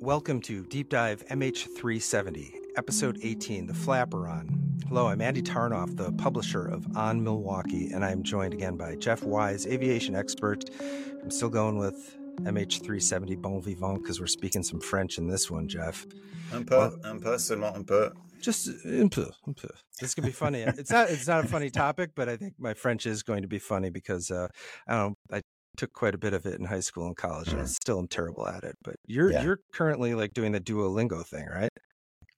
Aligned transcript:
Welcome 0.00 0.42
to 0.42 0.64
Deep 0.66 0.90
Dive 0.90 1.26
MH370, 1.26 2.54
Episode 2.76 3.18
18, 3.20 3.66
The 3.66 3.72
Flaperon. 3.72 4.84
Hello, 4.86 5.08
I'm 5.08 5.20
Andy 5.20 5.42
Tarnoff, 5.42 5.96
the 5.96 6.12
publisher 6.12 6.64
of 6.68 6.96
On 6.96 7.20
Milwaukee, 7.20 7.90
and 7.92 8.04
I'm 8.04 8.22
joined 8.22 8.54
again 8.54 8.76
by 8.76 8.94
Jeff 8.94 9.24
Wise, 9.24 9.66
aviation 9.66 10.14
expert. 10.14 10.70
I'm 11.20 11.32
still 11.32 11.48
going 11.48 11.78
with 11.78 12.16
MH370 12.42 13.42
Bon 13.42 13.60
Vivant 13.60 14.00
because 14.00 14.20
we're 14.20 14.28
speaking 14.28 14.62
some 14.62 14.80
French 14.80 15.18
in 15.18 15.26
this 15.26 15.50
one, 15.50 15.66
Jeff. 15.66 16.06
Un 16.52 16.64
peu, 16.64 16.76
well, 16.78 16.96
un 17.02 17.18
peu, 17.18 17.36
seulement 17.36 17.74
un 17.74 17.82
peu. 17.84 18.12
Just 18.40 18.68
un 18.86 19.08
peu, 19.08 19.28
un 19.48 19.54
peu. 19.54 19.68
This 19.98 20.14
can 20.14 20.24
be 20.24 20.30
funny. 20.30 20.60
it's 20.60 20.92
not. 20.92 21.10
It's 21.10 21.26
not 21.26 21.44
a 21.44 21.48
funny 21.48 21.70
topic, 21.70 22.10
but 22.14 22.28
I 22.28 22.36
think 22.36 22.54
my 22.56 22.72
French 22.72 23.04
is 23.04 23.24
going 23.24 23.42
to 23.42 23.48
be 23.48 23.58
funny 23.58 23.90
because 23.90 24.30
uh, 24.30 24.46
I 24.86 24.94
don't. 24.94 25.16
know, 25.30 25.38
I 25.38 25.42
took 25.78 25.92
quite 25.92 26.14
a 26.14 26.18
bit 26.18 26.34
of 26.34 26.44
it 26.44 26.58
in 26.58 26.66
high 26.66 26.80
school 26.80 27.06
and 27.06 27.16
college, 27.16 27.48
and 27.48 27.60
I 27.60 27.64
still 27.64 27.98
am 27.98 28.08
terrible 28.08 28.46
at 28.46 28.64
it. 28.64 28.76
But 28.84 28.96
you're 29.06 29.32
yeah. 29.32 29.42
you're 29.42 29.60
currently 29.72 30.14
like 30.14 30.34
doing 30.34 30.52
the 30.52 30.60
Duolingo 30.60 31.24
thing, 31.24 31.46
right? 31.46 31.70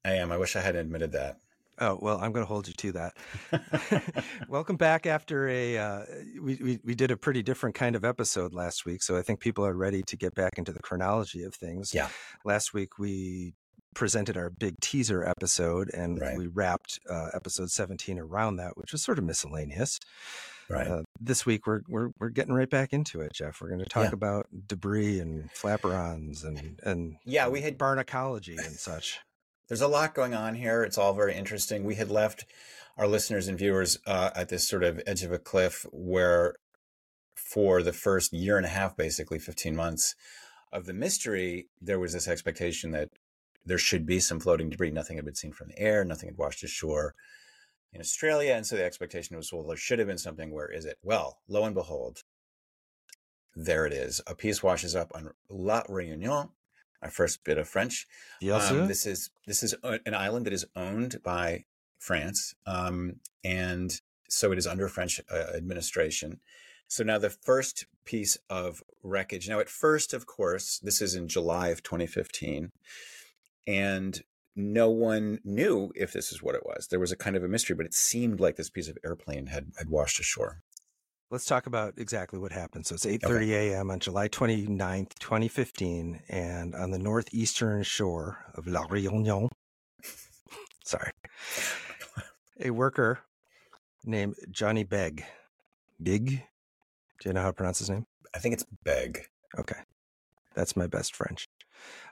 I 0.05 0.13
am. 0.13 0.31
I 0.31 0.37
wish 0.37 0.55
I 0.55 0.61
hadn't 0.61 0.83
admitted 0.83 1.13
that. 1.13 1.39
Oh 1.79 1.99
well, 2.01 2.19
I'm 2.19 2.31
going 2.33 2.45
to 2.45 2.49
hold 2.49 2.69
you 2.69 2.75
to 2.75 2.93
that. 2.93 3.17
Welcome 4.49 4.77
back 4.77 5.07
after 5.07 5.49
a 5.49 5.79
uh, 5.79 6.03
we, 6.41 6.57
we 6.57 6.79
we 6.85 6.95
did 6.95 7.11
a 7.11 7.17
pretty 7.17 7.43
different 7.43 7.75
kind 7.75 7.97
of 7.97 8.05
episode 8.05 8.53
last 8.53 8.85
week, 8.85 9.03
so 9.03 9.17
I 9.17 9.23
think 9.23 9.41
people 9.41 9.67
are 9.67 9.75
ready 9.75 10.03
to 10.03 10.17
get 10.17 10.35
back 10.35 10.59
into 10.59 10.73
the 10.73 10.81
chronology 10.81 11.43
of 11.43 11.55
things. 11.55 11.95
Yeah. 11.95 12.09
Last 12.45 12.75
week 12.75 12.99
we 12.99 13.55
presented 13.95 14.37
our 14.37 14.51
big 14.51 14.79
teaser 14.81 15.25
episode, 15.25 15.91
and 15.95 16.21
right. 16.21 16.37
we 16.37 16.47
wrapped 16.47 17.01
uh, 17.09 17.31
episode 17.35 17.71
17 17.71 18.19
around 18.19 18.57
that, 18.57 18.77
which 18.77 18.93
was 18.93 19.03
sort 19.03 19.19
of 19.19 19.25
miscellaneous. 19.25 19.99
Right. 20.71 20.87
Uh, 20.87 21.03
this 21.21 21.45
week 21.45 21.67
we're 21.67 21.81
we're 21.89 22.11
we're 22.19 22.29
getting 22.29 22.55
right 22.55 22.71
back 22.71 22.93
into 22.93 23.21
it, 23.21 23.33
Jeff. 23.35 23.61
We're 23.61 23.69
going 23.69 23.81
to 23.81 23.89
talk 23.89 24.05
yeah. 24.05 24.15
about 24.15 24.47
debris 24.69 25.19
and 25.19 25.51
flaperons 25.53 26.45
and 26.45 26.79
and 26.85 27.17
yeah, 27.25 27.49
we 27.49 27.61
had 27.61 27.77
barnacology 27.77 28.57
and 28.57 28.77
such. 28.77 29.19
There's 29.69 29.81
a 29.81 29.89
lot 29.89 30.15
going 30.15 30.35
on 30.35 30.55
here. 30.55 30.83
It's 30.83 30.99
all 30.99 31.13
very 31.13 31.35
interesting. 31.35 31.85
We 31.85 31.95
had 31.95 32.11
left 32.11 32.45
our 32.97 33.07
listeners 33.07 33.47
and 33.47 33.59
viewers 33.59 33.99
uh, 34.07 34.31
at 34.35 34.49
this 34.49 34.69
sort 34.69 34.83
of 34.83 35.01
edge 35.07 35.23
of 35.23 35.31
a 35.31 35.39
cliff 35.39 35.87
where, 35.93 36.55
for 37.37 37.81
the 37.81 37.93
first 37.93 38.33
year 38.33 38.57
and 38.57 38.67
a 38.67 38.71
half, 38.71 38.97
basically 38.97 39.39
15 39.39 39.77
months 39.77 40.17
of 40.73 40.87
the 40.87 40.93
mystery, 40.93 41.69
there 41.81 42.01
was 42.01 42.13
this 42.13 42.27
expectation 42.27 42.91
that 42.91 43.11
there 43.65 43.79
should 43.79 44.07
be 44.07 44.19
some 44.19 44.41
floating 44.41 44.71
debris. 44.71 44.91
Nothing 44.91 45.17
had 45.17 45.25
been 45.25 45.37
seen 45.37 45.53
from 45.53 45.69
the 45.69 45.79
air. 45.79 46.05
Nothing 46.05 46.31
had 46.31 46.39
washed 46.39 46.65
ashore 46.65 47.15
in 47.93 48.01
Australia. 48.01 48.55
And 48.55 48.67
so 48.67 48.77
the 48.77 48.85
expectation 48.85 49.37
was, 49.37 49.53
well, 49.53 49.65
there 49.65 49.77
should 49.77 49.99
have 49.99 50.09
been 50.09 50.19
something. 50.19 50.51
Where 50.53 50.71
is 50.71 50.85
it? 50.85 50.99
Well, 51.03 51.39
lo 51.49 51.65
and 51.65 51.75
behold, 51.75 52.23
there 53.55 53.87
it 53.87 53.93
is. 53.93 54.21
A 54.27 54.35
piece 54.35 54.63
washes 54.63 54.95
up 54.95 55.11
on 55.15 55.31
La 55.49 55.83
Réunion, 55.85 56.51
our 57.03 57.11
first 57.11 57.45
bit 57.45 57.59
of 57.59 57.69
French. 57.69 58.07
Yes, 58.41 58.71
um, 58.71 58.87
this 58.87 59.07
is 59.07 59.31
this 59.47 59.63
is 59.63 59.75
an 59.83 60.15
island 60.15 60.47
that 60.47 60.53
is 60.53 60.67
owned 60.77 61.23
by 61.23 61.65
France, 61.99 62.55
um, 62.67 63.17
and 63.45 64.01
so 64.29 64.53
it 64.53 64.59
is 64.59 64.67
under 64.67 64.89
French 64.89 65.21
uh, 65.31 65.57
administration. 65.57 66.41
So 66.87 67.05
now 67.05 67.19
the 67.19 67.31
first 67.31 67.87
piece 68.05 68.37
of 68.49 68.83
wreckage. 69.03 69.49
Now, 69.49 69.61
at 69.61 69.69
first, 69.69 70.13
of 70.13 70.27
course, 70.27 70.81
this 70.81 71.01
is 71.01 71.15
in 71.15 71.29
July 71.29 71.69
of 71.69 71.83
2015, 71.83 72.71
and 73.67 74.23
no 74.61 74.91
one 74.91 75.41
knew 75.45 75.93
if 75.95 76.13
this 76.13 76.33
is 76.33 76.43
what 76.43 76.55
it 76.55 76.65
was. 76.65 76.89
There 76.89 77.01
was 77.01 77.13
a 77.13 77.17
kind 77.17 77.37
of 77.37 77.43
a 77.43 77.49
mystery, 77.49 77.77
but 77.77 77.87
it 77.87 77.95
seemed 77.95 78.41
like 78.41 78.57
this 78.57 78.71
piece 78.71 78.89
of 78.89 78.99
airplane 79.05 79.47
had, 79.47 79.73
had 79.79 79.89
washed 79.89 80.21
ashore. 80.21 80.63
Let's 81.31 81.45
talk 81.45 81.67
about 81.67 81.95
exactly 81.97 82.41
what 82.41 82.51
happened. 82.51 82.87
So 82.87 82.97
it's 82.97 83.07
8:30 83.07 83.25
okay. 83.25 83.73
a.m. 83.73 83.91
on 83.91 84.01
July 84.01 84.29
29th, 84.29 85.15
2015, 85.21 86.23
and 86.29 86.75
on 86.75 86.91
the 86.91 86.99
northeastern 86.99 87.85
shore 87.85 88.45
of 88.55 88.67
La 88.67 88.87
Réunion. 88.89 89.49
Sorry. 90.85 91.13
A 92.61 92.71
worker 92.71 93.21
named 94.05 94.35
Johnny 94.51 94.85
Bègue. 94.85 95.23
Big? 96.03 96.43
Do 97.21 97.29
you 97.29 97.33
know 97.33 97.43
how 97.43 97.49
to 97.49 97.53
pronounce 97.53 97.79
his 97.79 97.91
name? 97.91 98.07
I 98.35 98.39
think 98.41 98.55
it's 98.55 98.67
Bègue. 98.85 99.19
Okay. 99.57 99.79
That's 100.55 100.77
my 100.77 100.89
best 100.89 101.15
French. 101.15 101.47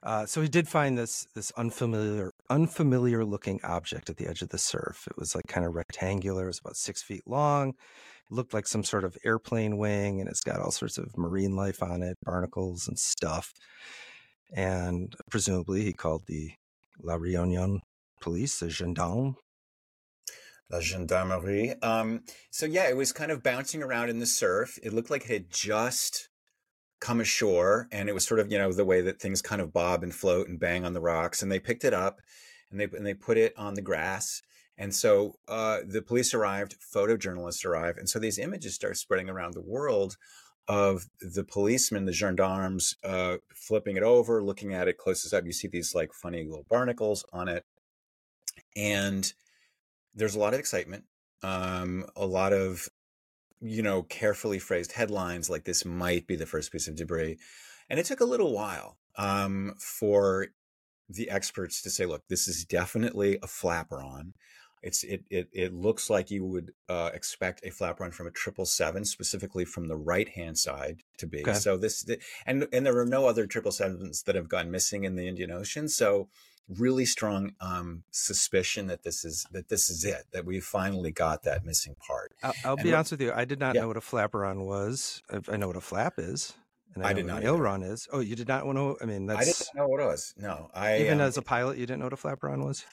Uh, 0.03 0.27
so 0.27 0.41
he 0.41 0.49
did 0.49 0.69
find 0.69 0.97
this 0.97 1.27
this 1.35 1.51
unfamiliar 1.57 2.33
unfamiliar 2.51 3.25
looking 3.25 3.61
object 3.65 4.09
at 4.11 4.17
the 4.17 4.27
edge 4.27 4.43
of 4.43 4.51
the 4.51 4.59
surf. 4.59 5.07
It 5.09 5.19
was 5.19 5.35
like 5.35 5.47
kind 5.47 5.67
of 5.67 5.75
rectangular. 5.75 6.45
It 6.45 6.49
was 6.49 6.61
about 6.61 6.77
six 6.77 7.03
feet 7.03 7.27
long. 7.27 7.71
It 7.71 8.35
looked 8.35 8.55
like 8.55 8.67
some 8.67 8.85
sort 8.85 9.05
of 9.05 9.17
airplane 9.25 9.77
wing, 9.79 10.21
and 10.21 10.29
it's 10.29 10.43
got 10.43 10.61
all 10.61 10.71
sorts 10.71 10.99
of 10.99 11.17
marine 11.17 11.57
life 11.57 11.83
on 11.83 12.03
it, 12.03 12.17
barnacles 12.23 12.87
and 12.87 12.99
stuff. 12.99 13.53
And 14.55 15.15
presumably, 15.31 15.83
he 15.83 15.93
called 15.93 16.23
the 16.27 16.53
La 17.03 17.17
Réunion 17.17 17.81
police, 18.21 18.59
the 18.59 18.71
gendarme, 18.71 19.37
La 20.71 20.81
gendarmerie. 20.81 21.75
Um, 21.83 22.23
so 22.51 22.67
yeah, 22.67 22.89
it 22.89 22.97
was 22.97 23.13
kind 23.13 23.31
of 23.31 23.43
bouncing 23.43 23.83
around 23.83 24.11
in 24.11 24.19
the 24.19 24.27
surf. 24.27 24.79
It 24.83 24.93
looked 24.93 25.11
like 25.11 25.25
it 25.25 25.33
had 25.33 25.51
just 25.51 26.28
come 27.01 27.21
ashore 27.21 27.89
and 27.93 28.09
it 28.09 28.15
was 28.15 28.27
sort 28.27 28.41
of 28.41 28.51
you 28.51 28.59
know 28.59 28.73
the 28.73 28.85
way 28.85 29.01
that 29.01 29.21
things 29.21 29.41
kind 29.41 29.61
of 29.61 29.73
bob 29.73 30.03
and 30.03 30.15
float 30.15 30.49
and 30.49 30.59
bang 30.59 30.85
on 30.85 30.93
the 30.93 31.01
rocks 31.01 31.43
and 31.43 31.51
they 31.51 31.61
picked 31.61 31.85
it 31.85 31.95
up 31.95 32.21
and 32.71 32.81
they 32.81 32.85
and 32.85 33.07
they 33.07 33.15
put 33.15 33.39
it 33.39 33.55
on 33.57 33.75
the 33.75 33.83
grass 33.83 34.43
and 34.81 34.95
so 34.95 35.35
uh, 35.49 35.79
the 35.87 36.03
police 36.03 36.33
arrived 36.35 36.77
photojournalists 36.95 37.65
arrived 37.65 37.99
and 37.99 38.09
so 38.09 38.19
these 38.19 38.39
images 38.39 38.75
start 38.75 38.97
spreading 38.97 39.29
around 39.29 39.55
the 39.55 39.61
world 39.61 40.17
of 40.67 41.07
the 41.21 41.45
policemen 41.45 42.05
the 42.05 42.13
gendarmes 42.13 42.97
uh, 43.05 43.37
flipping 43.55 43.97
it 43.97 44.03
over 44.03 44.43
looking 44.43 44.75
at 44.75 44.89
it 44.89 44.99
closest 44.99 45.33
up 45.35 45.45
you 45.45 45.53
see 45.53 45.69
these 45.69 45.95
like 45.95 46.13
funny 46.13 46.45
little 46.45 46.67
barnacles 46.69 47.25
on 47.33 47.49
it 47.49 47.65
and 48.77 49.33
there's 50.15 50.35
a 50.35 50.39
lot 50.39 50.53
of 50.53 50.61
excitement 50.61 51.05
um, 51.43 52.05
a 52.17 52.27
lot 52.27 52.53
of 52.53 52.89
you 53.61 53.83
know, 53.83 54.03
carefully 54.03 54.59
phrased 54.59 54.93
headlines 54.93 55.51
like 55.51 55.65
this 55.65 55.85
might 55.85 56.27
be 56.27 56.37
the 56.37 56.47
first 56.47 56.73
piece 56.73 56.89
of 56.89 56.97
debris. 56.97 57.39
And 57.91 57.99
it 57.99 58.07
took 58.07 58.21
a 58.21 58.25
little 58.27 58.53
while 58.53 58.99
um, 59.17 59.75
for 59.79 60.49
the 61.09 61.31
experts 61.31 61.83
to 61.83 61.91
say, 61.91 62.07
look, 62.07 62.23
this 62.29 62.47
is 62.47 62.65
definitely 62.65 63.37
a 63.37 63.47
flaperon. 63.47 64.33
It's 64.81 65.03
it 65.03 65.25
it 65.29 65.49
it 65.53 65.75
looks 65.75 66.09
like 66.09 66.31
you 66.31 66.45
would 66.45 66.71
uh, 66.89 67.11
expect 67.13 67.65
a 67.65 67.71
flaperon 67.71 68.15
from 68.15 68.29
a 68.29 68.31
triple 68.31 68.65
seven, 68.65 69.05
specifically 69.05 69.65
from 69.65 69.89
the 69.89 69.97
right 69.97 70.29
hand 70.29 70.57
side 70.57 71.01
to 71.17 71.27
be. 71.27 71.41
Okay. 71.41 71.55
So 71.55 71.77
this 71.77 72.09
and 72.47 72.69
and 72.73 72.87
there 72.87 72.97
are 72.99 73.07
no 73.07 73.27
other 73.27 73.49
triple 73.49 73.73
sevens 73.73 74.23
that 74.23 74.37
have 74.37 74.49
gone 74.49 74.71
missing 74.71 75.03
in 75.03 75.17
the 75.17 75.27
Indian 75.27 75.51
Ocean. 75.51 75.89
So 75.89 76.29
really 76.69 77.05
strong 77.05 77.53
um, 77.61 78.03
suspicion 78.11 78.87
that 78.89 79.03
this 79.03 79.25
is 79.25 79.47
that 79.53 79.69
this 79.69 79.89
is 79.89 80.05
it 80.05 80.25
that 80.33 80.45
we 80.45 80.61
finally 80.61 81.11
got 81.11 81.45
that 81.45 81.65
missing 81.65 81.95
part. 82.07 82.35
I'll, 82.43 82.55
I'll 82.65 82.77
be 82.77 82.93
honest 82.95 83.13
with 83.13 83.23
you. 83.23 83.33
I 83.35 83.45
did 83.45 83.59
not 83.59 83.75
yeah. 83.75 83.83
know 83.83 83.89
what 83.89 83.97
a 83.97 84.01
flaperon 84.01 84.67
was. 84.67 85.23
I 85.49 85.57
know 85.57 85.67
what 85.67 85.77
a 85.77 85.81
flap 85.81 86.15
is. 86.19 86.55
And 86.95 87.05
I, 87.05 87.11
I 87.11 87.13
did 87.13 87.27
not. 87.27 87.45
Aileron 87.45 87.83
is. 87.83 88.09
Oh, 88.13 88.21
you 88.21 88.35
did 88.35 88.49
not 88.49 88.67
want 88.67 88.79
to. 88.79 88.97
I 89.03 89.07
mean, 89.07 89.27
that's. 89.27 89.41
I 89.41 89.45
didn't 89.45 89.69
know 89.75 89.89
what 89.89 90.01
it 90.01 90.07
was. 90.07 90.35
No, 90.37 90.71
I 90.75 90.99
even 90.99 91.21
um, 91.21 91.27
as 91.27 91.37
a 91.37 91.43
pilot, 91.43 91.79
you 91.79 91.87
didn't 91.87 92.01
know 92.01 92.07
what 92.07 92.13
a 92.13 92.17
flaperon 92.17 92.65
was. 92.65 92.85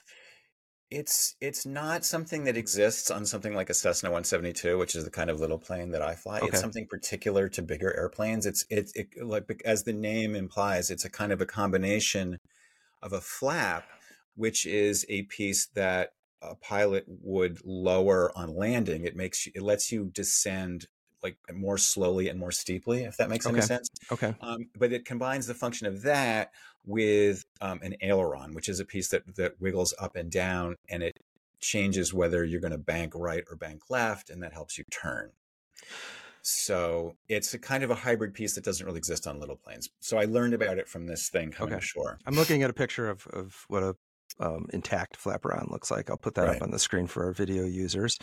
It's 0.90 1.34
it's 1.40 1.66
not 1.66 2.04
something 2.04 2.44
that 2.44 2.56
exists 2.56 3.10
on 3.10 3.26
something 3.26 3.54
like 3.54 3.70
a 3.70 3.74
Cessna 3.74 4.10
172, 4.10 4.78
which 4.78 4.94
is 4.94 5.04
the 5.04 5.10
kind 5.10 5.30
of 5.30 5.40
little 5.40 5.58
plane 5.58 5.90
that 5.90 6.02
I 6.02 6.14
fly. 6.14 6.38
Okay. 6.38 6.48
It's 6.48 6.60
something 6.60 6.86
particular 6.86 7.48
to 7.48 7.62
bigger 7.62 7.92
airplanes. 7.96 8.46
It's 8.46 8.64
it, 8.70 8.92
it, 8.94 9.08
like 9.26 9.62
as 9.64 9.82
the 9.82 9.92
name 9.92 10.36
implies, 10.36 10.90
it's 10.90 11.04
a 11.04 11.10
kind 11.10 11.32
of 11.32 11.40
a 11.40 11.46
combination 11.46 12.38
of 13.06 13.12
a 13.12 13.20
flap, 13.20 13.84
which 14.34 14.66
is 14.66 15.06
a 15.08 15.22
piece 15.22 15.66
that 15.74 16.12
a 16.42 16.54
pilot 16.56 17.04
would 17.06 17.64
lower 17.64 18.30
on 18.36 18.54
landing. 18.54 19.04
It 19.04 19.16
makes 19.16 19.46
you, 19.46 19.52
it 19.54 19.62
lets 19.62 19.90
you 19.90 20.10
descend 20.12 20.88
like 21.22 21.38
more 21.52 21.78
slowly 21.78 22.28
and 22.28 22.38
more 22.38 22.52
steeply, 22.52 23.04
if 23.04 23.16
that 23.16 23.30
makes 23.30 23.46
okay. 23.46 23.56
any 23.56 23.64
sense. 23.64 23.88
Okay. 24.12 24.34
Um, 24.40 24.68
but 24.78 24.92
it 24.92 25.04
combines 25.04 25.46
the 25.46 25.54
function 25.54 25.86
of 25.86 26.02
that 26.02 26.50
with 26.84 27.44
um, 27.60 27.80
an 27.82 27.96
aileron, 28.02 28.52
which 28.52 28.68
is 28.68 28.80
a 28.80 28.84
piece 28.84 29.08
that 29.08 29.36
that 29.36 29.60
wiggles 29.60 29.94
up 29.98 30.14
and 30.14 30.30
down, 30.30 30.76
and 30.88 31.02
it 31.02 31.18
changes 31.58 32.12
whether 32.12 32.44
you're 32.44 32.60
going 32.60 32.70
to 32.72 32.78
bank 32.78 33.14
right 33.14 33.44
or 33.50 33.56
bank 33.56 33.82
left, 33.88 34.30
and 34.30 34.42
that 34.42 34.52
helps 34.52 34.76
you 34.76 34.84
turn. 34.90 35.30
So 36.48 37.16
it's 37.28 37.54
a 37.54 37.58
kind 37.58 37.82
of 37.82 37.90
a 37.90 37.96
hybrid 37.96 38.32
piece 38.32 38.54
that 38.54 38.62
doesn't 38.62 38.86
really 38.86 38.98
exist 38.98 39.26
on 39.26 39.40
little 39.40 39.56
planes. 39.56 39.88
So 39.98 40.16
I 40.16 40.26
learned 40.26 40.54
about 40.54 40.78
it 40.78 40.86
from 40.86 41.08
this 41.08 41.28
thing 41.28 41.50
coming 41.50 41.74
okay. 41.74 41.80
ashore. 41.80 42.20
I'm 42.24 42.36
looking 42.36 42.62
at 42.62 42.70
a 42.70 42.72
picture 42.72 43.10
of, 43.10 43.26
of 43.32 43.64
what 43.66 43.82
a 43.82 43.96
um, 44.38 44.66
intact 44.72 45.18
flaperon 45.18 45.72
looks 45.72 45.90
like. 45.90 46.08
I'll 46.08 46.16
put 46.16 46.36
that 46.36 46.46
right. 46.46 46.56
up 46.56 46.62
on 46.62 46.70
the 46.70 46.78
screen 46.78 47.08
for 47.08 47.24
our 47.24 47.32
video 47.32 47.64
users. 47.64 48.16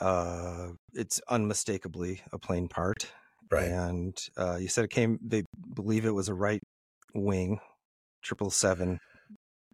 Uh, 0.00 0.68
it's 0.94 1.20
unmistakably 1.28 2.22
a 2.32 2.38
plane 2.38 2.68
part. 2.68 3.10
Right. 3.50 3.66
And 3.66 4.16
uh, 4.36 4.58
you 4.60 4.68
said 4.68 4.84
it 4.84 4.90
came, 4.90 5.18
they 5.20 5.42
believe 5.74 6.04
it 6.04 6.14
was 6.14 6.28
a 6.28 6.34
right 6.34 6.62
wing, 7.14 7.58
777 8.22 9.00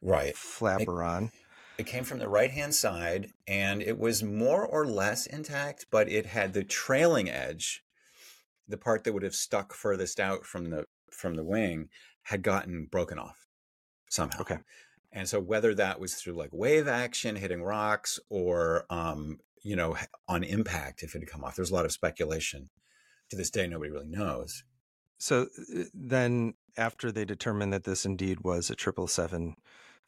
right. 0.00 0.34
flaperon. 0.34 1.31
It 1.78 1.87
came 1.87 2.05
from 2.05 2.19
the 2.19 2.28
right 2.28 2.50
hand 2.50 2.75
side 2.75 3.32
and 3.46 3.82
it 3.82 3.99
was 3.99 4.23
more 4.23 4.67
or 4.67 4.87
less 4.87 5.26
intact, 5.26 5.87
but 5.90 6.08
it 6.08 6.26
had 6.26 6.52
the 6.52 6.64
trailing 6.64 7.28
edge, 7.28 7.84
the 8.67 8.78
part 8.78 9.05
that 9.05 9.12
would 9.12 9.23
have 9.23 9.34
stuck 9.34 9.75
furthest 9.75 10.19
out 10.19 10.46
from 10.46 10.70
the 10.70 10.87
from 11.11 11.34
the 11.34 11.44
wing, 11.44 11.88
had 12.25 12.43
gotten 12.43 12.87
broken 12.90 13.19
off 13.19 13.46
somehow. 14.11 14.40
Okay. 14.40 14.58
And 15.12 15.28
so 15.28 15.40
whether 15.40 15.75
that 15.75 16.00
was 16.00 16.14
through 16.14 16.34
like 16.34 16.50
wave 16.52 16.88
action 16.88 17.37
hitting 17.37 17.62
rocks 17.62 18.19
or 18.28 18.87
um, 18.90 19.38
you 19.62 19.76
know, 19.76 19.96
on 20.28 20.44
impact 20.44 21.02
if 21.02 21.14
it 21.14 21.20
had 21.20 21.28
come 21.28 21.44
off. 21.44 21.56
There's 21.56 21.70
a 21.70 21.75
lot 21.75 21.84
of 21.84 21.93
speculation. 21.93 22.70
To 23.31 23.37
this 23.37 23.50
day 23.50 23.67
nobody 23.67 23.90
really 23.90 24.08
knows. 24.08 24.62
So 25.19 25.49
uh, 25.75 25.82
then 25.93 26.55
after 26.76 27.11
they 27.11 27.25
determined 27.25 27.73
that 27.73 27.84
this 27.84 28.06
indeed 28.06 28.40
was 28.44 28.70
a 28.70 28.76
777 28.78 29.56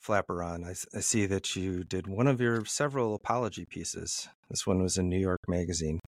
Flaperon, 0.04 0.64
I, 0.64 0.96
I 0.96 1.00
see 1.00 1.26
that 1.26 1.56
you 1.56 1.84
did 1.84 2.06
one 2.06 2.26
of 2.26 2.40
your 2.40 2.64
several 2.64 3.14
apology 3.14 3.64
pieces. 3.64 4.28
This 4.48 4.66
one 4.66 4.82
was 4.82 4.96
in 4.96 5.08
New 5.08 5.18
York 5.18 5.40
Magazine. 5.48 6.00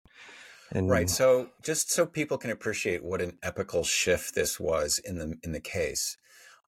And 0.72 0.88
right. 0.88 1.10
So 1.10 1.50
just 1.62 1.90
so 1.90 2.06
people 2.06 2.38
can 2.38 2.50
appreciate 2.50 3.02
what 3.02 3.20
an 3.20 3.38
epical 3.42 3.82
shift 3.82 4.34
this 4.34 4.60
was 4.60 5.00
in 5.04 5.18
the 5.18 5.34
in 5.42 5.52
the 5.52 5.60
case. 5.60 6.16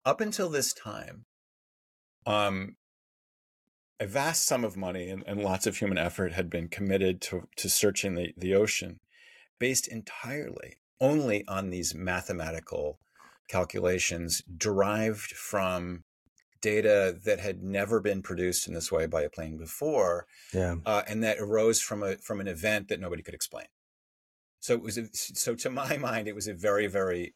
Up 0.04 0.20
until 0.20 0.50
this 0.50 0.72
time, 0.72 1.24
um, 2.26 2.74
a 4.00 4.06
vast 4.06 4.44
sum 4.44 4.64
of 4.64 4.76
money 4.76 5.08
and, 5.08 5.22
and 5.28 5.40
lots 5.40 5.66
of 5.66 5.76
human 5.76 5.98
effort 5.98 6.32
had 6.32 6.50
been 6.50 6.66
committed 6.68 7.20
to, 7.20 7.46
to 7.56 7.68
searching 7.68 8.16
the, 8.16 8.34
the 8.36 8.54
ocean 8.54 8.98
based 9.60 9.86
entirely 9.86 10.74
only 11.00 11.44
on 11.46 11.70
these 11.70 11.94
mathematical 11.94 12.98
calculations 13.48 14.42
derived 14.56 15.30
from 15.32 16.02
data 16.62 17.14
that 17.24 17.40
had 17.40 17.62
never 17.62 18.00
been 18.00 18.22
produced 18.22 18.66
in 18.66 18.72
this 18.72 18.90
way 18.90 19.04
by 19.06 19.22
a 19.22 19.28
plane 19.28 19.58
before, 19.58 20.26
yeah. 20.54 20.76
uh, 20.86 21.02
and 21.06 21.22
that 21.22 21.38
arose 21.38 21.80
from 21.80 22.02
a 22.02 22.16
from 22.16 22.40
an 22.40 22.48
event 22.48 22.88
that 22.88 23.00
nobody 23.00 23.22
could 23.22 23.34
explain. 23.34 23.66
So 24.60 24.74
it 24.74 24.82
was 24.82 24.96
a, 24.96 25.08
so 25.12 25.54
to 25.56 25.68
my 25.68 25.96
mind, 26.08 26.28
it 26.28 26.34
was 26.34 26.48
a 26.48 26.54
very 26.54 26.86
very 26.86 27.34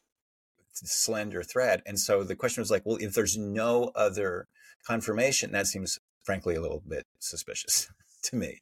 slender 0.73 1.43
thread. 1.43 1.81
And 1.85 1.99
so 1.99 2.23
the 2.23 2.35
question 2.35 2.61
was 2.61 2.71
like, 2.71 2.83
well, 2.85 2.97
if 2.99 3.13
there's 3.13 3.37
no 3.37 3.91
other 3.95 4.47
confirmation, 4.85 5.51
that 5.51 5.67
seems 5.67 5.99
frankly 6.23 6.55
a 6.55 6.61
little 6.61 6.83
bit 6.87 7.05
suspicious 7.19 7.89
to 8.23 8.35
me. 8.35 8.61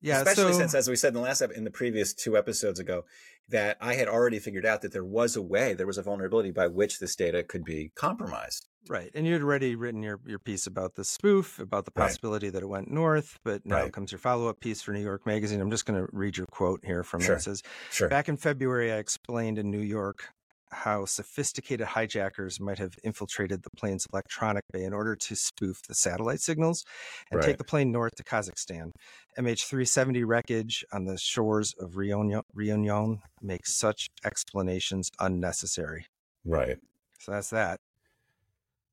Yeah, 0.00 0.18
especially 0.18 0.52
so... 0.52 0.58
since, 0.58 0.74
as 0.74 0.88
we 0.88 0.96
said 0.96 1.08
in 1.08 1.14
the 1.14 1.20
last 1.20 1.40
in 1.40 1.64
the 1.64 1.70
previous 1.70 2.14
two 2.14 2.36
episodes 2.36 2.78
ago, 2.78 3.04
that 3.48 3.76
I 3.80 3.94
had 3.94 4.08
already 4.08 4.38
figured 4.38 4.66
out 4.66 4.82
that 4.82 4.92
there 4.92 5.04
was 5.04 5.36
a 5.36 5.42
way, 5.42 5.74
there 5.74 5.86
was 5.86 5.98
a 5.98 6.02
vulnerability 6.02 6.50
by 6.50 6.66
which 6.66 7.00
this 7.00 7.16
data 7.16 7.42
could 7.42 7.64
be 7.64 7.90
compromised. 7.94 8.68
Right, 8.88 9.10
and 9.14 9.26
you'd 9.26 9.42
already 9.42 9.74
written 9.74 10.02
your 10.02 10.20
your 10.24 10.38
piece 10.38 10.66
about 10.66 10.94
the 10.94 11.04
spoof, 11.04 11.58
about 11.58 11.84
the 11.84 11.90
possibility 11.90 12.46
right. 12.46 12.54
that 12.54 12.62
it 12.62 12.68
went 12.68 12.90
north. 12.90 13.38
But 13.44 13.66
now 13.66 13.82
right. 13.82 13.92
comes 13.92 14.12
your 14.12 14.18
follow 14.18 14.48
up 14.48 14.60
piece 14.60 14.80
for 14.80 14.92
New 14.92 15.02
York 15.02 15.26
Magazine. 15.26 15.60
I'm 15.60 15.70
just 15.70 15.84
going 15.84 16.00
to 16.00 16.08
read 16.12 16.36
your 16.36 16.46
quote 16.46 16.84
here 16.84 17.02
from 17.02 17.20
sure. 17.20 17.34
it. 17.34 17.38
It 17.38 17.42
says, 17.42 17.62
sure. 17.90 18.08
"Back 18.08 18.28
in 18.28 18.36
February, 18.36 18.92
I 18.92 18.96
explained 18.96 19.58
in 19.58 19.70
New 19.70 19.80
York 19.80 20.28
how 20.70 21.04
sophisticated 21.04 21.86
hijackers 21.86 22.60
might 22.60 22.78
have 22.78 22.94
infiltrated 23.04 23.62
the 23.62 23.70
plane's 23.70 24.06
electronic 24.12 24.64
bay 24.72 24.84
in 24.84 24.92
order 24.92 25.16
to 25.16 25.34
spoof 25.34 25.82
the 25.88 25.94
satellite 25.94 26.40
signals 26.40 26.84
and 27.30 27.38
right. 27.38 27.46
take 27.46 27.58
the 27.58 27.64
plane 27.64 27.92
north 27.92 28.14
to 28.16 28.24
Kazakhstan. 28.24 28.92
MH370 29.38 30.24
wreckage 30.26 30.84
on 30.92 31.04
the 31.04 31.16
shores 31.16 31.74
of 31.78 31.96
Reunion, 31.96 32.42
Reunion 32.54 33.20
makes 33.40 33.74
such 33.74 34.10
explanations 34.24 35.10
unnecessary. 35.20 36.06
Right. 36.44 36.78
So 37.20 37.32
that's 37.32 37.50
that. 37.50 37.80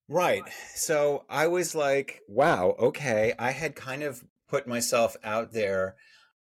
Right. 0.08 0.44
So 0.76 1.26
I 1.30 1.48
was 1.48 1.74
like, 1.74 2.22
wow, 2.28 2.76
okay. 2.80 3.34
I 3.40 3.52
had 3.52 3.76
kind 3.76 4.04
of 4.04 4.24
put 4.48 4.68
myself 4.68 5.18
out 5.24 5.52
there 5.52 5.96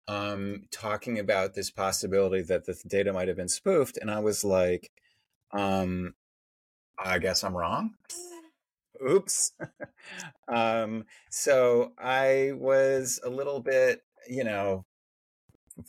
um, 0.07 0.65
talking 0.71 1.19
about 1.19 1.55
this 1.55 1.71
possibility 1.71 2.43
that 2.43 2.67
the 2.67 2.79
data 2.87 3.13
might 3.13 3.29
have 3.29 3.39
been 3.39 3.49
spoofed. 3.49 3.97
And 3.97 4.11
I 4.11 4.21
was 4.21 4.45
like, 4.45 4.91
um, 5.55 6.15
I 6.99 7.19
guess 7.19 7.45
I'm 7.45 7.57
wrong. 7.57 7.95
Oops. 9.09 9.53
um, 10.49 11.05
so 11.31 11.93
I 11.99 12.53
was 12.55 13.21
a 13.25 13.31
little 13.31 13.61
bit, 13.61 14.03
you 14.29 14.45
know, 14.45 14.85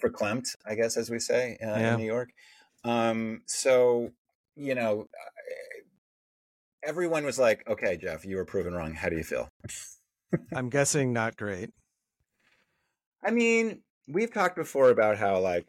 verklempt, 0.01 0.56
I 0.65 0.75
guess, 0.75 0.97
as 0.97 1.09
we 1.09 1.19
say 1.19 1.57
uh, 1.62 1.67
yeah. 1.67 1.94
in 1.94 2.00
New 2.00 2.06
York. 2.06 2.29
Um, 2.83 3.41
so, 3.45 4.12
you 4.56 4.75
know, 4.75 5.07
everyone 6.83 7.25
was 7.25 7.39
like, 7.39 7.68
okay, 7.68 7.97
Jeff, 7.97 8.25
you 8.25 8.38
were 8.38 8.45
proven 8.45 8.73
wrong. 8.73 8.94
How 8.94 9.09
do 9.09 9.18
you 9.18 9.23
feel? 9.23 9.50
I'm 10.53 10.69
guessing 10.69 11.13
not 11.13 11.38
great. 11.38 11.71
I 13.23 13.31
mean, 13.31 13.81
we've 14.07 14.33
talked 14.33 14.56
before 14.56 14.89
about 14.89 15.18
how, 15.18 15.39
like, 15.39 15.68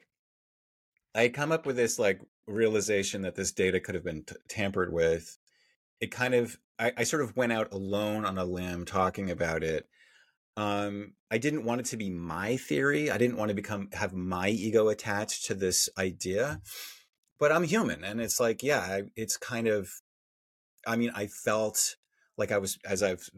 I 1.15 1.29
come 1.31 1.53
up 1.53 1.65
with 1.65 1.77
this 1.77 1.99
like 1.99 2.21
realization 2.47 3.23
that 3.23 3.35
this 3.35 3.53
data 3.53 3.81
could 3.81 3.95
have 3.95 4.05
been 4.05 4.25
t- 4.25 4.37
tampered 4.49 4.93
with, 4.93 5.39
it 6.01 6.11
kind 6.11 6.35
of 6.35 6.59
I, 6.79 6.93
I, 6.99 7.05
sort 7.05 7.23
of 7.23 7.37
went 7.37 7.53
out 7.53 7.73
alone 7.73 8.25
on 8.25 8.39
a 8.39 8.45
limb 8.45 8.85
talking 8.85 9.31
about 9.31 9.63
it. 9.63 9.89
Um, 10.57 11.15
I 11.31 11.39
didn't 11.39 11.65
want 11.65 11.81
it 11.81 11.87
to 11.87 11.97
be 11.97 12.11
my 12.11 12.57
theory. 12.57 13.11
I 13.11 13.19
didn't 13.19 13.37
want 13.37 13.49
to 13.49 13.55
become 13.55 13.89
have 13.93 14.13
my 14.13 14.49
ego 14.49 14.89
attached 14.89 15.47
to 15.47 15.55
this 15.55 15.89
idea. 15.99 16.61
But 17.39 17.53
I'm 17.53 17.65
human, 17.65 18.03
and 18.03 18.21
it's 18.21 18.41
like, 18.41 18.63
yeah, 18.63 18.81
I, 18.81 19.03
it's 19.15 19.37
kind 19.37 19.69
of. 19.69 19.91
I 20.87 20.97
mean, 20.97 21.11
I 21.15 21.27
felt 21.27 21.97
like 22.39 22.53
I 22.53 22.59
was, 22.59 22.79
as 22.85 23.03
I've 23.03 23.29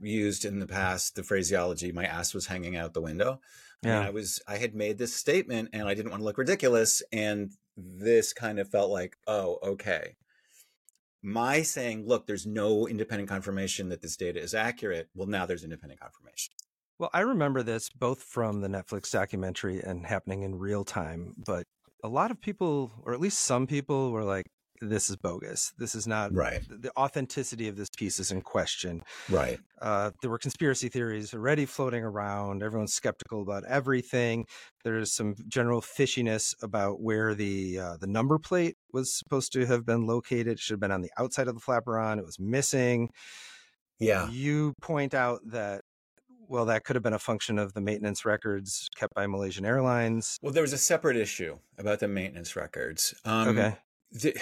used 0.00 0.44
in 0.44 0.58
the 0.58 0.66
past, 0.66 1.14
the 1.14 1.22
phraseology, 1.22 1.92
my 1.92 2.04
ass 2.04 2.34
was 2.34 2.46
hanging 2.46 2.76
out 2.76 2.94
the 2.94 3.00
window. 3.02 3.40
Yeah. 3.82 3.98
And 3.98 4.06
I 4.06 4.10
was, 4.10 4.40
I 4.48 4.56
had 4.56 4.74
made 4.74 4.96
this 4.96 5.14
statement, 5.14 5.70
and 5.72 5.86
I 5.86 5.94
didn't 5.94 6.10
want 6.10 6.20
to 6.20 6.24
look 6.24 6.38
ridiculous, 6.38 7.02
and 7.12 7.50
this 7.76 8.32
kind 8.32 8.58
of 8.58 8.68
felt 8.68 8.90
like, 8.90 9.16
oh, 9.26 9.58
okay. 9.62 10.16
My 11.22 11.62
saying, 11.62 12.06
look, 12.06 12.26
there's 12.26 12.46
no 12.46 12.88
independent 12.88 13.28
confirmation 13.28 13.88
that 13.90 14.02
this 14.02 14.16
data 14.16 14.40
is 14.40 14.54
accurate. 14.54 15.08
Well, 15.14 15.28
now 15.28 15.46
there's 15.46 15.64
independent 15.64 16.00
confirmation. 16.00 16.54
Well, 16.98 17.10
I 17.12 17.20
remember 17.20 17.62
this 17.62 17.88
both 17.90 18.22
from 18.22 18.60
the 18.60 18.68
Netflix 18.68 19.10
documentary 19.10 19.80
and 19.80 20.06
happening 20.06 20.42
in 20.42 20.58
real 20.58 20.84
time, 20.84 21.34
but 21.46 21.64
a 22.04 22.08
lot 22.08 22.30
of 22.30 22.40
people, 22.40 22.92
or 23.04 23.12
at 23.12 23.20
least 23.20 23.40
some 23.40 23.66
people, 23.66 24.10
were 24.10 24.24
like, 24.24 24.46
this 24.82 25.08
is 25.08 25.16
bogus. 25.16 25.72
This 25.78 25.94
is 25.94 26.06
not 26.06 26.34
right. 26.34 26.60
The 26.68 26.90
authenticity 26.96 27.68
of 27.68 27.76
this 27.76 27.88
piece 27.96 28.18
is 28.18 28.32
in 28.32 28.42
question. 28.42 29.02
Right. 29.30 29.60
Uh, 29.80 30.10
there 30.20 30.30
were 30.30 30.38
conspiracy 30.38 30.88
theories 30.88 31.32
already 31.32 31.66
floating 31.66 32.02
around. 32.02 32.62
Everyone's 32.62 32.92
skeptical 32.92 33.42
about 33.42 33.64
everything. 33.64 34.46
There's 34.84 35.12
some 35.12 35.36
general 35.46 35.80
fishiness 35.80 36.54
about 36.62 37.00
where 37.00 37.34
the 37.34 37.78
uh, 37.78 37.96
the 37.98 38.08
number 38.08 38.38
plate 38.38 38.76
was 38.92 39.16
supposed 39.16 39.52
to 39.52 39.66
have 39.66 39.86
been 39.86 40.06
located. 40.06 40.48
It 40.48 40.58
should 40.58 40.74
have 40.74 40.80
been 40.80 40.92
on 40.92 41.02
the 41.02 41.12
outside 41.16 41.48
of 41.48 41.54
the 41.54 41.60
flaperon. 41.60 42.18
It 42.18 42.26
was 42.26 42.40
missing. 42.40 43.10
Yeah. 44.00 44.28
You 44.30 44.74
point 44.80 45.14
out 45.14 45.40
that 45.46 45.82
well, 46.48 46.64
that 46.66 46.84
could 46.84 46.96
have 46.96 47.02
been 47.02 47.14
a 47.14 47.20
function 47.20 47.58
of 47.58 47.72
the 47.72 47.80
maintenance 47.80 48.26
records 48.26 48.90
kept 48.96 49.14
by 49.14 49.26
Malaysian 49.26 49.64
Airlines. 49.64 50.38
Well, 50.42 50.52
there 50.52 50.62
was 50.62 50.74
a 50.74 50.78
separate 50.78 51.16
issue 51.16 51.56
about 51.78 52.00
the 52.00 52.08
maintenance 52.08 52.56
records. 52.56 53.14
Um, 53.24 53.48
okay 53.48 53.76
the, 54.12 54.38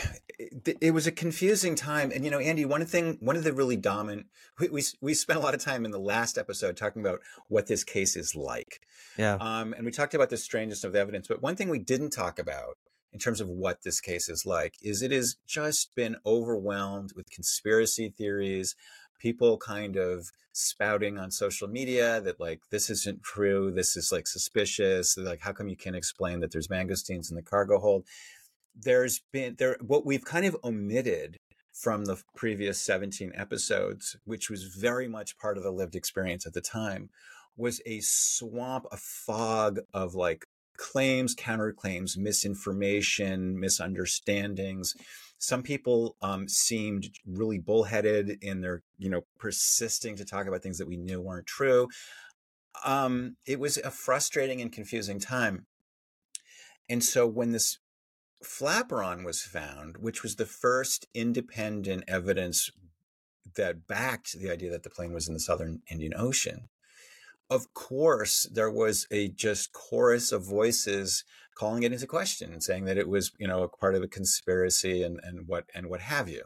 it 0.80 0.92
was 0.92 1.06
a 1.06 1.12
confusing 1.12 1.76
time 1.76 2.10
and 2.12 2.24
you 2.24 2.30
know 2.30 2.40
andy 2.40 2.64
one 2.64 2.84
thing 2.84 3.16
one 3.20 3.36
of 3.36 3.44
the 3.44 3.52
really 3.52 3.76
dominant 3.76 4.26
we, 4.58 4.68
we, 4.68 4.82
we 5.00 5.14
spent 5.14 5.38
a 5.38 5.42
lot 5.42 5.54
of 5.54 5.60
time 5.60 5.84
in 5.84 5.92
the 5.92 5.98
last 5.98 6.36
episode 6.36 6.76
talking 6.76 7.00
about 7.00 7.20
what 7.48 7.66
this 7.66 7.84
case 7.84 8.16
is 8.16 8.34
like. 8.34 8.80
Yeah. 9.16 9.36
Um, 9.40 9.72
and 9.72 9.86
we 9.86 9.90
talked 9.90 10.12
about 10.14 10.28
the 10.28 10.36
strangeness 10.36 10.82
of 10.82 10.92
the 10.92 10.98
evidence 10.98 11.28
but 11.28 11.42
one 11.42 11.56
thing 11.56 11.68
we 11.68 11.78
didn't 11.78 12.10
talk 12.10 12.38
about 12.38 12.78
in 13.12 13.18
terms 13.18 13.40
of 13.40 13.48
what 13.48 13.82
this 13.82 14.00
case 14.00 14.28
is 14.28 14.44
like 14.44 14.74
is 14.82 15.02
it 15.02 15.12
has 15.12 15.36
just 15.46 15.94
been 15.94 16.16
overwhelmed 16.26 17.12
with 17.14 17.30
conspiracy 17.30 18.08
theories 18.08 18.74
people 19.20 19.56
kind 19.58 19.96
of 19.96 20.30
spouting 20.52 21.16
on 21.16 21.30
social 21.30 21.68
media 21.68 22.20
that 22.20 22.40
like 22.40 22.60
this 22.70 22.90
isn't 22.90 23.22
true 23.22 23.70
this 23.70 23.96
is 23.96 24.10
like 24.10 24.26
suspicious 24.26 25.16
like 25.16 25.40
how 25.40 25.52
come 25.52 25.68
you 25.68 25.76
can't 25.76 25.94
explain 25.94 26.40
that 26.40 26.50
there's 26.50 26.68
mangosteens 26.68 27.30
in 27.30 27.36
the 27.36 27.42
cargo 27.42 27.78
hold 27.78 28.04
there's 28.74 29.20
been 29.32 29.56
there 29.58 29.76
what 29.80 30.06
we've 30.06 30.24
kind 30.24 30.46
of 30.46 30.56
omitted 30.64 31.36
from 31.72 32.04
the 32.04 32.20
previous 32.36 32.80
17 32.82 33.32
episodes, 33.34 34.16
which 34.24 34.50
was 34.50 34.64
very 34.64 35.08
much 35.08 35.38
part 35.38 35.56
of 35.56 35.62
the 35.62 35.70
lived 35.70 35.94
experience 35.94 36.46
at 36.46 36.52
the 36.52 36.60
time, 36.60 37.08
was 37.56 37.80
a 37.86 38.00
swamp, 38.00 38.86
a 38.92 38.96
fog 38.96 39.80
of 39.94 40.14
like 40.14 40.44
claims, 40.76 41.34
counterclaims, 41.34 42.16
misinformation, 42.16 43.58
misunderstandings. 43.58 44.94
Some 45.38 45.62
people 45.62 46.16
um, 46.22 46.48
seemed 46.48 47.10
really 47.26 47.58
bullheaded 47.58 48.38
in 48.42 48.60
their, 48.60 48.82
you 48.98 49.10
know, 49.10 49.22
persisting 49.38 50.16
to 50.16 50.24
talk 50.24 50.46
about 50.46 50.62
things 50.62 50.78
that 50.78 50.88
we 50.88 50.96
knew 50.96 51.20
weren't 51.20 51.46
true. 51.46 51.88
Um, 52.84 53.36
it 53.46 53.60
was 53.60 53.76
a 53.78 53.90
frustrating 53.90 54.60
and 54.60 54.72
confusing 54.72 55.18
time. 55.18 55.66
And 56.88 57.04
so 57.04 57.26
when 57.26 57.52
this 57.52 57.78
flaperon 58.44 59.24
was 59.24 59.42
found, 59.42 59.98
which 59.98 60.22
was 60.22 60.36
the 60.36 60.46
first 60.46 61.06
independent 61.14 62.04
evidence 62.08 62.70
that 63.56 63.86
backed 63.86 64.38
the 64.38 64.50
idea 64.50 64.70
that 64.70 64.82
the 64.82 64.90
plane 64.90 65.12
was 65.12 65.28
in 65.28 65.34
the 65.34 65.40
southern 65.40 65.80
Indian 65.90 66.12
Ocean. 66.16 66.68
Of 67.48 67.74
course, 67.74 68.48
there 68.52 68.70
was 68.70 69.06
a 69.10 69.28
just 69.28 69.72
chorus 69.72 70.30
of 70.30 70.46
voices 70.46 71.24
calling 71.56 71.82
it 71.82 71.92
into 71.92 72.06
question 72.06 72.52
and 72.52 72.62
saying 72.62 72.84
that 72.84 72.96
it 72.96 73.08
was, 73.08 73.32
you 73.38 73.48
know, 73.48 73.62
a 73.62 73.68
part 73.68 73.94
of 73.94 74.02
a 74.02 74.08
conspiracy 74.08 75.02
and, 75.02 75.18
and 75.22 75.48
what 75.48 75.64
and 75.74 75.90
what 75.90 76.00
have 76.00 76.28
you. 76.28 76.44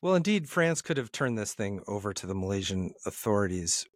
Well, 0.00 0.14
indeed, 0.14 0.48
France 0.48 0.80
could 0.80 0.96
have 0.96 1.12
turned 1.12 1.36
this 1.36 1.52
thing 1.52 1.82
over 1.86 2.14
to 2.14 2.26
the 2.26 2.34
Malaysian 2.34 2.92
authorities, 3.04 3.86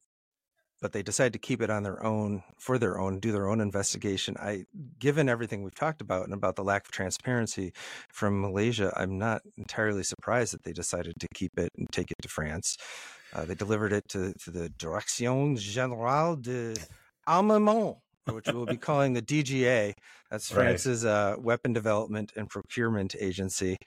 but 0.81 0.93
they 0.93 1.03
decided 1.03 1.33
to 1.33 1.39
keep 1.39 1.63
it 1.63 1.71
on 1.71 1.83
their 1.83 2.03
own 2.05 2.43
for 2.59 2.79
their 2.79 2.99
own, 2.99 3.21
do 3.21 3.33
their 3.33 3.49
own 3.49 3.61
investigation. 3.61 4.37
I, 4.39 4.67
given 4.99 5.29
everything 5.29 5.63
we've 5.63 5.75
talked 5.75 6.01
about 6.01 6.25
and 6.25 6.35
about 6.35 6.57
the 6.57 6.65
lack 6.65 6.85
of 6.87 6.91
transparency 6.91 7.73
from 8.13 8.41
Malaysia, 8.41 8.93
I'm 8.97 9.19
not 9.19 9.43
entirely 9.57 10.03
surprised 10.03 10.53
that 10.53 10.65
they 10.65 10.73
decided 10.73 11.15
to 11.21 11.29
keep 11.35 11.59
it 11.59 11.73
and 11.77 11.91
take 11.91 12.11
it 12.11 12.17
to 12.23 12.29
France. 12.29 12.77
Uh, 13.33 13.45
they 13.45 13.55
delivered 13.55 13.93
it 13.93 14.09
to, 14.11 14.33
to 14.45 14.51
the 14.51 14.69
Direction 14.71 15.57
Générale 15.57 16.41
de 16.41 16.75
Armement, 17.27 17.97
which 18.31 18.47
we'll 18.47 18.67
be 18.67 18.77
calling 18.77 19.13
the 19.13 19.23
DGA. 19.23 19.95
That's 20.31 20.51
France's 20.51 21.05
uh, 21.05 21.37
weapon 21.39 21.73
development 21.73 22.33
and 22.37 22.49
procurement 22.49 23.15
agency. 23.19 23.79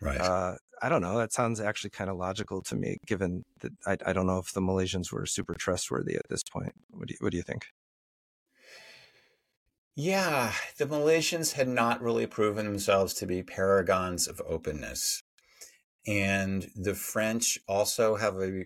Right. 0.00 0.20
Uh, 0.20 0.56
I 0.82 0.88
don't 0.88 1.00
know. 1.00 1.16
That 1.16 1.32
sounds 1.32 1.60
actually 1.60 1.90
kind 1.90 2.10
of 2.10 2.16
logical 2.16 2.60
to 2.62 2.74
me, 2.74 2.98
given 3.06 3.44
that 3.60 3.72
I, 3.86 4.10
I 4.10 4.12
don't 4.12 4.26
know 4.26 4.38
if 4.38 4.52
the 4.52 4.60
Malaysians 4.60 5.12
were 5.12 5.26
super 5.26 5.54
trustworthy 5.54 6.16
at 6.16 6.28
this 6.28 6.42
point. 6.42 6.72
What 6.90 7.06
do 7.06 7.12
you, 7.12 7.18
what 7.20 7.30
do 7.30 7.36
you 7.36 7.44
think? 7.44 7.66
Yeah, 9.94 10.52
the 10.78 10.86
Malaysians 10.86 11.52
had 11.52 11.68
not 11.68 12.02
really 12.02 12.26
proven 12.26 12.66
themselves 12.66 13.14
to 13.14 13.26
be 13.26 13.42
paragons 13.42 14.26
of 14.26 14.42
openness. 14.46 15.22
And 16.06 16.68
the 16.74 16.94
French 16.94 17.58
also 17.68 18.16
have 18.16 18.36
a 18.40 18.64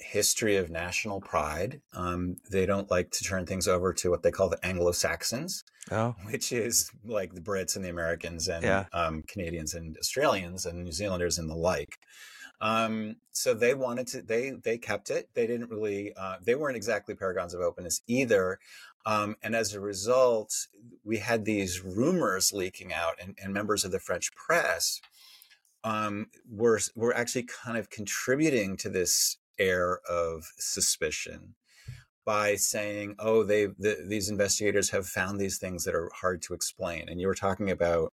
history 0.00 0.56
of 0.56 0.70
national 0.70 1.20
pride. 1.20 1.80
Um, 1.94 2.36
they 2.50 2.66
don't 2.66 2.90
like 2.90 3.10
to 3.12 3.24
turn 3.24 3.46
things 3.46 3.68
over 3.68 3.92
to 3.94 4.10
what 4.10 4.22
they 4.22 4.30
call 4.30 4.48
the 4.48 4.64
Anglo 4.64 4.92
Saxons, 4.92 5.62
oh. 5.90 6.14
which 6.30 6.52
is 6.52 6.90
like 7.04 7.34
the 7.34 7.40
Brits 7.40 7.76
and 7.76 7.84
the 7.84 7.90
Americans 7.90 8.48
and 8.48 8.64
yeah. 8.64 8.86
um, 8.92 9.22
Canadians 9.28 9.74
and 9.74 9.96
Australians 9.98 10.66
and 10.66 10.84
New 10.84 10.92
Zealanders 10.92 11.38
and 11.38 11.48
the 11.48 11.54
like. 11.54 11.98
Um, 12.60 13.16
so 13.32 13.54
they 13.54 13.74
wanted 13.74 14.06
to, 14.08 14.22
they, 14.22 14.50
they 14.50 14.78
kept 14.78 15.10
it. 15.10 15.28
They 15.34 15.46
didn't 15.46 15.70
really, 15.70 16.12
uh, 16.14 16.36
they 16.42 16.54
weren't 16.54 16.76
exactly 16.76 17.14
paragons 17.14 17.54
of 17.54 17.60
openness 17.60 18.02
either. 18.06 18.58
Um, 19.06 19.36
and 19.42 19.54
as 19.54 19.72
a 19.72 19.80
result, 19.80 20.52
we 21.04 21.18
had 21.18 21.44
these 21.44 21.82
rumors 21.82 22.52
leaking 22.52 22.92
out 22.92 23.14
and, 23.20 23.38
and 23.42 23.54
members 23.54 23.84
of 23.84 23.92
the 23.92 23.98
French 23.98 24.30
press 24.34 25.00
um, 25.84 26.26
were, 26.50 26.80
were 26.94 27.16
actually 27.16 27.44
kind 27.64 27.78
of 27.78 27.88
contributing 27.88 28.76
to 28.76 28.90
this 28.90 29.38
air 29.60 30.00
of 30.08 30.50
suspicion 30.58 31.54
by 32.24 32.56
saying, 32.56 33.14
"Oh, 33.18 33.44
they 33.44 33.66
the, 33.66 34.04
these 34.06 34.28
investigators 34.28 34.90
have 34.90 35.06
found 35.06 35.38
these 35.38 35.58
things 35.58 35.84
that 35.84 35.94
are 35.94 36.10
hard 36.20 36.42
to 36.42 36.54
explain." 36.54 37.08
And 37.08 37.20
you 37.20 37.26
were 37.26 37.34
talking 37.34 37.70
about 37.70 38.12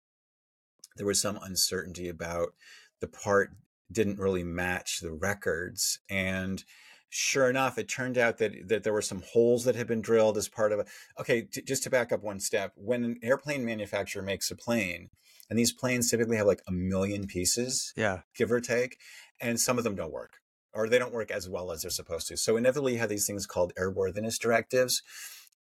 there 0.96 1.06
was 1.06 1.20
some 1.20 1.38
uncertainty 1.42 2.08
about 2.08 2.54
the 3.00 3.08
part 3.08 3.50
didn't 3.92 4.18
really 4.18 4.44
match 4.44 5.00
the 5.00 5.12
records, 5.12 6.00
and 6.08 6.64
sure 7.10 7.48
enough, 7.48 7.78
it 7.78 7.88
turned 7.88 8.18
out 8.18 8.38
that 8.38 8.68
that 8.68 8.82
there 8.82 8.92
were 8.92 9.02
some 9.02 9.22
holes 9.32 9.64
that 9.64 9.76
had 9.76 9.86
been 9.86 10.02
drilled 10.02 10.36
as 10.36 10.48
part 10.48 10.72
of 10.72 10.80
a. 10.80 10.86
Okay, 11.20 11.42
t- 11.42 11.62
just 11.62 11.82
to 11.84 11.90
back 11.90 12.12
up 12.12 12.22
one 12.22 12.40
step, 12.40 12.72
when 12.76 13.04
an 13.04 13.18
airplane 13.22 13.64
manufacturer 13.64 14.22
makes 14.22 14.50
a 14.50 14.56
plane, 14.56 15.10
and 15.50 15.58
these 15.58 15.72
planes 15.72 16.10
typically 16.10 16.36
have 16.36 16.46
like 16.46 16.62
a 16.68 16.72
million 16.72 17.26
pieces, 17.26 17.92
yeah, 17.96 18.20
give 18.36 18.52
or 18.52 18.60
take, 18.60 18.98
and 19.40 19.60
some 19.60 19.78
of 19.78 19.84
them 19.84 19.94
don't 19.96 20.12
work 20.12 20.40
or 20.74 20.88
they 20.88 20.98
don't 20.98 21.12
work 21.12 21.30
as 21.30 21.48
well 21.48 21.70
as 21.70 21.82
they're 21.82 21.90
supposed 21.90 22.28
to. 22.28 22.36
So 22.36 22.56
inevitably 22.56 22.94
you 22.94 22.98
have 22.98 23.08
these 23.08 23.26
things 23.26 23.46
called 23.46 23.72
airworthiness 23.78 24.38
directives 24.38 25.02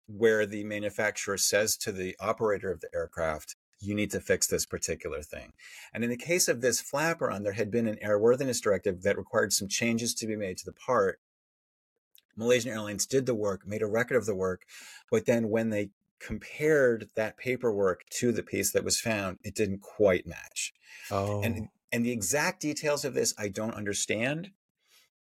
where 0.06 0.46
the 0.46 0.64
manufacturer 0.64 1.36
says 1.36 1.76
to 1.76 1.92
the 1.92 2.16
operator 2.20 2.70
of 2.70 2.80
the 2.80 2.88
aircraft, 2.94 3.56
you 3.80 3.94
need 3.94 4.10
to 4.10 4.20
fix 4.20 4.46
this 4.46 4.66
particular 4.66 5.22
thing. 5.22 5.52
And 5.94 6.02
in 6.02 6.10
the 6.10 6.16
case 6.16 6.48
of 6.48 6.60
this 6.60 6.82
flaperon, 6.82 7.44
there 7.44 7.52
had 7.52 7.70
been 7.70 7.86
an 7.86 7.98
airworthiness 8.04 8.60
directive 8.60 9.02
that 9.02 9.18
required 9.18 9.52
some 9.52 9.68
changes 9.68 10.14
to 10.14 10.26
be 10.26 10.36
made 10.36 10.58
to 10.58 10.64
the 10.64 10.72
part. 10.72 11.20
Malaysian 12.36 12.72
Airlines 12.72 13.06
did 13.06 13.26
the 13.26 13.34
work, 13.34 13.66
made 13.66 13.82
a 13.82 13.86
record 13.86 14.16
of 14.16 14.26
the 14.26 14.34
work, 14.34 14.62
but 15.10 15.26
then 15.26 15.48
when 15.48 15.70
they 15.70 15.90
compared 16.20 17.08
that 17.14 17.36
paperwork 17.36 18.02
to 18.10 18.32
the 18.32 18.42
piece 18.42 18.72
that 18.72 18.84
was 18.84 19.00
found, 19.00 19.38
it 19.44 19.54
didn't 19.54 19.80
quite 19.80 20.26
match. 20.26 20.72
Oh. 21.10 21.42
And 21.42 21.68
and 21.90 22.04
the 22.04 22.12
exact 22.12 22.60
details 22.60 23.04
of 23.04 23.14
this 23.14 23.34
I 23.38 23.48
don't 23.48 23.74
understand. 23.74 24.50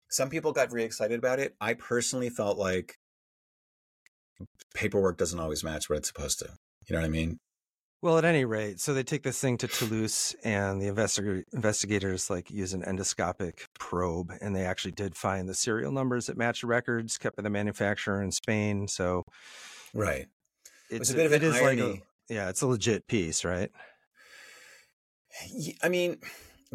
Some 0.08 0.30
people 0.30 0.52
got 0.52 0.72
really 0.72 0.86
excited 0.86 1.18
about 1.18 1.40
it. 1.40 1.54
I 1.60 1.74
personally 1.74 2.30
felt 2.30 2.58
like 2.58 2.98
paperwork 4.74 5.18
doesn't 5.18 5.38
always 5.38 5.64
match 5.64 5.88
what 5.88 5.98
it's 5.98 6.08
supposed 6.08 6.38
to. 6.40 6.50
You 6.86 6.94
know 6.94 7.00
what 7.00 7.06
I 7.06 7.10
mean? 7.10 7.38
Well, 8.02 8.18
at 8.18 8.24
any 8.26 8.44
rate, 8.44 8.80
so 8.80 8.92
they 8.92 9.02
take 9.02 9.22
this 9.22 9.40
thing 9.40 9.56
to 9.56 9.66
Toulouse, 9.66 10.36
and 10.44 10.78
the 10.78 10.88
investig- 10.88 11.44
investigators 11.54 12.28
like 12.28 12.50
use 12.50 12.74
an 12.74 12.82
endoscopic 12.82 13.60
probe, 13.78 14.30
and 14.42 14.54
they 14.54 14.66
actually 14.66 14.92
did 14.92 15.16
find 15.16 15.48
the 15.48 15.54
serial 15.54 15.90
numbers 15.90 16.26
that 16.26 16.36
match 16.36 16.60
the 16.60 16.66
records 16.66 17.16
kept 17.16 17.36
by 17.36 17.42
the 17.42 17.48
manufacturer 17.48 18.20
in 18.20 18.30
Spain. 18.30 18.88
So, 18.88 19.24
right, 19.94 20.26
it's, 20.90 21.08
it's 21.08 21.12
a 21.12 21.14
bit 21.14 21.26
of 21.26 21.32
an 21.32 21.52
irony. 21.54 21.82
Like 21.82 22.02
a, 22.28 22.34
yeah, 22.34 22.48
it's 22.50 22.60
a 22.60 22.66
legit 22.66 23.06
piece, 23.06 23.42
right? 23.42 23.70
I 25.82 25.88
mean, 25.88 26.18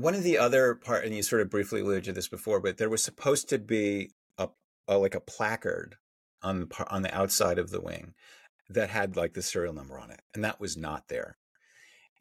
one 0.01 0.15
of 0.15 0.24
the 0.24 0.38
other 0.38 0.75
part, 0.75 1.06
and 1.06 1.15
you 1.15 1.24
sort 1.24 1.41
of 1.41 1.50
briefly 1.50 1.82
alluded 1.82 2.06
to 2.06 2.13
this 2.13 2.27
before, 2.27 2.60
but 2.60 2.77
there 2.77 2.89
was 2.89 3.03
supposed 3.03 3.50
to 3.50 3.60
be 3.60 4.12
a, 4.38 4.50
a 4.88 4.98
like 4.98 5.15
a 5.15 5.20
placard 5.20 5.96
on 6.41 6.62
the 6.62 6.88
on 6.89 7.01
the 7.01 7.15
outside 7.15 7.60
of 7.60 7.70
the 7.70 7.82
wing 7.82 8.13
that 8.70 8.89
had 8.89 9.18
like 9.18 9.34
the 9.34 9.41
serial 9.41 9.74
number 9.74 10.00
on 10.00 10.12
it, 10.12 10.22
and 10.34 10.44
that 10.44 10.60
was 10.60 10.77
not 10.77 11.08
there. 11.08 11.38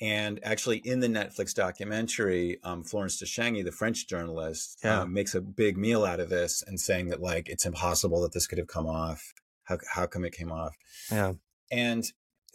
And 0.01 0.39
actually, 0.45 0.79
in 0.79 1.01
the 1.01 1.09
Netflix 1.09 1.53
documentary, 1.53 2.59
um, 2.63 2.85
Florence 2.85 3.19
de 3.19 3.25
Changy, 3.25 3.65
the 3.65 3.73
French 3.73 4.07
journalist, 4.07 4.79
yeah. 4.85 5.01
um, 5.01 5.13
makes 5.13 5.35
a 5.35 5.41
big 5.41 5.77
meal 5.77 6.05
out 6.05 6.21
of 6.21 6.29
this 6.29 6.63
and 6.65 6.79
saying 6.79 7.09
that 7.09 7.21
like 7.21 7.49
it's 7.49 7.67
impossible 7.67 8.21
that 8.23 8.33
this 8.33 8.47
could 8.47 8.59
have 8.59 8.69
come 8.69 8.87
off. 8.87 9.33
How 9.65 9.79
how 9.91 10.07
come 10.07 10.25
it 10.25 10.33
came 10.33 10.53
off? 10.53 10.77
Yeah. 11.11 11.33
And 11.71 12.05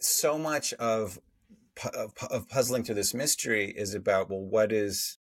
so 0.00 0.38
much 0.38 0.72
of 0.74 1.18
of, 1.94 2.12
of 2.30 2.48
puzzling 2.48 2.84
through 2.84 2.94
this 2.94 3.14
mystery 3.14 3.72
is 3.76 3.94
about 3.94 4.30
well 4.30 4.40
what 4.40 4.72
is 4.72 5.18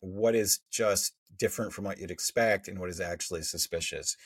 what 0.00 0.34
is 0.34 0.60
just 0.70 1.14
different 1.38 1.72
from 1.72 1.84
what 1.84 1.98
you'd 1.98 2.10
expect 2.10 2.68
and 2.68 2.78
what 2.78 2.90
is 2.90 3.00
actually 3.00 3.42
suspicious. 3.42 4.16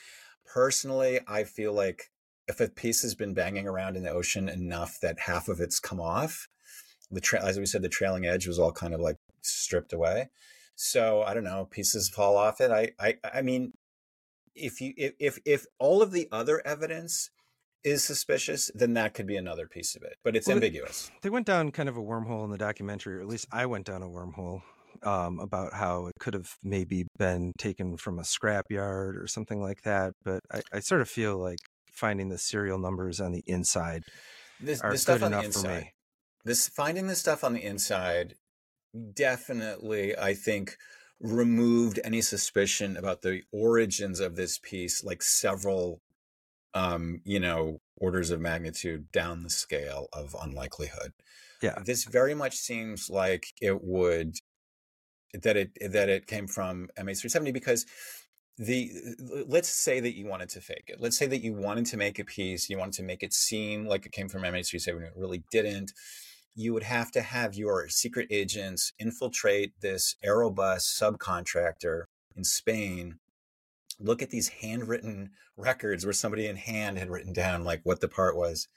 Personally 0.45 1.19
i 1.27 1.43
feel 1.43 1.73
like 1.73 2.11
if 2.47 2.59
a 2.59 2.67
piece 2.67 3.03
has 3.03 3.13
been 3.13 3.33
banging 3.33 3.67
around 3.67 3.95
in 3.95 4.03
the 4.03 4.11
ocean 4.11 4.49
enough 4.49 4.97
that 5.01 5.19
half 5.19 5.47
of 5.47 5.59
it's 5.59 5.79
come 5.79 6.01
off 6.01 6.47
the 7.11 7.21
tra- 7.21 7.43
as 7.43 7.59
we 7.59 7.65
said 7.65 7.81
the 7.81 7.89
trailing 7.89 8.25
edge 8.25 8.47
was 8.47 8.59
all 8.59 8.71
kind 8.71 8.93
of 8.93 8.99
like 8.99 9.17
stripped 9.41 9.93
away. 9.93 10.29
So 10.75 11.23
i 11.23 11.33
don't 11.33 11.43
know 11.43 11.65
pieces 11.65 12.09
fall 12.09 12.37
off 12.37 12.61
it. 12.61 12.71
I 12.71 12.91
i 12.99 13.15
i 13.33 13.41
mean 13.41 13.73
if 14.55 14.81
you 14.81 14.93
if 14.97 15.13
if, 15.19 15.39
if 15.45 15.65
all 15.79 16.01
of 16.01 16.11
the 16.11 16.27
other 16.31 16.65
evidence 16.65 17.29
is 17.83 18.03
suspicious, 18.03 18.69
then 18.73 18.93
that 18.93 19.13
could 19.13 19.27
be 19.27 19.37
another 19.37 19.67
piece 19.67 19.95
of 19.95 20.03
it. 20.03 20.17
But 20.23 20.35
it's 20.35 20.47
well, 20.47 20.57
ambiguous. 20.57 21.11
They 21.21 21.29
went 21.29 21.45
down 21.45 21.71
kind 21.71 21.89
of 21.89 21.97
a 21.97 22.01
wormhole 22.01 22.43
in 22.45 22.51
the 22.51 22.57
documentary, 22.57 23.17
or 23.17 23.21
at 23.21 23.27
least 23.27 23.47
I 23.51 23.65
went 23.65 23.85
down 23.85 24.03
a 24.03 24.07
wormhole 24.07 24.61
um, 25.03 25.39
about 25.39 25.73
how 25.73 26.07
it 26.07 26.13
could 26.19 26.33
have 26.33 26.55
maybe 26.63 27.05
been 27.17 27.53
taken 27.57 27.97
from 27.97 28.19
a 28.19 28.23
scrapyard 28.23 29.21
or 29.21 29.27
something 29.27 29.61
like 29.61 29.81
that. 29.83 30.13
But 30.23 30.41
I, 30.51 30.61
I, 30.73 30.79
sort 30.79 31.01
of 31.01 31.09
feel 31.09 31.37
like 31.37 31.59
finding 31.91 32.29
the 32.29 32.37
serial 32.37 32.79
numbers 32.79 33.19
on 33.19 33.31
the 33.31 33.43
inside 33.45 34.03
this, 34.59 34.81
are 34.81 34.95
good 34.95 35.21
enough 35.23 35.45
inside, 35.45 35.61
for 35.61 35.79
me. 35.79 35.93
This 36.45 36.67
finding 36.67 37.07
the 37.07 37.15
stuff 37.15 37.43
on 37.43 37.53
the 37.53 37.63
inside 37.63 38.35
definitely, 39.13 40.17
I 40.17 40.33
think, 40.33 40.75
removed 41.19 41.99
any 42.03 42.21
suspicion 42.21 42.97
about 42.97 43.21
the 43.21 43.41
origins 43.51 44.19
of 44.19 44.35
this 44.35 44.57
piece, 44.57 45.03
like 45.03 45.21
several 45.21 46.01
um, 46.73 47.21
you 47.25 47.39
know, 47.39 47.79
orders 47.97 48.31
of 48.31 48.39
magnitude 48.39 49.11
down 49.11 49.43
the 49.43 49.49
scale 49.49 50.07
of 50.13 50.35
unlikelihood. 50.41 51.13
Yeah. 51.61 51.79
This 51.83 52.05
very 52.05 52.33
much 52.33 52.55
seems 52.55 53.09
like 53.09 53.47
it 53.61 53.83
would 53.83 54.35
that 55.33 55.57
it 55.57 55.71
that 55.91 56.09
it 56.09 56.27
came 56.27 56.47
from 56.47 56.89
MH370 56.97 57.53
because 57.53 57.85
the 58.57 58.91
let's 59.47 59.69
say 59.69 59.99
that 59.99 60.15
you 60.15 60.25
wanted 60.25 60.49
to 60.49 60.61
fake 60.61 60.85
it. 60.87 60.99
Let's 60.99 61.17
say 61.17 61.27
that 61.27 61.41
you 61.41 61.53
wanted 61.53 61.85
to 61.87 61.97
make 61.97 62.19
a 62.19 62.25
piece, 62.25 62.69
you 62.69 62.77
wanted 62.77 62.95
to 62.95 63.03
make 63.03 63.23
it 63.23 63.33
seem 63.33 63.85
like 63.85 64.05
it 64.05 64.11
came 64.11 64.29
from 64.29 64.43
MH370, 64.43 65.03
it 65.03 65.13
really 65.15 65.43
didn't. 65.51 65.93
You 66.55 66.73
would 66.73 66.83
have 66.83 67.11
to 67.11 67.21
have 67.21 67.55
your 67.55 67.87
secret 67.87 68.27
agents 68.29 68.91
infiltrate 68.99 69.73
this 69.81 70.15
Airbus 70.25 70.81
subcontractor 70.81 72.05
in 72.35 72.43
Spain 72.43 73.19
look 73.99 74.21
at 74.21 74.29
these 74.29 74.47
handwritten 74.47 75.31
records 75.57 76.05
where 76.05 76.13
somebody 76.13 76.47
in 76.47 76.55
hand 76.55 76.97
had 76.97 77.09
written 77.09 77.33
down 77.33 77.63
like 77.63 77.81
what 77.83 77.99
the 77.99 78.07
part 78.07 78.35
was, 78.35 78.67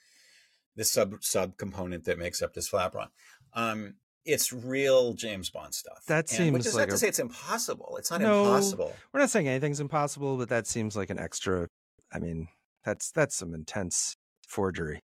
this 0.76 0.90
sub 0.90 1.22
sub 1.22 1.56
component 1.56 2.04
that 2.04 2.18
makes 2.18 2.42
up 2.42 2.54
this 2.54 2.70
flaperon. 2.70 3.08
Um, 3.54 3.94
it's 4.24 4.52
real 4.52 5.14
James 5.14 5.50
Bond 5.50 5.74
stuff. 5.74 6.04
That 6.06 6.28
seems 6.28 6.52
which 6.52 6.66
is 6.66 6.74
like 6.74 6.88
not 6.88 6.88
a... 6.88 6.92
to 6.92 6.98
say 6.98 7.08
it's 7.08 7.18
impossible. 7.18 7.96
It's 7.98 8.10
not 8.10 8.20
no, 8.20 8.44
impossible. 8.44 8.94
We're 9.12 9.20
not 9.20 9.30
saying 9.30 9.48
anything's 9.48 9.80
impossible, 9.80 10.36
but 10.36 10.48
that 10.48 10.66
seems 10.66 10.96
like 10.96 11.10
an 11.10 11.18
extra. 11.18 11.68
I 12.12 12.18
mean, 12.18 12.48
that's 12.84 13.10
that's 13.10 13.34
some 13.34 13.54
intense 13.54 14.16
forgery. 14.46 15.02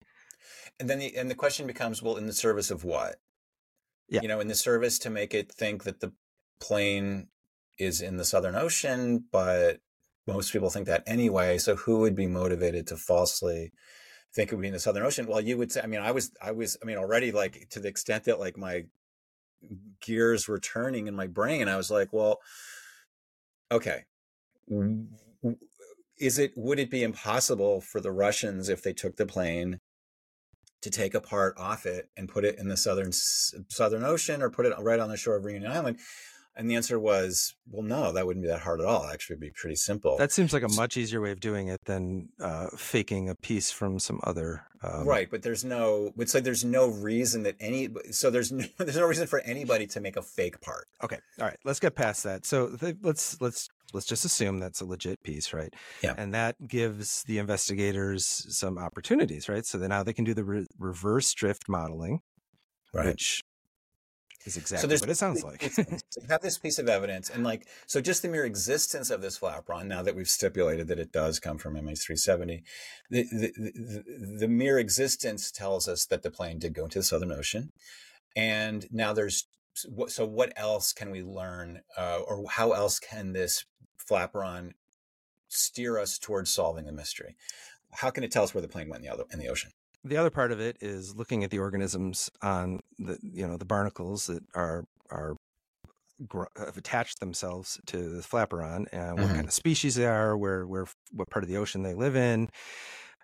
And 0.80 0.90
then 0.90 1.00
the 1.00 1.16
and 1.16 1.30
the 1.30 1.36
question 1.36 1.68
becomes, 1.68 2.02
well, 2.02 2.18
in 2.18 2.28
the 2.28 2.34
service 2.34 2.70
of 2.70 2.84
what? 2.84 3.16
Yeah. 4.10 4.22
You 4.22 4.28
know, 4.28 4.40
in 4.40 4.48
the 4.48 4.56
service 4.56 5.00
to 5.00 5.10
make 5.10 5.34
it 5.34 5.52
think 5.52 5.84
that 5.84 6.00
the 6.00 6.14
plane 6.60 7.28
is 7.78 8.02
in 8.02 8.18
the 8.18 8.26
Southern 8.26 8.56
Ocean, 8.56 9.26
but 9.32 9.80
most 10.28 10.52
people 10.52 10.70
think 10.70 10.86
that 10.88 11.04
anyway. 11.08 11.58
So 11.58 11.76
who 11.76 12.00
would 12.00 12.16
be 12.16 12.28
motivated 12.28 12.86
to 12.88 12.98
falsely 12.98 13.72
think 14.36 14.52
it 14.52 14.56
would 14.56 14.62
be 14.62 14.68
in 14.68 14.74
the 14.74 14.80
Southern 14.80 15.06
Ocean? 15.06 15.26
Well, 15.26 15.42
you 15.42 15.58
would 15.58 15.72
say, 15.72 15.82
I 15.82 15.88
mean, 15.88 16.02
I 16.02 16.12
was, 16.12 16.32
I 16.42 16.52
was, 16.52 16.78
I 16.82 16.86
mean, 16.86 16.98
already 16.98 17.32
like 17.32 17.70
to 17.72 17.80
the 17.80 17.88
extent 17.88 18.26
that 18.26 18.40
like 18.40 18.58
my 18.58 18.84
gears 20.02 20.48
were 20.48 20.60
turning 20.60 21.08
in 21.08 21.16
my 21.16 21.28
brain, 21.28 21.68
I 21.68 21.78
was 21.78 21.90
like, 21.90 22.12
well, 22.12 22.40
okay. 23.72 24.04
Is 26.20 26.40
it, 26.40 26.52
would 26.56 26.80
it 26.80 26.92
be 26.92 27.04
impossible 27.04 27.82
for 27.82 28.02
the 28.02 28.12
Russians 28.12 28.70
if 28.70 28.84
they 28.84 28.94
took 28.94 29.16
the 29.16 29.26
plane 29.26 29.80
to 30.82 30.90
take 30.90 31.14
a 31.14 31.22
part 31.22 31.56
off 31.58 31.86
it 31.86 32.10
and 32.18 32.30
put 32.30 32.44
it 32.44 32.60
in 32.60 32.68
the 32.68 32.78
southern 32.78 33.12
southern 33.12 34.04
ocean 34.04 34.42
or 34.42 34.50
put 34.50 34.66
it 34.66 34.74
right 34.80 35.00
on 35.00 35.10
the 35.10 35.18
shore 35.18 35.38
of 35.38 35.46
Reunion 35.46 35.72
Island? 35.72 36.00
And 36.58 36.70
the 36.70 36.76
answer 36.76 37.00
was, 37.00 37.56
well, 37.70 37.84
no, 37.84 38.12
that 38.12 38.26
wouldn't 38.26 38.44
be 38.44 38.50
that 38.50 38.62
hard 38.62 38.80
at 38.80 38.88
all. 38.88 39.06
Actually, 39.06 39.36
it'd 39.36 39.42
be 39.42 39.52
pretty 39.52 39.76
simple. 39.76 40.18
That 40.18 40.32
seems 40.32 40.54
like 40.54 40.64
a 40.64 40.70
much 40.70 40.98
easier 40.98 41.22
way 41.22 41.32
of 41.32 41.40
doing 41.40 41.68
it 41.68 41.82
than 41.86 42.30
uh, 42.42 42.68
faking 42.76 43.30
a 43.30 43.36
piece 43.36 43.70
from 43.72 44.00
some 44.00 44.20
other. 44.24 44.64
Um... 44.82 45.08
Right, 45.08 45.30
but 45.30 45.44
there's 45.44 45.64
no. 45.64 46.12
It's 46.18 46.34
like 46.34 46.44
there's 46.44 46.66
no 46.66 46.88
reason 46.88 47.44
that 47.44 47.58
any. 47.60 47.90
So 48.10 48.32
there's 48.32 48.52
no, 48.52 48.66
there's 48.80 48.98
no 48.98 49.06
reason 49.06 49.28
for 49.28 49.40
anybody 49.42 49.86
to 49.88 50.02
make 50.02 50.18
a 50.18 50.24
fake 50.24 50.60
part. 50.62 50.88
Okay, 51.04 51.20
all 51.40 51.46
right, 51.46 51.58
let's 51.64 51.80
get 51.80 51.96
past 51.96 52.24
that. 52.24 52.46
So 52.46 52.76
th- 52.76 52.98
let's 53.04 53.40
let's 53.40 53.70
let's 53.94 54.08
just 54.08 54.26
assume 54.26 54.60
that's 54.60 54.82
a 54.82 54.86
legit 54.86 55.22
piece, 55.24 55.54
right? 55.54 55.74
Yeah. 56.02 56.16
And 56.18 56.34
that 56.34 56.56
gives 56.68 57.24
the 57.24 57.38
investigators 57.38 58.46
some 58.50 58.78
opportunities, 58.78 59.48
right? 59.48 59.66
So 59.66 59.78
then 59.78 59.90
now 59.90 60.04
they 60.04 60.14
can 60.14 60.26
do 60.26 60.34
the 60.34 60.44
re- 60.44 60.68
reverse 60.80 61.34
drift 61.34 61.70
modeling, 61.70 62.20
right. 62.94 63.06
which 63.06 63.44
is 64.48 64.58
exactly 64.58 64.98
so 64.98 65.02
what 65.02 65.10
it 65.10 65.16
sounds 65.16 65.44
like. 65.44 65.62
so 65.72 65.84
you 66.22 66.28
have 66.30 66.42
this 66.42 66.58
piece 66.58 66.80
of 66.80 66.90
evidence, 66.90 67.30
and 67.30 67.44
like, 67.44 67.68
so 67.86 68.02
just 68.02 68.22
the 68.22 68.30
mere 68.30 68.46
existence 68.46 69.10
of 69.10 69.22
this 69.22 69.38
flaperon, 69.38 69.86
now 69.86 70.02
that 70.02 70.16
we've 70.16 70.30
stipulated 70.30 70.88
that 70.88 71.00
it 71.00 71.12
does 71.12 71.40
come 71.40 71.58
from 71.58 71.76
MH370, 71.76 72.64
the, 73.10 73.24
the, 73.24 73.52
the, 73.58 74.38
the 74.40 74.48
mere 74.48 74.80
existence 74.80 75.52
tells 75.52 75.88
us 75.88 76.06
that 76.06 76.24
the 76.24 76.32
plane 76.32 76.60
did 76.60 76.74
go 76.74 76.86
into 76.86 77.00
the 77.00 77.04
Southern 77.04 77.32
Ocean. 77.32 77.72
And 78.36 78.88
now 78.92 79.14
there's, 79.14 79.48
so 79.74 80.26
what 80.26 80.54
else 80.56 80.94
can 80.94 81.12
we 81.12 81.22
learn, 81.22 81.82
uh, 81.98 82.20
or 82.26 82.46
how 82.50 82.72
else 82.72 83.00
can 83.00 83.34
this 83.34 83.66
flaperon 84.10 84.72
steer 85.50 86.00
us 86.00 86.18
towards 86.18 86.50
solving 86.50 86.86
the 86.86 86.92
mystery? 86.92 87.36
How 87.92 88.10
can 88.10 88.24
it 88.24 88.32
tell 88.32 88.44
us 88.44 88.54
where 88.54 88.62
the 88.62 88.68
plane 88.68 88.90
went 88.90 89.04
in 89.04 89.10
the, 89.10 89.14
other, 89.14 89.24
in 89.32 89.40
the 89.40 89.50
ocean? 89.50 89.72
The 90.04 90.18
other 90.18 90.30
part 90.30 90.52
of 90.52 90.60
it 90.60 90.78
is 90.80 91.16
looking 91.16 91.44
at 91.44 91.50
the 91.50 91.60
organisms 91.60 92.30
on 92.42 92.80
the 92.98 93.18
you 93.22 93.48
know 93.48 93.58
the 93.58 93.66
barnacles 93.66 94.28
that 94.28 94.44
are 94.56 94.86
are 95.10 95.36
have 96.58 96.78
attached 96.78 97.20
themselves 97.20 97.80
to 97.86 98.10
the 98.10 98.22
flaperon 98.22 98.86
and 98.92 99.18
what 99.18 99.28
mm-hmm. 99.28 99.36
kind 99.36 99.48
of 99.48 99.54
species 99.54 99.96
they 99.96 100.06
are, 100.06 100.38
where 100.38 100.66
where 100.66 100.86
what 101.12 101.30
part 101.30 101.44
of 101.44 101.50
the 101.50 101.58
ocean 101.58 101.84
they 101.84 101.94
live 101.94 102.16
in, 102.16 102.50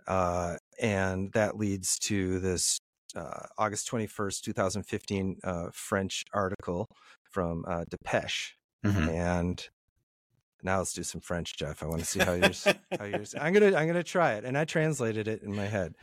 uh, 0.07 0.57
and 0.79 1.31
that 1.33 1.57
leads 1.57 1.97
to 1.99 2.39
this 2.39 2.79
uh, 3.15 3.47
August 3.57 3.87
twenty 3.87 4.07
first, 4.07 4.43
two 4.43 4.53
thousand 4.53 4.83
fifteen, 4.83 5.37
uh, 5.43 5.67
French 5.73 6.25
article 6.33 6.87
from 7.31 7.65
uh, 7.67 7.85
Dépêche, 7.89 8.51
mm-hmm. 8.85 9.09
and 9.09 9.69
now 10.63 10.77
let's 10.77 10.93
do 10.93 11.03
some 11.03 11.21
French, 11.21 11.57
Jeff. 11.57 11.83
I 11.83 11.87
want 11.87 11.99
to 11.99 12.05
see 12.05 12.19
how 12.19 12.33
yours. 12.33 12.67
how 12.97 13.05
yours. 13.05 13.35
I'm 13.39 13.53
gonna 13.53 13.75
I'm 13.75 13.87
gonna 13.87 14.03
try 14.03 14.33
it, 14.33 14.45
and 14.45 14.57
I 14.57 14.65
translated 14.65 15.27
it 15.27 15.41
in 15.43 15.55
my 15.55 15.65
head. 15.65 15.95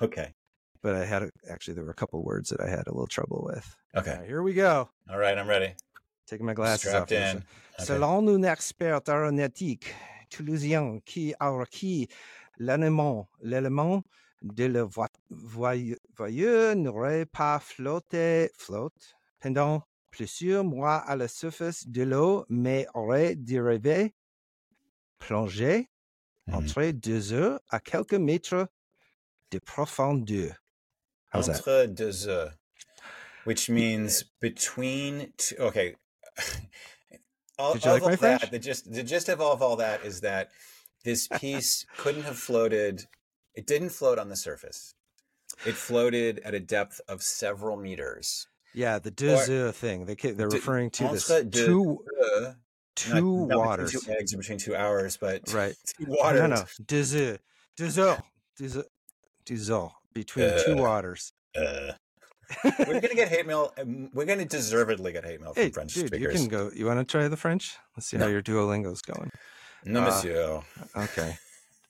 Okay. 0.00 0.34
But 0.82 0.96
I 0.96 1.04
had 1.04 1.22
a, 1.22 1.30
actually 1.50 1.74
there 1.74 1.84
were 1.84 1.90
a 1.90 1.94
couple 1.94 2.22
words 2.22 2.50
that 2.50 2.60
I 2.60 2.68
had 2.68 2.86
a 2.86 2.92
little 2.92 3.06
trouble 3.06 3.42
with. 3.46 3.76
Okay. 3.96 4.18
Right, 4.18 4.26
here 4.26 4.42
we 4.42 4.54
go. 4.54 4.90
All 5.10 5.18
right, 5.18 5.36
I'm 5.36 5.48
ready. 5.48 5.74
Taking 6.26 6.46
my 6.46 6.54
glasses 6.54 6.88
Strapped 6.88 7.12
off. 7.12 7.18
In. 7.18 7.36
Okay. 7.36 7.46
Selon 7.84 8.28
un 8.28 8.44
expert 8.44 9.00
aéronautique 9.08 9.94
toulousien 10.30 11.00
qui 11.04 11.34
a 11.40 11.50
requis 11.50 12.08
l'élément, 12.58 13.28
l'élément 13.42 14.02
de 14.42 14.66
le 14.66 14.86
voyeur 15.30 16.76
n'aurait 16.76 17.26
pas 17.26 17.58
flotté, 17.60 18.50
flotte 18.58 19.16
pendant 19.40 19.82
plusieurs 20.10 20.64
mois 20.64 20.96
à 20.96 21.16
la 21.16 21.28
surface 21.28 21.86
de 21.86 22.02
l'eau, 22.02 22.44
mais 22.48 22.86
aurait 22.94 23.34
dérivé, 23.36 24.14
plongé 25.18 25.88
mmh. 26.46 26.54
entre 26.54 26.90
deux 26.90 27.32
heures 27.32 27.60
à 27.70 27.80
quelques 27.80 28.14
mètres 28.14 28.68
de 29.54 29.60
profondeur. 29.60 30.56
How's 31.30 31.48
Entre 31.48 31.86
that? 31.86 31.94
deux 31.94 32.26
heures, 32.26 32.52
which 33.44 33.70
means 33.70 34.24
between 34.40 35.32
two. 35.36 35.56
Okay. 35.58 35.94
all, 37.58 37.74
Did 37.74 37.84
you 37.84 37.90
like 37.92 38.02
my 38.02 38.10
that, 38.10 38.18
French? 38.18 38.50
The 38.50 38.58
gist, 38.58 38.92
the 38.92 39.02
gist 39.02 39.28
of 39.28 39.40
all 39.40 39.52
of 39.52 39.62
all 39.62 39.76
that 39.76 40.04
is 40.04 40.20
that 40.22 40.50
this 41.04 41.28
piece 41.28 41.86
couldn't 41.96 42.22
have 42.22 42.38
floated. 42.38 43.04
It 43.54 43.66
didn't 43.66 43.90
float 43.90 44.18
on 44.18 44.28
the 44.28 44.36
surface. 44.36 44.94
It 45.64 45.74
floated 45.74 46.40
at 46.40 46.54
a 46.54 46.60
depth 46.60 47.00
of 47.08 47.22
several 47.22 47.76
meters. 47.76 48.48
Yeah, 48.74 48.98
the 48.98 49.12
deux 49.12 49.46
heures 49.46 49.76
thing. 49.76 50.06
They 50.06 50.14
they're 50.14 50.48
referring 50.48 50.90
to 50.90 51.08
this 51.08 51.28
two 51.52 52.04
two 52.96 53.46
not, 53.46 53.58
waters. 53.58 53.92
Two 53.92 54.12
eggs 54.12 54.32
in 54.32 54.40
between 54.40 54.58
two 54.58 54.74
hours, 54.74 55.16
but 55.16 55.52
right. 55.52 55.76
Two 55.96 56.06
waters. 56.08 56.40
No, 56.40 56.46
no, 56.48 56.64
deux 56.84 57.04
deux 57.04 57.38
deux 57.76 58.84
dissolve 59.44 59.92
between 60.12 60.46
uh, 60.46 60.62
two 60.64 60.76
waters. 60.76 61.32
Uh. 61.56 61.92
we're 62.86 63.00
gonna 63.00 63.14
get 63.14 63.28
hate 63.28 63.46
mail. 63.46 63.72
Um, 63.78 64.10
we're 64.12 64.26
gonna 64.26 64.44
deservedly 64.44 65.12
get 65.12 65.24
hate 65.24 65.40
mail 65.40 65.54
from 65.54 65.62
hey, 65.62 65.70
French 65.70 65.94
dude, 65.94 66.08
speakers. 66.08 66.34
You 66.34 66.40
can 66.40 66.48
go. 66.48 66.70
You 66.74 66.86
want 66.86 67.00
to 67.00 67.04
try 67.04 67.28
the 67.28 67.36
French? 67.36 67.76
Let's 67.96 68.06
see 68.06 68.16
no. 68.16 68.24
how 68.24 68.30
your 68.30 68.42
Duolingo's 68.42 69.02
going. 69.02 69.30
No, 69.84 70.02
uh, 70.02 70.04
monsieur. 70.06 70.62
Okay. 70.96 71.36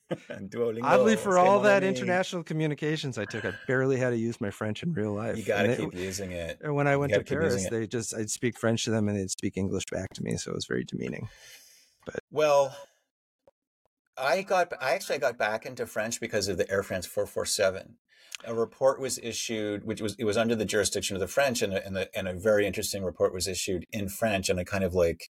Duolingo. 0.29 0.83
Oddly, 0.83 1.15
for 1.15 1.37
all 1.37 1.61
that 1.61 1.83
international 1.83 2.43
communications 2.43 3.17
I 3.17 3.25
took, 3.25 3.43
I 3.43 3.53
barely 3.67 3.97
had 3.97 4.11
to 4.11 4.17
use 4.17 4.39
my 4.39 4.51
French 4.51 4.83
in 4.83 4.93
real 4.93 5.13
life. 5.13 5.37
You 5.37 5.43
got 5.43 5.63
to 5.63 5.75
keep 5.75 5.95
using 5.95 6.31
it. 6.31 6.59
And 6.63 6.75
when 6.75 6.87
I 6.87 6.95
went 6.95 7.13
to 7.13 7.23
Paris, 7.23 7.67
they 7.69 7.87
just 7.87 8.13
I'd 8.15 8.29
speak 8.29 8.59
French 8.59 8.83
to 8.85 8.91
them 8.91 9.07
and 9.07 9.17
they'd 9.17 9.31
speak 9.31 9.57
English 9.57 9.85
back 9.91 10.13
to 10.13 10.23
me, 10.23 10.37
so 10.37 10.51
it 10.51 10.55
was 10.55 10.65
very 10.65 10.83
demeaning. 10.83 11.27
But 12.05 12.19
well, 12.31 12.75
I 14.17 14.41
got 14.43 14.71
I 14.81 14.93
actually 14.93 15.19
got 15.19 15.37
back 15.37 15.65
into 15.65 15.85
French 15.85 16.19
because 16.19 16.47
of 16.47 16.57
the 16.57 16.69
Air 16.69 16.83
France 16.83 17.05
447. 17.05 17.97
A 18.45 18.53
report 18.53 18.99
was 18.99 19.17
issued, 19.19 19.85
which 19.85 20.01
was 20.01 20.15
it 20.19 20.25
was 20.25 20.37
under 20.37 20.55
the 20.55 20.65
jurisdiction 20.65 21.15
of 21.15 21.19
the 21.19 21.27
French, 21.27 21.61
and 21.61 21.73
a, 21.73 21.85
and, 21.85 21.95
the, 21.95 22.17
and 22.17 22.27
a 22.27 22.33
very 22.33 22.67
interesting 22.67 23.03
report 23.03 23.33
was 23.33 23.47
issued 23.47 23.85
in 23.91 24.09
French, 24.09 24.49
and 24.49 24.59
I 24.59 24.63
kind 24.63 24.83
of 24.83 24.93
like 24.93 25.29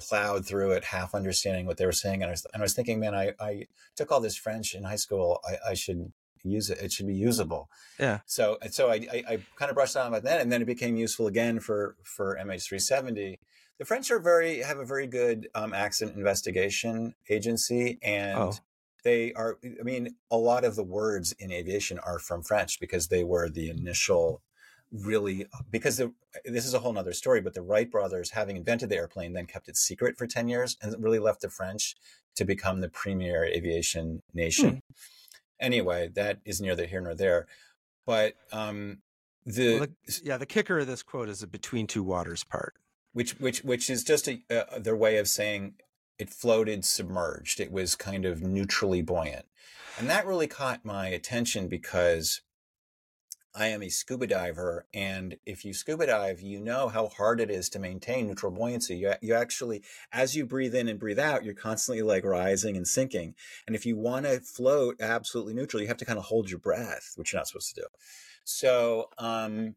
plowed 0.00 0.46
through 0.46 0.72
it, 0.72 0.84
half 0.84 1.14
understanding 1.14 1.66
what 1.66 1.78
they 1.78 1.86
were 1.86 1.92
saying, 1.92 2.22
and 2.22 2.28
I 2.28 2.32
was, 2.32 2.46
and 2.52 2.62
I 2.62 2.64
was 2.64 2.74
thinking, 2.74 3.00
man, 3.00 3.14
I, 3.14 3.32
I 3.40 3.66
took 3.96 4.12
all 4.12 4.20
this 4.20 4.36
French 4.36 4.74
in 4.74 4.84
high 4.84 4.96
school, 4.96 5.40
I, 5.48 5.70
I 5.70 5.74
should 5.74 6.12
use 6.44 6.70
it. 6.70 6.78
It 6.78 6.92
should 6.92 7.06
be 7.06 7.14
usable. 7.14 7.68
Yeah. 7.98 8.20
So 8.26 8.58
so 8.70 8.90
I, 8.90 8.94
I, 9.12 9.24
I 9.28 9.38
kind 9.56 9.70
of 9.70 9.74
brushed 9.74 9.96
on 9.96 10.06
about 10.08 10.22
that, 10.24 10.40
and 10.40 10.50
then 10.50 10.62
it 10.62 10.66
became 10.66 10.96
useful 10.96 11.26
again 11.26 11.60
for 11.60 11.96
for 12.04 12.38
MH370 12.40 13.38
the 13.78 13.84
French 13.84 14.10
are 14.10 14.18
very 14.18 14.58
have 14.58 14.78
a 14.78 14.84
very 14.84 15.06
good 15.06 15.48
um, 15.54 15.72
accident 15.72 16.16
investigation 16.16 17.14
agency, 17.28 17.98
and 18.02 18.38
oh. 18.38 18.52
they 19.04 19.32
are. 19.34 19.58
I 19.64 19.82
mean, 19.82 20.16
a 20.30 20.36
lot 20.36 20.64
of 20.64 20.76
the 20.76 20.82
words 20.82 21.32
in 21.38 21.52
aviation 21.52 21.98
are 22.00 22.18
from 22.18 22.42
French 22.42 22.80
because 22.80 23.08
they 23.08 23.24
were 23.24 23.48
the 23.48 23.70
initial. 23.70 24.42
Really, 24.90 25.46
because 25.70 25.98
the, 25.98 26.14
this 26.46 26.64
is 26.64 26.72
a 26.72 26.78
whole 26.78 26.94
nother 26.94 27.12
story, 27.12 27.42
but 27.42 27.52
the 27.52 27.60
Wright 27.60 27.90
brothers, 27.90 28.30
having 28.30 28.56
invented 28.56 28.88
the 28.88 28.96
airplane, 28.96 29.34
then 29.34 29.44
kept 29.44 29.68
it 29.68 29.76
secret 29.76 30.16
for 30.16 30.26
10 30.26 30.48
years 30.48 30.78
and 30.80 30.94
really 30.98 31.18
left 31.18 31.42
the 31.42 31.50
French 31.50 31.94
to 32.36 32.46
become 32.46 32.80
the 32.80 32.88
premier 32.88 33.44
aviation 33.44 34.22
nation. 34.32 34.70
Hmm. 34.70 34.78
Anyway, 35.60 36.08
that 36.14 36.38
is 36.46 36.62
neither 36.62 36.86
here 36.86 37.02
nor 37.02 37.14
there. 37.14 37.48
But 38.06 38.36
um, 38.50 39.02
the, 39.44 39.78
well, 39.80 39.88
the, 40.06 40.20
yeah, 40.24 40.38
the 40.38 40.46
kicker 40.46 40.78
of 40.78 40.86
this 40.86 41.02
quote 41.02 41.28
is 41.28 41.40
the 41.40 41.46
between 41.46 41.86
two 41.86 42.02
waters 42.02 42.42
part 42.42 42.72
which 43.18 43.32
which 43.40 43.64
which 43.64 43.90
is 43.90 44.04
just 44.04 44.28
a, 44.28 44.40
uh, 44.48 44.78
their 44.78 44.94
way 44.94 45.16
of 45.16 45.26
saying 45.26 45.74
it 46.20 46.30
floated 46.30 46.84
submerged. 46.84 47.58
It 47.58 47.72
was 47.72 47.96
kind 47.96 48.24
of 48.24 48.42
neutrally 48.42 49.02
buoyant, 49.02 49.46
and 49.98 50.08
that 50.08 50.24
really 50.24 50.46
caught 50.46 50.84
my 50.84 51.08
attention 51.08 51.66
because 51.66 52.42
I 53.56 53.66
am 53.66 53.82
a 53.82 53.88
scuba 53.88 54.28
diver, 54.28 54.86
and 54.94 55.36
if 55.44 55.64
you 55.64 55.74
scuba 55.74 56.06
dive, 56.06 56.40
you 56.40 56.60
know 56.60 56.86
how 56.86 57.08
hard 57.08 57.40
it 57.40 57.50
is 57.50 57.68
to 57.70 57.80
maintain 57.80 58.28
neutral 58.28 58.52
buoyancy. 58.52 58.98
You, 58.98 59.14
you 59.20 59.34
actually, 59.34 59.82
as 60.12 60.36
you 60.36 60.46
breathe 60.46 60.76
in 60.76 60.86
and 60.86 61.00
breathe 61.00 61.18
out, 61.18 61.44
you're 61.44 61.54
constantly 61.54 62.02
like 62.02 62.24
rising 62.24 62.76
and 62.76 62.86
sinking. 62.86 63.34
And 63.66 63.74
if 63.74 63.84
you 63.84 63.96
want 63.96 64.26
to 64.26 64.38
float 64.38 65.00
absolutely 65.00 65.54
neutral, 65.54 65.82
you 65.82 65.88
have 65.88 65.96
to 65.96 66.04
kind 66.04 66.20
of 66.20 66.26
hold 66.26 66.50
your 66.50 66.60
breath, 66.60 67.14
which 67.16 67.32
you're 67.32 67.40
not 67.40 67.48
supposed 67.48 67.74
to 67.74 67.80
do. 67.80 67.86
So, 68.44 69.10
um, 69.18 69.74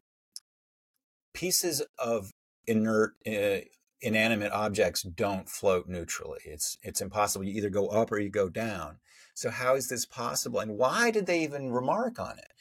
pieces 1.34 1.82
of 1.98 2.32
inert 2.66 3.14
uh, 3.26 3.60
inanimate 4.00 4.52
objects 4.52 5.02
don't 5.02 5.48
float 5.48 5.88
neutrally 5.88 6.40
it's 6.44 6.76
it's 6.82 7.00
impossible 7.00 7.44
you 7.44 7.54
either 7.54 7.70
go 7.70 7.88
up 7.88 8.10
or 8.10 8.18
you 8.18 8.30
go 8.30 8.48
down 8.48 8.98
so 9.34 9.50
how 9.50 9.74
is 9.74 9.88
this 9.88 10.04
possible 10.04 10.60
and 10.60 10.76
why 10.76 11.10
did 11.10 11.26
they 11.26 11.42
even 11.42 11.70
remark 11.70 12.18
on 12.18 12.38
it 12.38 12.52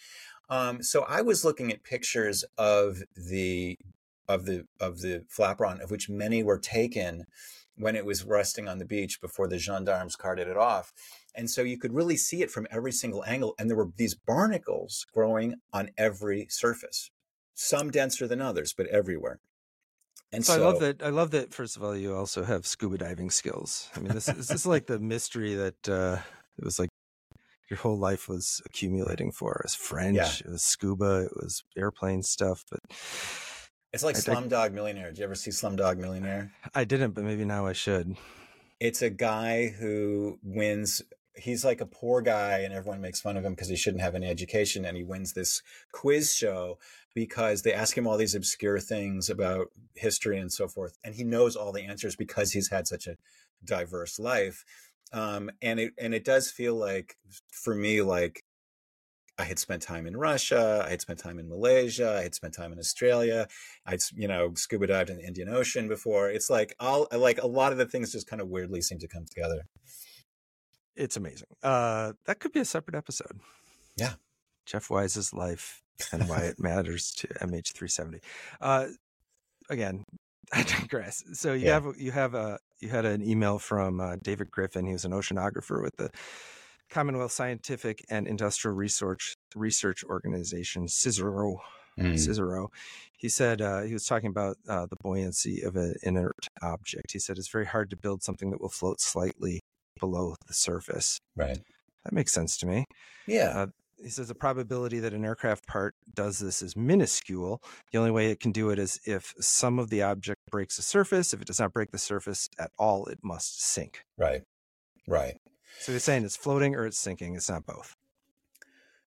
um, 0.49 0.83
so 0.83 1.03
i 1.09 1.21
was 1.21 1.43
looking 1.43 1.71
at 1.71 1.83
pictures 1.83 2.45
of 2.57 3.03
the 3.15 3.77
of 4.27 4.45
the 4.45 4.65
of 4.79 4.99
the 4.99 5.25
flaperon 5.35 5.81
of 5.81 5.89
which 5.89 6.09
many 6.09 6.43
were 6.43 6.59
taken 6.59 7.25
when 7.81 7.95
it 7.95 8.05
was 8.05 8.23
resting 8.23 8.67
on 8.67 8.77
the 8.77 8.85
beach 8.85 9.19
before 9.21 9.47
the 9.47 9.57
gendarmes 9.57 10.15
carted 10.15 10.47
it 10.47 10.57
off. 10.57 10.93
And 11.35 11.49
so 11.49 11.63
you 11.63 11.77
could 11.77 11.93
really 11.93 12.17
see 12.17 12.41
it 12.41 12.51
from 12.51 12.67
every 12.69 12.91
single 12.91 13.23
angle. 13.25 13.55
And 13.57 13.69
there 13.69 13.77
were 13.77 13.89
these 13.97 14.15
barnacles 14.15 15.05
growing 15.13 15.55
on 15.73 15.89
every 15.97 16.47
surface, 16.49 17.09
some 17.55 17.89
denser 17.89 18.27
than 18.27 18.41
others, 18.41 18.73
but 18.75 18.87
everywhere. 18.87 19.39
And 20.33 20.45
so, 20.45 20.53
so, 20.53 20.61
I 20.61 20.65
love 20.65 20.79
that. 20.79 21.03
I 21.03 21.09
love 21.09 21.31
that. 21.31 21.53
First 21.53 21.75
of 21.75 21.83
all, 21.83 21.95
you 21.95 22.15
also 22.15 22.43
have 22.43 22.65
scuba 22.65 22.97
diving 22.97 23.29
skills. 23.29 23.89
I 23.95 23.99
mean, 23.99 24.13
this, 24.13 24.25
this 24.27 24.49
is 24.49 24.65
like 24.65 24.87
the 24.87 24.99
mystery 24.99 25.55
that 25.55 25.89
uh, 25.89 26.19
it 26.57 26.63
was 26.63 26.79
like 26.79 26.89
your 27.69 27.77
whole 27.77 27.97
life 27.97 28.27
was 28.27 28.61
accumulating 28.65 29.31
for. 29.31 29.53
It 29.53 29.65
was 29.65 29.75
French, 29.75 30.17
yeah. 30.17 30.47
it 30.47 30.51
was 30.51 30.61
scuba, 30.61 31.25
it 31.25 31.31
was 31.35 31.63
airplane 31.77 32.21
stuff, 32.21 32.65
but 32.69 32.81
it's 33.93 34.03
like 34.03 34.15
I, 34.15 34.19
Slumdog 34.19 34.73
Millionaire. 34.73 35.07
Did 35.07 35.19
you 35.19 35.23
ever 35.23 35.35
see 35.35 35.51
Slumdog 35.51 35.97
Millionaire? 35.97 36.51
I 36.75 36.83
didn't, 36.83 37.11
but 37.11 37.23
maybe 37.23 37.45
now 37.45 37.65
I 37.65 37.73
should. 37.73 38.15
It's 38.79 39.01
a 39.01 39.09
guy 39.09 39.67
who 39.67 40.39
wins. 40.43 41.01
He's 41.35 41.63
like 41.63 41.81
a 41.81 41.85
poor 41.85 42.21
guy, 42.21 42.59
and 42.59 42.73
everyone 42.73 43.01
makes 43.01 43.21
fun 43.21 43.37
of 43.37 43.45
him 43.45 43.53
because 43.53 43.69
he 43.69 43.75
shouldn't 43.75 44.03
have 44.03 44.15
any 44.15 44.27
education. 44.27 44.85
And 44.85 44.97
he 44.97 45.03
wins 45.03 45.33
this 45.33 45.61
quiz 45.91 46.33
show 46.33 46.77
because 47.13 47.61
they 47.61 47.73
ask 47.73 47.97
him 47.97 48.07
all 48.07 48.17
these 48.17 48.35
obscure 48.35 48.79
things 48.79 49.29
about 49.29 49.67
history 49.95 50.39
and 50.39 50.51
so 50.51 50.67
forth, 50.67 50.97
and 51.03 51.15
he 51.15 51.23
knows 51.23 51.55
all 51.55 51.71
the 51.71 51.83
answers 51.83 52.15
because 52.15 52.51
he's 52.51 52.69
had 52.69 52.87
such 52.87 53.07
a 53.07 53.17
diverse 53.63 54.19
life. 54.19 54.65
Um, 55.13 55.51
and 55.61 55.79
it 55.79 55.93
and 55.97 56.13
it 56.13 56.23
does 56.23 56.49
feel 56.51 56.75
like 56.75 57.17
for 57.51 57.75
me 57.75 58.01
like 58.01 58.43
I 59.41 59.43
had 59.45 59.59
spent 59.59 59.81
time 59.81 60.05
in 60.05 60.15
Russia. 60.15 60.83
I 60.85 60.91
had 60.91 61.01
spent 61.01 61.17
time 61.17 61.39
in 61.39 61.49
Malaysia. 61.49 62.15
I 62.19 62.21
had 62.21 62.35
spent 62.35 62.53
time 62.53 62.71
in 62.71 62.77
Australia. 62.77 63.47
I'd, 63.87 63.99
you 64.15 64.27
know, 64.27 64.53
scuba 64.55 64.87
dived 64.87 65.09
in 65.09 65.17
the 65.17 65.25
Indian 65.25 65.49
Ocean 65.49 65.87
before. 65.87 66.29
It's 66.29 66.49
like 66.49 66.75
all, 66.79 67.07
like 67.11 67.41
a 67.41 67.47
lot 67.47 67.71
of 67.71 67.79
the 67.79 67.87
things 67.87 68.11
just 68.11 68.27
kind 68.27 68.41
of 68.41 68.49
weirdly 68.49 68.81
seem 68.81 68.99
to 68.99 69.07
come 69.07 69.25
together. 69.25 69.65
It's 70.95 71.17
amazing. 71.17 71.47
Uh, 71.63 72.13
that 72.25 72.39
could 72.39 72.51
be 72.51 72.59
a 72.59 72.65
separate 72.65 72.95
episode. 72.95 73.39
Yeah. 73.95 74.13
Jeff 74.65 74.89
Wise's 74.89 75.33
life 75.33 75.81
and 76.11 76.27
why 76.27 76.39
it 76.39 76.55
matters 76.59 77.11
to 77.17 77.27
MH370. 77.27 78.21
Uh, 78.59 78.87
again, 79.69 80.03
I 80.53 80.63
digress. 80.63 81.23
So 81.33 81.53
you 81.53 81.67
yeah. 81.67 81.73
have 81.73 81.85
you 81.97 82.11
have 82.11 82.33
a 82.33 82.59
you 82.79 82.89
had 82.89 83.05
an 83.05 83.23
email 83.23 83.59
from 83.59 83.99
uh, 83.99 84.17
David 84.21 84.51
Griffin. 84.51 84.85
He 84.85 84.93
was 84.93 85.05
an 85.05 85.11
oceanographer 85.11 85.81
with 85.81 85.95
the 85.97 86.09
Commonwealth 86.89 87.31
Scientific 87.31 88.03
and 88.09 88.27
Industrial 88.27 88.75
Research 88.75 89.35
Research 89.55 90.03
Organization, 90.03 90.87
CSIRO. 90.87 91.57
Mm. 91.99 92.13
CSIRO. 92.13 92.67
He 93.17 93.29
said 93.29 93.61
uh, 93.61 93.81
he 93.81 93.93
was 93.93 94.05
talking 94.05 94.29
about 94.29 94.57
uh, 94.67 94.87
the 94.87 94.95
buoyancy 95.01 95.61
of 95.61 95.75
an 95.75 95.95
inert 96.03 96.47
object. 96.61 97.11
He 97.11 97.19
said 97.19 97.37
it's 97.37 97.49
very 97.49 97.65
hard 97.65 97.89
to 97.91 97.97
build 97.97 98.23
something 98.23 98.49
that 98.51 98.61
will 98.61 98.69
float 98.69 98.99
slightly 98.99 99.61
below 99.99 100.35
the 100.47 100.53
surface. 100.53 101.19
Right. 101.35 101.59
That 102.03 102.13
makes 102.13 102.31
sense 102.31 102.57
to 102.57 102.65
me. 102.65 102.85
Yeah. 103.27 103.53
Uh, 103.55 103.67
he 104.01 104.09
says 104.09 104.27
the 104.27 104.35
probability 104.35 104.99
that 104.99 105.13
an 105.13 105.23
aircraft 105.23 105.67
part 105.67 105.95
does 106.13 106.39
this 106.39 106.61
is 106.61 106.75
minuscule. 106.75 107.61
The 107.91 107.99
only 107.99 108.11
way 108.11 108.31
it 108.31 108.39
can 108.39 108.51
do 108.51 108.71
it 108.71 108.79
is 108.79 108.99
if 109.05 109.33
some 109.39 109.77
of 109.77 109.89
the 109.89 110.01
object 110.01 110.41
breaks 110.49 110.77
the 110.77 110.81
surface. 110.81 111.33
If 111.33 111.41
it 111.41 111.47
does 111.47 111.59
not 111.59 111.73
break 111.73 111.91
the 111.91 111.99
surface 111.99 112.49
at 112.59 112.71
all, 112.79 113.05
it 113.05 113.19
must 113.23 113.61
sink. 113.61 114.03
Right. 114.17 114.41
Right. 115.07 115.35
So 115.79 115.91
you're 115.91 115.99
saying 115.99 116.25
it's 116.25 116.35
floating 116.35 116.75
or 116.75 116.85
it's 116.85 116.99
sinking. 116.99 117.35
It's 117.35 117.49
not 117.49 117.65
both. 117.65 117.95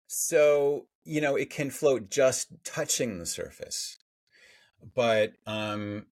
So, 0.08 0.86
you 1.04 1.22
know, 1.22 1.36
it 1.36 1.50
can 1.50 1.70
float 1.72 2.10
just 2.10 2.50
touching 2.64 3.18
the 3.18 3.26
surface. 3.26 3.98
But 4.96 5.34
um 5.48 6.06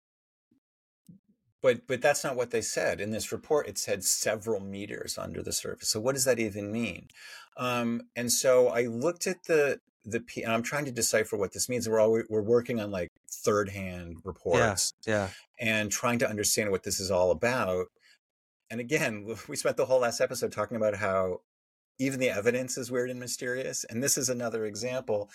but 1.61 1.87
but 1.87 2.01
that's 2.01 2.23
not 2.23 2.35
what 2.35 2.51
they 2.51 2.61
said. 2.61 3.01
In 3.01 3.11
this 3.11 3.31
report 3.31 3.67
it 3.67 3.77
said 3.77 4.03
several 4.03 4.59
meters 4.59 5.17
under 5.17 5.41
the 5.41 5.53
surface. 5.53 5.89
So 5.89 5.99
what 5.99 6.15
does 6.15 6.25
that 6.25 6.39
even 6.39 6.71
mean? 6.71 7.07
Um 7.57 8.03
and 8.15 8.31
so 8.31 8.69
I 8.69 8.83
looked 8.83 9.27
at 9.27 9.43
the 9.45 9.79
the 10.03 10.23
and 10.43 10.51
I'm 10.51 10.63
trying 10.63 10.85
to 10.85 10.91
decipher 10.91 11.37
what 11.37 11.53
this 11.53 11.69
means. 11.69 11.87
We're 11.87 11.99
all 11.99 12.21
we're 12.29 12.41
working 12.41 12.79
on 12.79 12.91
like 12.91 13.09
third 13.29 13.69
hand 13.69 14.17
reports, 14.23 14.93
yeah, 15.05 15.13
yeah, 15.13 15.29
and 15.59 15.91
trying 15.91 16.19
to 16.19 16.29
understand 16.29 16.71
what 16.71 16.83
this 16.83 16.99
is 16.99 17.11
all 17.11 17.31
about 17.31 17.87
and 18.71 18.79
again, 18.79 19.35
we 19.47 19.55
spent 19.55 19.77
the 19.77 19.85
whole 19.85 19.99
last 19.99 20.21
episode 20.21 20.51
talking 20.51 20.77
about 20.77 20.95
how 20.95 21.41
even 21.99 22.19
the 22.19 22.29
evidence 22.29 22.77
is 22.77 22.89
weird 22.89 23.11
and 23.11 23.19
mysterious. 23.19 23.83
And 23.83 24.01
this 24.01 24.17
is 24.17 24.29
another 24.29 24.65
example. 24.65 25.29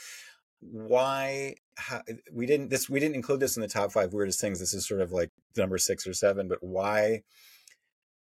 Why 0.60 1.56
how, 1.76 2.02
eh, 2.08 2.14
we 2.32 2.46
didn't 2.46 2.70
this 2.70 2.88
we 2.88 3.00
didn't 3.00 3.16
include 3.16 3.40
this 3.40 3.56
in 3.56 3.62
the 3.62 3.68
top 3.68 3.92
five 3.92 4.12
weirdest 4.12 4.40
things. 4.40 4.60
This 4.60 4.74
is 4.74 4.86
sort 4.86 5.00
of 5.00 5.12
like 5.12 5.30
number 5.56 5.78
six 5.78 6.06
or 6.06 6.14
seven. 6.14 6.48
But 6.48 6.58
why? 6.62 7.22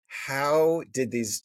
How 0.07 0.83
did 0.93 1.11
these 1.11 1.43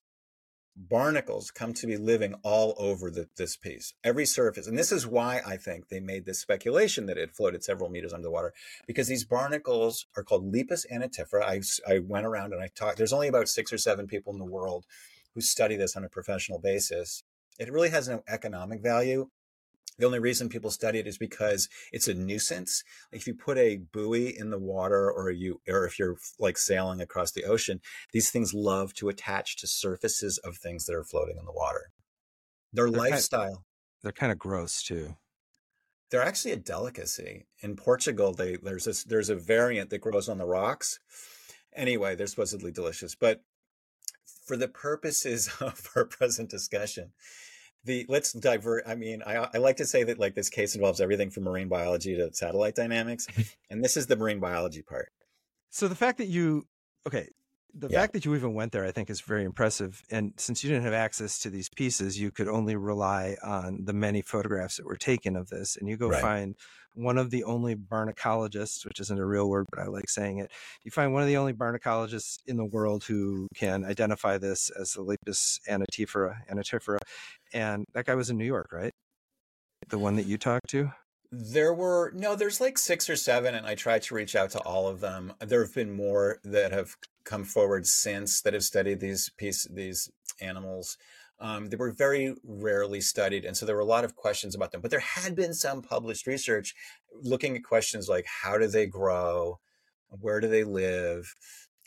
barnacles 0.89 1.51
come 1.51 1.75
to 1.75 1.87
be 1.87 1.97
living 1.97 2.35
all 2.43 2.75
over 2.79 3.11
the, 3.11 3.29
this 3.37 3.57
piece, 3.57 3.93
every 4.03 4.25
surface. 4.25 4.67
And 4.67 4.79
this 4.79 4.93
is 4.93 5.07
why 5.07 5.43
I 5.47 5.57
think 5.57 5.89
they 5.89 6.01
made 6.01 6.25
this 6.25 6.41
speculation 6.41 7.07
that 7.07 7.19
it 7.19 7.35
floated 7.35 7.63
several 7.63 7.91
meters 7.91 8.13
under 8.13 8.25
the 8.25 8.31
water, 8.31 8.55
because 8.87 9.09
these 9.09 9.25
barnacles 9.25 10.07
are 10.17 10.23
called 10.23 10.53
Lepas 10.53 10.87
anatifera. 10.91 11.43
I, 11.43 11.61
I 11.93 11.99
went 11.99 12.27
around 12.27 12.53
and 12.53 12.63
I 12.63 12.69
talked, 12.75 12.97
there's 12.97 13.13
only 13.13 13.29
about 13.29 13.49
six 13.49 13.73
or 13.73 13.79
seven 13.79 14.07
people 14.07 14.33
in 14.33 14.39
the 14.39 14.45
world 14.45 14.87
who 15.35 15.41
study 15.41 15.77
this 15.77 15.97
on 15.97 16.05
a 16.05 16.09
professional 16.09 16.59
basis. 16.59 17.23
It 17.59 17.73
really 17.73 17.91
has 17.91 18.09
no 18.09 18.23
economic 18.29 18.83
value. 18.83 19.29
The 20.01 20.07
only 20.07 20.19
reason 20.19 20.49
people 20.49 20.71
study 20.71 20.99
it 20.99 21.07
is 21.07 21.19
because 21.19 21.69
it's 21.93 22.09
a 22.09 22.15
nuisance. 22.15 22.83
If 23.13 23.27
you 23.27 23.35
put 23.35 23.59
a 23.59 23.77
buoy 23.93 24.35
in 24.37 24.49
the 24.49 24.59
water 24.59 25.13
or 25.13 25.31
you 25.31 25.61
or 25.69 25.85
if 25.85 25.99
you're 25.99 26.17
like 26.39 26.57
sailing 26.57 27.03
across 27.03 27.33
the 27.33 27.45
ocean, 27.45 27.83
these 28.15 28.31
things 28.31 28.55
love 28.55 28.95
to 28.95 29.11
attach 29.11 29.59
to 29.59 29.67
surfaces 29.67 30.39
of 30.39 30.57
things 30.57 30.87
that 30.87 30.97
are 30.97 31.05
floating 31.05 31.37
in 31.39 31.45
the 31.45 31.53
water. 31.53 31.91
Their 32.73 32.91
they're 32.91 32.99
lifestyle. 32.99 33.41
Kind 33.43 33.53
of, 33.53 33.63
they're 34.03 34.13
kind 34.13 34.33
of 34.33 34.39
gross 34.39 34.83
too. 34.83 35.17
They're 36.11 36.23
actually 36.23 36.53
a 36.53 36.57
delicacy. 36.57 37.47
In 37.61 37.77
Portugal, 37.77 38.33
they 38.33 38.57
there's 38.57 38.87
this 38.87 39.05
there's 39.05 39.29
a 39.29 39.37
variant 39.37 39.91
that 39.91 40.01
grows 40.01 40.31
on 40.31 40.39
the 40.39 40.47
rocks. 40.47 40.99
Anyway, 41.77 42.15
they're 42.15 42.27
supposedly 42.27 42.73
delicious, 42.73 43.15
but 43.15 43.43
for 44.47 44.57
the 44.57 44.69
purposes 44.69 45.51
of 45.61 45.91
our 45.95 46.07
present 46.07 46.49
discussion, 46.49 47.13
the 47.85 48.07
let's 48.09 48.33
divert 48.33 48.85
i 48.87 48.95
mean 48.95 49.23
I, 49.27 49.49
I 49.55 49.59
like 49.59 49.77
to 49.77 49.87
say 49.87 50.05
that 50.05 50.19
like 50.19 50.35
this 50.35 50.51
case 50.51 50.75
involves 50.75 51.01
everything 51.01 51.31
from 51.31 51.45
marine 51.45 51.69
biology 51.69 52.17
to 52.17 52.33
satellite 52.33 52.75
dynamics 52.75 53.27
and 53.71 53.83
this 53.83 53.97
is 53.97 54.07
the 54.07 54.17
marine 54.17 54.41
biology 54.41 54.83
part 54.83 55.13
so 55.71 55.89
the 55.89 55.95
fact 55.95 56.19
that 56.19 56.29
you 56.29 56.67
okay 57.07 57.29
the 57.73 57.89
yeah. 57.89 58.01
fact 58.01 58.13
that 58.15 58.25
you 58.25 58.35
even 58.35 58.55
went 58.55 58.73
there 58.73 58.85
i 58.85 58.91
think 58.91 59.09
is 59.09 59.21
very 59.21 59.45
impressive 59.45 60.03
and 60.11 60.33
since 60.37 60.63
you 60.63 60.71
didn't 60.71 60.85
have 60.85 60.93
access 60.93 61.39
to 61.39 61.51
these 61.51 61.69
pieces 61.69 62.19
you 62.19 62.31
could 62.31 62.49
only 62.49 62.77
rely 62.77 63.37
on 63.43 63.85
the 63.85 63.93
many 63.93 64.23
photographs 64.23 64.77
that 64.77 64.87
were 64.87 64.97
taken 64.97 65.37
of 65.37 65.49
this 65.49 65.77
and 65.77 65.89
you 65.89 65.97
go 65.97 66.09
right. 66.09 66.21
find 66.21 66.57
one 66.95 67.19
of 67.19 67.31
the 67.31 67.45
only 67.45 67.77
barnacologists, 67.77 68.85
which 68.85 69.01
isn't 69.01 69.19
a 69.19 69.25
real 69.25 69.49
word, 69.49 69.67
but 69.71 69.81
I 69.81 69.87
like 69.87 70.09
saying 70.09 70.39
it. 70.39 70.51
You 70.85 70.91
find 70.91 71.13
one 71.13 71.23
of 71.23 71.29
the 71.29 71.37
only 71.37 71.53
barnacologists 71.53 72.39
in 72.47 72.57
the 72.57 72.65
world 72.65 73.05
who 73.05 73.49
can 73.55 73.85
identify 73.85 74.39
this 74.39 74.71
as 74.71 74.93
the 74.93 75.03
Lepas 75.03 75.61
anatifera, 75.69 76.37
anatifera. 76.51 76.99
And 77.53 77.85
that 77.95 78.07
guy 78.07 78.15
was 78.15 78.31
in 78.31 78.39
New 78.39 78.45
York, 78.45 78.69
right? 78.73 78.93
The 79.89 79.99
one 79.99 80.17
that 80.17 80.27
you 80.27 80.39
talked 80.39 80.69
to? 80.71 80.93
There 81.33 81.73
were 81.73 82.13
no, 82.15 82.35
there's 82.35 82.61
like 82.61 82.77
six 82.77 83.09
or 83.09 83.15
seven, 83.15 83.55
and 83.55 83.65
I 83.65 83.77
tried 83.77 84.03
to 84.03 84.15
reach 84.15 84.35
out 84.35 84.51
to 84.51 84.59
all 84.61 84.89
of 84.89 85.01
them. 85.01 85.33
There 85.39 85.63
have 85.63 85.75
been 85.75 85.93
more 85.93 86.39
that 86.43 86.73
have 86.73 86.97
come 87.25 87.45
forward 87.45 87.87
since 87.87 88.41
that 88.43 88.53
have 88.53 88.65
studied 88.65 88.99
these 88.99 89.31
piece 89.37 89.65
these 89.71 90.11
animals. 90.41 90.97
Um, 91.41 91.71
they 91.71 91.77
were 91.77 91.91
very 91.91 92.35
rarely 92.45 93.01
studied, 93.01 93.45
and 93.45 93.57
so 93.57 93.65
there 93.65 93.75
were 93.75 93.81
a 93.81 93.87
lot 93.87 94.05
of 94.05 94.15
questions 94.15 94.55
about 94.55 94.73
them. 94.73 94.81
But 94.81 94.91
there 94.91 95.01
had 95.01 95.35
been 95.35 95.55
some 95.55 95.81
published 95.81 96.27
research 96.27 96.75
looking 97.15 97.57
at 97.57 97.65
questions 97.65 98.09
like 98.09 98.27
how 98.27 98.59
do 98.59 98.67
they 98.67 98.87
grow, 98.87 99.59
where 100.09 100.41
do 100.41 100.49
they 100.49 100.65
live, 100.65 101.35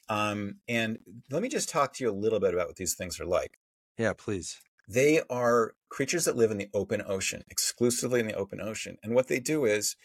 um, 0.10 0.56
and 0.68 1.00
let 1.30 1.42
me 1.42 1.50
just 1.50 1.70
talk 1.70 1.94
to 1.94 2.04
you 2.04 2.10
a 2.10 2.13
little 2.13 2.39
bit 2.39 2.54
about 2.54 2.68
what 2.68 2.78
these 2.78 2.96
things 2.96 3.20
are 3.20 3.26
like. 3.26 3.60
Yeah, 3.98 4.13
please. 4.13 4.60
They 4.88 5.22
are 5.30 5.76
creatures 5.89 6.26
that 6.26 6.36
live 6.36 6.52
in 6.52 6.58
the 6.58 6.70
open 6.74 7.02
ocean, 7.06 7.44
exclusively 7.50 8.20
in 8.20 8.28
the 8.28 8.36
open 8.36 8.60
ocean, 8.60 8.98
and 9.04 9.13
what 9.13 9.28
they 9.28 9.39
do 9.39 9.66
is 9.66 9.96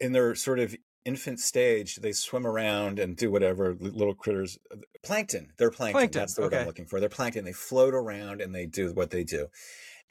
in 0.00 0.12
their 0.12 0.34
sort 0.34 0.58
of 0.58 0.74
infant 1.06 1.40
stage, 1.40 1.96
they 1.96 2.12
swim 2.12 2.46
around 2.46 2.98
and 2.98 3.16
do 3.16 3.30
whatever 3.30 3.76
little 3.80 4.14
critters. 4.14 4.58
Uh, 4.70 4.76
plankton. 5.02 5.52
They're 5.56 5.70
plankton. 5.70 6.00
plankton. 6.00 6.20
That's 6.20 6.34
the 6.34 6.42
word 6.42 6.52
okay. 6.52 6.60
I'm 6.60 6.66
looking 6.66 6.86
for. 6.86 7.00
They're 7.00 7.08
plankton. 7.08 7.44
They 7.44 7.52
float 7.52 7.94
around 7.94 8.40
and 8.40 8.54
they 8.54 8.66
do 8.66 8.92
what 8.92 9.10
they 9.10 9.24
do, 9.24 9.46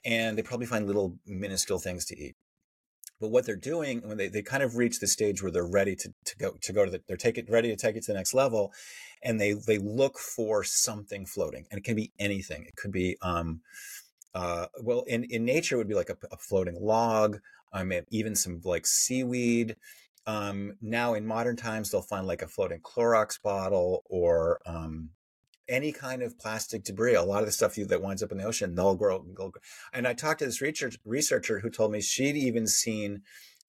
and 0.06 0.38
they 0.38 0.42
probably 0.42 0.66
find 0.66 0.88
little 0.88 1.18
minuscule 1.28 1.80
things 1.80 2.06
to 2.06 2.18
eat. 2.18 2.36
But 3.20 3.30
what 3.30 3.46
they're 3.46 3.56
doing 3.56 4.02
when 4.08 4.18
they, 4.18 4.28
they 4.28 4.42
kind 4.42 4.64
of 4.64 4.76
reach 4.76 5.00
the 5.00 5.08
stage 5.08 5.42
where 5.42 5.52
they're 5.52 5.68
ready 5.68 5.96
to, 5.96 6.14
to 6.26 6.38
go 6.38 6.52
to 6.62 6.74
go 6.74 6.86
to 6.86 6.92
the 6.92 7.02
they're 7.08 7.18
take 7.18 7.38
it 7.38 7.50
ready 7.50 7.70
to 7.70 7.76
take 7.76 7.96
it 7.96 8.04
to 8.04 8.12
the 8.12 8.18
next 8.18 8.34
level, 8.34 8.72
and 9.22 9.40
they 9.40 9.54
they 9.54 9.78
look 9.78 10.18
for 10.18 10.64
something 10.64 11.26
floating, 11.26 11.66
and 11.70 11.78
it 11.78 11.84
can 11.84 11.96
be 11.96 12.12
anything. 12.20 12.66
It 12.66 12.76
could 12.78 12.92
be 12.92 13.18
um, 13.22 13.62
uh, 14.34 14.68
well 14.82 15.04
in 15.08 15.26
in 15.26 15.46
nature 15.46 15.76
it 15.76 15.80
would 15.80 15.88
be 15.88 15.96
like 15.96 16.10
a, 16.10 16.18
a 16.32 16.38
floating 16.38 16.78
log. 16.82 17.40
I 17.74 17.84
mean, 17.84 18.04
even 18.10 18.36
some 18.36 18.62
like 18.64 18.88
seaweed 18.88 19.76
um, 20.28 20.74
now 20.82 21.14
in 21.14 21.26
modern 21.26 21.56
times 21.56 21.92
they'll 21.92 22.02
find 22.02 22.28
like 22.28 22.42
a 22.42 22.48
floating 22.48 22.82
Clorox 22.82 23.42
bottle 23.42 24.04
or 24.10 24.60
um, 24.66 25.10
any 25.68 25.92
kind 25.92 26.22
of 26.22 26.38
plastic 26.40 26.84
debris. 26.84 27.16
A 27.16 27.24
lot 27.24 27.40
of 27.40 27.46
the 27.46 27.52
stuff 27.52 27.76
that 27.76 28.02
winds 28.02 28.24
up 28.24 28.32
in 28.32 28.38
the 28.38 28.44
ocean, 28.44 28.76
they'll 28.76 28.96
grow. 28.96 29.26
They'll 29.38 29.50
grow. 29.50 29.62
And 29.94 30.08
I 30.08 30.14
talked 30.14 30.40
to 30.40 30.46
this 30.46 30.62
research, 30.62 30.98
researcher 31.06 31.60
who 31.60 31.70
told 31.70 31.92
me 31.92 32.02
she'd 32.02 32.36
even 32.36 32.68
seen 32.68 33.22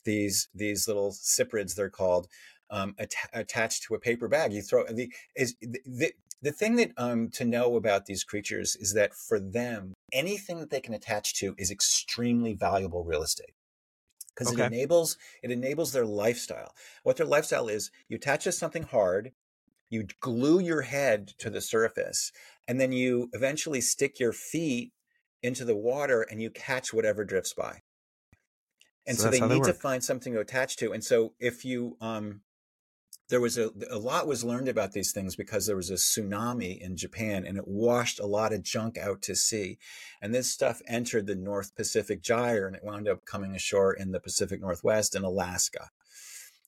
these 0.05 0.49
these 0.55 0.87
little 0.87 1.11
cyprids, 1.11 1.75
they're 1.75 1.90
called, 1.90 2.29
um, 2.71 2.95
at- 2.99 3.12
attached 3.33 3.83
to 3.85 3.95
a 3.95 4.01
paper 4.01 4.29
bag. 4.29 4.53
You 4.53 4.62
throw 4.62 4.85
the 4.87 5.12
is 5.35 5.57
the, 5.61 5.81
the, 5.85 6.12
the 6.42 6.53
thing 6.53 6.77
that 6.77 6.92
um, 6.97 7.31
to 7.31 7.45
know 7.45 7.77
about 7.77 8.07
these 8.07 8.25
creatures 8.25 8.77
is 8.77 8.95
that 8.95 9.14
for 9.14 9.40
them, 9.40 9.95
anything 10.12 10.61
that 10.61 10.71
they 10.71 10.81
can 10.81 10.95
attach 10.95 11.35
to 11.40 11.55
is 11.59 11.71
extremely 11.71 12.55
valuable 12.55 13.05
real 13.05 13.23
estate 13.23 13.56
because 14.37 14.53
Okay. 14.53 14.53
it 14.53 14.61
enables 14.61 15.18
it 15.42 15.53
enables 15.53 15.92
their 15.92 16.07
lifestyle. 16.07 16.75
What 17.05 17.18
their 17.18 17.27
lifestyle 17.27 17.68
is, 17.68 17.90
you 18.09 18.16
attach 18.18 18.44
to 18.44 18.53
something 18.53 18.85
hard, 18.85 19.33
you 19.90 20.07
glue 20.20 20.61
your 20.61 20.83
head 20.83 21.29
to 21.38 21.51
the 21.51 21.61
surface, 21.62 22.33
and 22.68 22.81
then 22.81 22.92
you 22.92 23.31
eventually 23.35 23.81
stick 23.83 24.20
your 24.20 24.33
feet 24.35 24.92
into 25.42 25.64
the 25.64 25.77
water 25.77 26.22
and 26.22 26.42
you 26.42 26.51
catch 26.51 26.92
whatever 26.94 27.25
drifts 27.25 27.55
by. 27.55 27.83
And 29.07 29.18
So 29.18 29.29
so, 29.31 29.31
they 29.31 29.40
how 29.40 29.49
they 29.49 29.61
need 29.61 29.64
to 29.64 29.72
find 29.75 30.03
something 30.05 30.33
to 30.35 30.40
attach 30.40 30.77
to. 30.79 30.92
And 30.92 31.05
so 31.05 31.35
if 31.38 31.64
you 31.64 31.96
um 32.01 32.42
there 33.29 33.41
was 33.41 33.59
a 33.59 33.71
a 33.91 33.99
lot 33.99 34.27
was 34.27 34.45
learned 34.45 34.69
about 34.69 34.93
these 34.93 35.12
things 35.12 35.35
because 35.35 35.67
there 35.67 35.77
was 35.77 35.91
a 35.91 35.95
tsunami 35.95 36.79
in 36.81 36.97
Japan 36.97 37.45
and 37.45 37.59
it 37.59 37.67
washed 37.67 38.21
a 38.21 38.27
lot 38.27 38.53
of 38.53 38.62
junk 38.62 38.97
out 38.97 39.23
to 39.23 39.35
sea. 39.35 39.79
And 40.23 40.35
this 40.35 40.51
stuff 40.51 40.81
entered 40.87 41.27
the 41.27 41.35
North 41.35 41.75
Pacific 41.75 42.23
Gyre 42.23 42.67
and 42.67 42.77
it 42.77 42.85
wound 42.85 43.09
up 43.09 43.25
coming 43.25 43.55
ashore 43.55 43.93
in 43.93 44.12
the 44.12 44.21
Pacific 44.21 44.61
Northwest 44.61 45.17
in 45.17 45.25
Alaska. 45.25 45.91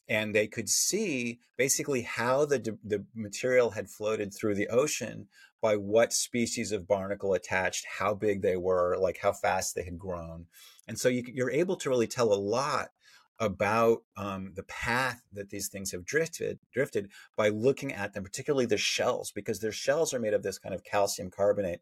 And 0.08 0.34
they 0.34 0.46
could 0.46 0.68
see 0.68 1.38
basically 1.56 2.02
how 2.02 2.44
the 2.44 2.78
the 2.84 3.04
material 3.14 3.70
had 3.70 3.88
floated 3.88 4.34
through 4.34 4.56
the 4.56 4.68
ocean 4.68 5.28
by 5.60 5.76
what 5.76 6.12
species 6.12 6.72
of 6.72 6.88
barnacle 6.88 7.34
attached, 7.34 7.84
how 7.98 8.14
big 8.14 8.42
they 8.42 8.56
were, 8.56 8.96
like 8.98 9.18
how 9.22 9.32
fast 9.32 9.74
they 9.74 9.84
had 9.84 9.98
grown. 9.98 10.46
And 10.86 10.98
so 10.98 11.08
you, 11.08 11.24
you're 11.26 11.50
able 11.50 11.76
to 11.76 11.90
really 11.90 12.06
tell 12.06 12.32
a 12.32 12.34
lot 12.34 12.90
about 13.38 14.02
um, 14.16 14.52
the 14.54 14.64
path 14.64 15.22
that 15.32 15.50
these 15.50 15.68
things 15.68 15.92
have 15.92 16.04
drifted 16.04 16.58
drifted 16.72 17.10
by 17.36 17.48
looking 17.48 17.92
at 17.92 18.12
them, 18.12 18.24
particularly 18.24 18.66
the 18.66 18.76
shells, 18.76 19.30
because 19.32 19.60
their 19.60 19.72
shells 19.72 20.12
are 20.12 20.18
made 20.18 20.34
of 20.34 20.42
this 20.42 20.58
kind 20.58 20.74
of 20.74 20.84
calcium 20.84 21.30
carbonate, 21.30 21.80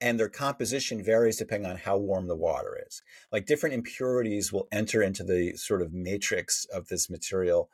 and 0.00 0.18
their 0.18 0.28
composition 0.28 1.02
varies 1.02 1.36
depending 1.36 1.70
on 1.70 1.76
how 1.76 1.96
warm 1.96 2.26
the 2.26 2.36
water 2.36 2.78
is. 2.86 3.02
Like 3.30 3.46
different 3.46 3.74
impurities 3.74 4.52
will 4.52 4.68
enter 4.72 5.02
into 5.02 5.22
the 5.22 5.56
sort 5.56 5.82
of 5.82 5.92
matrix 5.92 6.64
of 6.66 6.88
this 6.88 7.08
material 7.08 7.70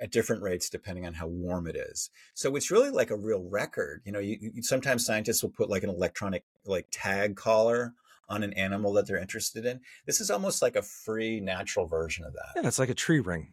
at 0.00 0.10
different 0.10 0.42
rates 0.42 0.68
depending 0.68 1.06
on 1.06 1.14
how 1.14 1.26
warm 1.26 1.66
it 1.66 1.76
is. 1.76 2.10
So 2.34 2.54
it's 2.56 2.70
really 2.70 2.90
like 2.90 3.10
a 3.10 3.16
real 3.16 3.42
record. 3.42 4.02
You 4.04 4.12
know, 4.12 4.18
you, 4.18 4.36
you, 4.40 4.62
sometimes 4.62 5.04
scientists 5.04 5.42
will 5.42 5.50
put 5.50 5.70
like 5.70 5.82
an 5.82 5.90
electronic 5.90 6.44
like 6.64 6.86
tag 6.90 7.36
collar 7.36 7.94
on 8.32 8.42
an 8.42 8.52
animal 8.54 8.92
that 8.94 9.06
they're 9.06 9.18
interested 9.20 9.66
in. 9.66 9.80
This 10.06 10.20
is 10.20 10.30
almost 10.30 10.62
like 10.62 10.74
a 10.74 10.82
free 10.82 11.38
natural 11.40 11.86
version 11.86 12.24
of 12.24 12.32
that. 12.32 12.52
Yeah, 12.56 12.66
it's 12.66 12.78
like 12.78 12.88
a 12.88 12.94
tree 12.94 13.20
ring. 13.20 13.52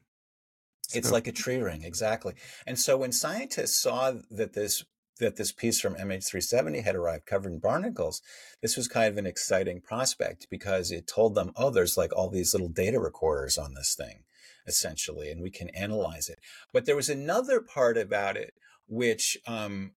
It's 0.93 1.09
So- 1.09 1.13
like 1.13 1.27
a 1.27 1.31
tree 1.31 1.57
ring, 1.61 1.83
exactly. 1.83 2.33
And 2.65 2.79
so 2.79 2.97
when 2.97 3.11
scientists 3.11 3.77
saw 3.77 4.13
that 4.31 4.53
this 4.53 4.83
that 5.19 5.35
this 5.35 5.51
piece 5.51 5.81
from 5.81 5.95
MH370 5.95 6.81
had 6.81 6.95
arrived 6.95 7.25
covered 7.25 7.51
in 7.51 7.59
barnacles, 7.59 8.21
this 8.61 8.77
was 8.77 8.87
kind 8.87 9.09
of 9.11 9.17
an 9.17 9.25
exciting 9.25 9.81
prospect 9.81 10.47
because 10.49 10.91
it 10.91 11.07
told 11.07 11.35
them, 11.35 11.51
oh, 11.57 11.69
there's 11.69 11.97
like 11.97 12.15
all 12.15 12.29
these 12.29 12.53
little 12.53 12.69
data 12.69 12.97
recorders 13.01 13.57
on 13.57 13.73
this 13.73 13.93
thing, 13.95 14.23
essentially, 14.65 15.29
and 15.29 15.41
we 15.41 15.51
can 15.51 15.67
analyze 15.71 16.29
it. 16.29 16.39
But 16.71 16.85
there 16.85 16.95
was 16.95 17.09
another 17.09 17.59
part 17.59 17.97
about 17.97 18.37
it 18.37 18.53
which 18.87 19.37
um, 19.45 19.91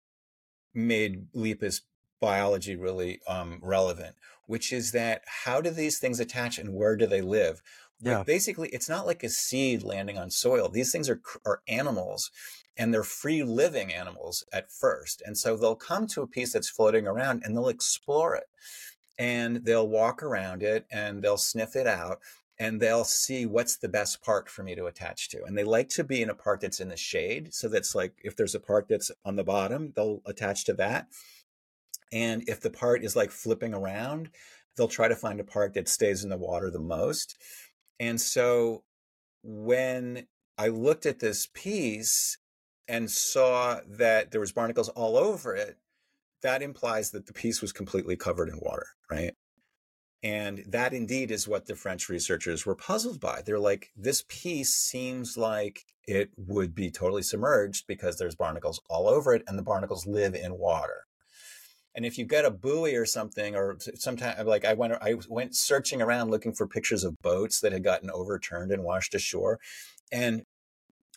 made 0.74 1.28
Lepas's 1.36 1.84
biology 2.22 2.76
really 2.78 3.22
um, 3.28 3.60
relevant, 3.64 4.16
which 4.48 4.72
is 4.74 4.94
that 4.94 5.24
how 5.28 5.62
do 5.62 5.70
these 5.72 6.00
things 6.00 6.20
attach 6.22 6.60
and 6.60 6.74
where 6.76 6.96
do 6.98 7.08
they 7.08 7.22
live? 7.22 7.62
Like, 8.04 8.20
Yeah. 8.20 8.24
basically, 8.26 8.70
it's 8.70 8.90
not 8.90 9.06
like 9.08 9.24
a 9.24 9.30
seed 9.30 9.84
landing 9.84 10.18
on 10.18 10.32
soil. 10.32 10.70
These 10.70 10.92
things 10.92 11.10
are 11.10 11.22
are 11.46 11.62
animals, 11.68 12.32
and 12.78 12.94
they're 12.94 13.04
free 13.04 13.44
living 13.44 13.94
animals 13.94 14.46
at 14.54 14.72
first. 14.72 15.22
And 15.26 15.38
so 15.38 15.58
they'll 15.58 15.76
come 15.76 16.08
to 16.08 16.22
a 16.22 16.28
piece 16.28 16.54
that's 16.54 16.70
floating 16.70 17.08
around 17.08 17.44
and 17.44 17.56
they'll 17.56 17.68
explore 17.68 18.36
it, 18.36 18.48
and 19.18 19.66
they'll 19.66 19.88
walk 19.88 20.24
around 20.24 20.64
it 20.64 20.86
and 20.92 21.24
they'll 21.24 21.38
sniff 21.38 21.76
it 21.76 21.88
out. 21.88 22.20
And 22.60 22.80
they'll 22.80 23.06
see 23.06 23.48
what's 23.48 23.78
the 23.78 23.90
best 23.90 24.22
part 24.22 24.48
for 24.48 24.62
me 24.62 24.76
to 24.76 24.86
attach 24.86 25.30
to. 25.30 25.44
And 25.46 25.58
they 25.58 25.64
like 25.64 25.90
to 25.90 26.04
be 26.04 26.22
in 26.22 26.30
a 26.30 26.36
part 26.36 26.62
that's 26.62 26.80
in 26.80 26.90
the 26.90 26.98
shade. 26.98 27.56
So 27.56 27.68
that's 27.68 27.96
like 27.96 28.22
if 28.24 28.36
there's 28.36 28.54
a 28.54 28.60
part 28.60 28.88
that's 28.88 29.10
on 29.26 29.36
the 29.36 29.44
bottom, 29.44 29.94
they'll 29.96 30.22
attach 30.28 30.66
to 30.66 30.74
that. 30.74 31.08
And 32.12 32.44
if 32.48 32.60
the 32.60 32.70
part 32.70 33.04
is 33.04 33.16
like 33.16 33.32
flipping 33.32 33.74
around, 33.74 34.30
they'll 34.76 34.88
try 34.88 35.08
to 35.08 35.16
find 35.16 35.40
a 35.40 35.46
part 35.46 35.74
that 35.74 35.88
stays 35.88 36.24
in 36.24 36.30
the 36.30 36.38
water 36.38 36.70
the 36.70 36.80
most. 36.80 37.38
And 38.00 38.20
so 38.20 38.84
when 39.44 40.28
I 40.58 40.68
looked 40.68 41.06
at 41.06 41.20
this 41.20 41.48
piece 41.54 42.38
and 42.88 43.10
saw 43.10 43.80
that 43.88 44.32
there 44.32 44.42
was 44.42 44.52
barnacles 44.52 44.90
all 44.90 45.18
over 45.18 45.56
it, 45.56 45.78
that 46.42 46.62
implies 46.62 47.12
that 47.12 47.28
the 47.28 47.34
piece 47.34 47.62
was 47.62 47.72
completely 47.72 48.16
covered 48.16 48.50
in 48.50 48.60
water, 48.60 48.88
right? 49.10 49.34
And 50.24 50.64
that 50.68 50.94
indeed 50.94 51.32
is 51.32 51.48
what 51.48 51.66
the 51.66 51.76
French 51.76 52.10
researchers 52.10 52.66
were 52.66 52.76
puzzled 52.76 53.20
by. 53.20 53.42
They're 53.42 53.60
like, 53.60 53.92
this 53.96 54.24
piece 54.28 54.74
seems 54.74 55.38
like 55.38 55.86
it 56.06 56.30
would 56.38 56.76
be 56.76 56.92
totally 56.92 57.24
submerged 57.24 57.86
because 57.88 58.18
there's 58.18 58.36
barnacles 58.36 58.82
all 58.90 59.08
over 59.08 59.34
it 59.34 59.44
and 59.48 59.58
the 59.58 59.64
barnacles 59.64 60.06
live 60.06 60.36
in 60.36 60.58
water. 60.58 61.06
And 61.94 62.06
if 62.06 62.18
you 62.18 62.26
get 62.26 62.46
a 62.46 62.52
buoy 62.52 62.96
or 62.96 63.06
something, 63.06 63.56
or 63.56 63.78
sometimes 63.96 64.46
like 64.46 64.66
I 64.66 64.74
went, 64.74 64.94
I 65.02 65.16
went 65.28 65.56
searching 65.56 66.02
around 66.02 66.32
looking 66.32 66.54
for 66.54 66.68
pictures 66.68 67.04
of 67.04 67.22
boats 67.22 67.60
that 67.62 67.74
had 67.74 67.84
gotten 67.84 68.10
overturned 68.10 68.72
and 68.72 68.84
washed 68.84 69.14
ashore. 69.14 69.60
And 70.12 70.46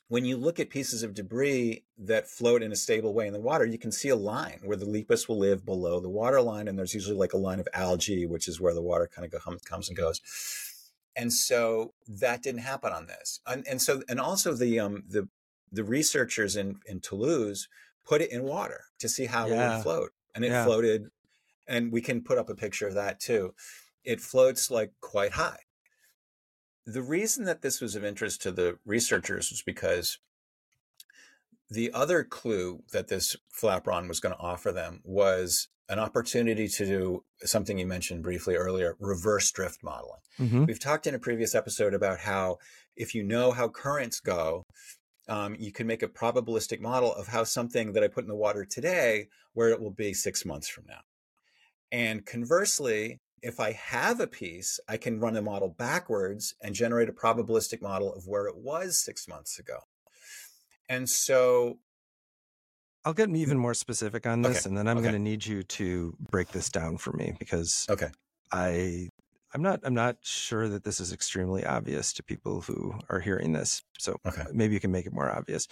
when 0.08 0.24
you 0.24 0.36
look 0.36 0.60
at 0.60 0.70
pieces 0.70 1.02
of 1.02 1.14
debris 1.14 1.84
that 1.98 2.28
float 2.28 2.62
in 2.62 2.72
a 2.72 2.76
stable 2.76 3.14
way 3.14 3.26
in 3.26 3.32
the 3.32 3.40
water, 3.40 3.64
you 3.64 3.78
can 3.78 3.92
see 3.92 4.08
a 4.08 4.16
line 4.16 4.60
where 4.62 4.76
the 4.76 4.84
lepas 4.84 5.28
will 5.28 5.38
live 5.38 5.64
below 5.64 6.00
the 6.00 6.10
water 6.10 6.40
line. 6.40 6.68
And 6.68 6.78
there's 6.78 6.94
usually 6.94 7.16
like 7.16 7.32
a 7.32 7.38
line 7.38 7.60
of 7.60 7.68
algae, 7.72 8.26
which 8.26 8.48
is 8.48 8.60
where 8.60 8.74
the 8.74 8.82
water 8.82 9.08
kind 9.12 9.32
of 9.32 9.42
comes, 9.42 9.62
comes 9.62 9.88
and 9.88 9.96
goes. 9.96 10.20
And 11.16 11.32
so 11.32 11.94
that 12.08 12.42
didn't 12.42 12.62
happen 12.62 12.92
on 12.92 13.06
this. 13.06 13.40
And, 13.46 13.66
and 13.68 13.80
so, 13.80 14.02
and 14.08 14.20
also 14.20 14.52
the, 14.54 14.80
um, 14.80 15.04
the, 15.08 15.28
the 15.70 15.84
researchers 15.84 16.56
in, 16.56 16.80
in 16.86 17.00
Toulouse 17.00 17.68
put 18.04 18.20
it 18.20 18.30
in 18.30 18.42
water 18.42 18.84
to 18.98 19.08
see 19.08 19.26
how 19.26 19.46
it 19.46 19.50
would 19.76 19.82
float. 19.82 20.10
And 20.34 20.44
it 20.44 20.48
Yeah. 20.48 20.64
floated, 20.64 21.10
and 21.66 21.92
we 21.92 22.00
can 22.00 22.22
put 22.22 22.38
up 22.38 22.50
a 22.50 22.54
picture 22.54 22.86
of 22.88 22.94
that 22.94 23.20
too. 23.20 23.54
It 24.02 24.20
floats 24.20 24.70
like 24.70 24.92
quite 25.00 25.32
high. 25.32 25.60
The 26.86 27.02
reason 27.02 27.44
that 27.44 27.62
this 27.62 27.80
was 27.80 27.94
of 27.94 28.04
interest 28.04 28.42
to 28.42 28.52
the 28.52 28.78
researchers 28.84 29.50
was 29.50 29.62
because 29.62 30.18
the 31.70 31.90
other 31.92 32.22
clue 32.24 32.84
that 32.92 33.08
this 33.08 33.36
flaperon 33.58 34.06
was 34.08 34.20
going 34.20 34.34
to 34.34 34.40
offer 34.40 34.70
them 34.70 35.00
was 35.02 35.68
an 35.88 35.98
opportunity 35.98 36.68
to 36.68 36.84
do 36.86 37.24
something 37.42 37.78
you 37.78 37.86
mentioned 37.86 38.22
briefly 38.22 38.54
earlier 38.54 38.96
reverse 38.98 39.50
drift 39.50 39.82
modeling. 39.82 40.20
Mhm. 40.38 40.66
We've 40.66 40.80
talked 40.80 41.06
in 41.06 41.14
a 41.14 41.18
previous 41.18 41.54
episode 41.54 41.94
about 41.94 42.20
how 42.20 42.58
if 42.96 43.14
you 43.14 43.22
know 43.22 43.52
how 43.52 43.68
currents 43.68 44.20
go, 44.20 44.64
um, 45.28 45.54
you 45.58 45.72
can 45.72 45.86
make 45.86 46.02
a 46.02 46.08
probabilistic 46.08 46.80
model 46.80 47.14
of 47.14 47.28
how 47.28 47.44
something 47.44 47.92
that 47.92 48.04
I 48.04 48.08
put 48.08 48.24
in 48.24 48.28
the 48.28 48.36
water 48.36 48.64
today, 48.64 49.28
where 49.54 49.70
it 49.70 49.80
will 49.80 49.90
be 49.92 50.14
six 50.14 50.44
months 50.44 50.68
from 50.68 50.86
now. 50.86 51.02
And 51.92 52.26
conversely, 52.26 53.20
if 53.42 53.60
I 53.60 53.72
have 53.72 54.20
a 54.20 54.26
piece, 54.26 54.80
I 54.88 54.96
can 54.96 55.20
run 55.20 55.36
a 55.36 55.42
model 55.42 55.68
backwards 55.70 56.54
and 56.62 56.74
generate 56.74 57.08
a 57.08 57.12
probabilistic 57.12 57.82
model 57.82 58.12
of 58.14 58.26
where 58.26 58.46
it 58.46 58.56
was 58.58 58.98
six 58.98 59.28
months 59.28 59.58
ago. 59.58 59.80
And 60.88 61.08
so, 61.08 61.80
I'll 63.04 63.14
get 63.14 63.28
even 63.34 63.58
more 63.58 63.74
specific 63.74 64.26
on 64.26 64.42
this, 64.42 64.64
Okay, 64.64 64.64
and 64.64 64.76
then 64.76 64.88
I'm 64.88 64.98
okay. 64.98 65.02
going 65.02 65.12
to 65.12 65.18
need 65.18 65.44
you 65.44 65.62
to 65.62 66.16
break 66.30 66.52
this 66.52 66.70
down 66.70 66.96
for 66.96 67.12
me 67.12 67.34
because 67.38 67.88
okay. 67.88 68.10
I 68.52 69.10
I'm 69.54 69.62
not 69.62 69.80
I'm 69.84 69.94
not 69.94 70.18
sure 70.22 70.68
that 70.68 70.84
this 70.84 71.00
is 71.00 71.12
extremely 71.12 71.66
obvious 71.66 72.12
to 72.14 72.24
people 72.24 72.62
who 72.62 72.94
are 73.10 73.20
hearing 73.20 73.52
this. 73.52 73.82
So 73.98 74.18
Okay. 74.24 74.44
maybe 74.52 74.74
you 74.74 74.80
can 74.80 74.92
make 74.92 75.06
it 75.06 75.12
more 75.14 75.30
obvious. 75.30 75.68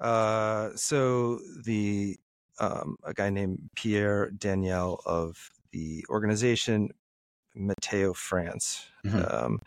Uh, 0.00 0.70
so 0.76 1.40
the 1.64 2.18
um, 2.60 2.96
a 3.04 3.12
guy 3.14 3.30
named 3.30 3.70
Pierre 3.74 4.30
Daniel 4.30 5.00
of 5.06 5.50
the 5.72 6.04
organization 6.08 6.90
Météo-France. 7.56 8.86
Mhm. 9.04 9.32
Um, 9.32 9.60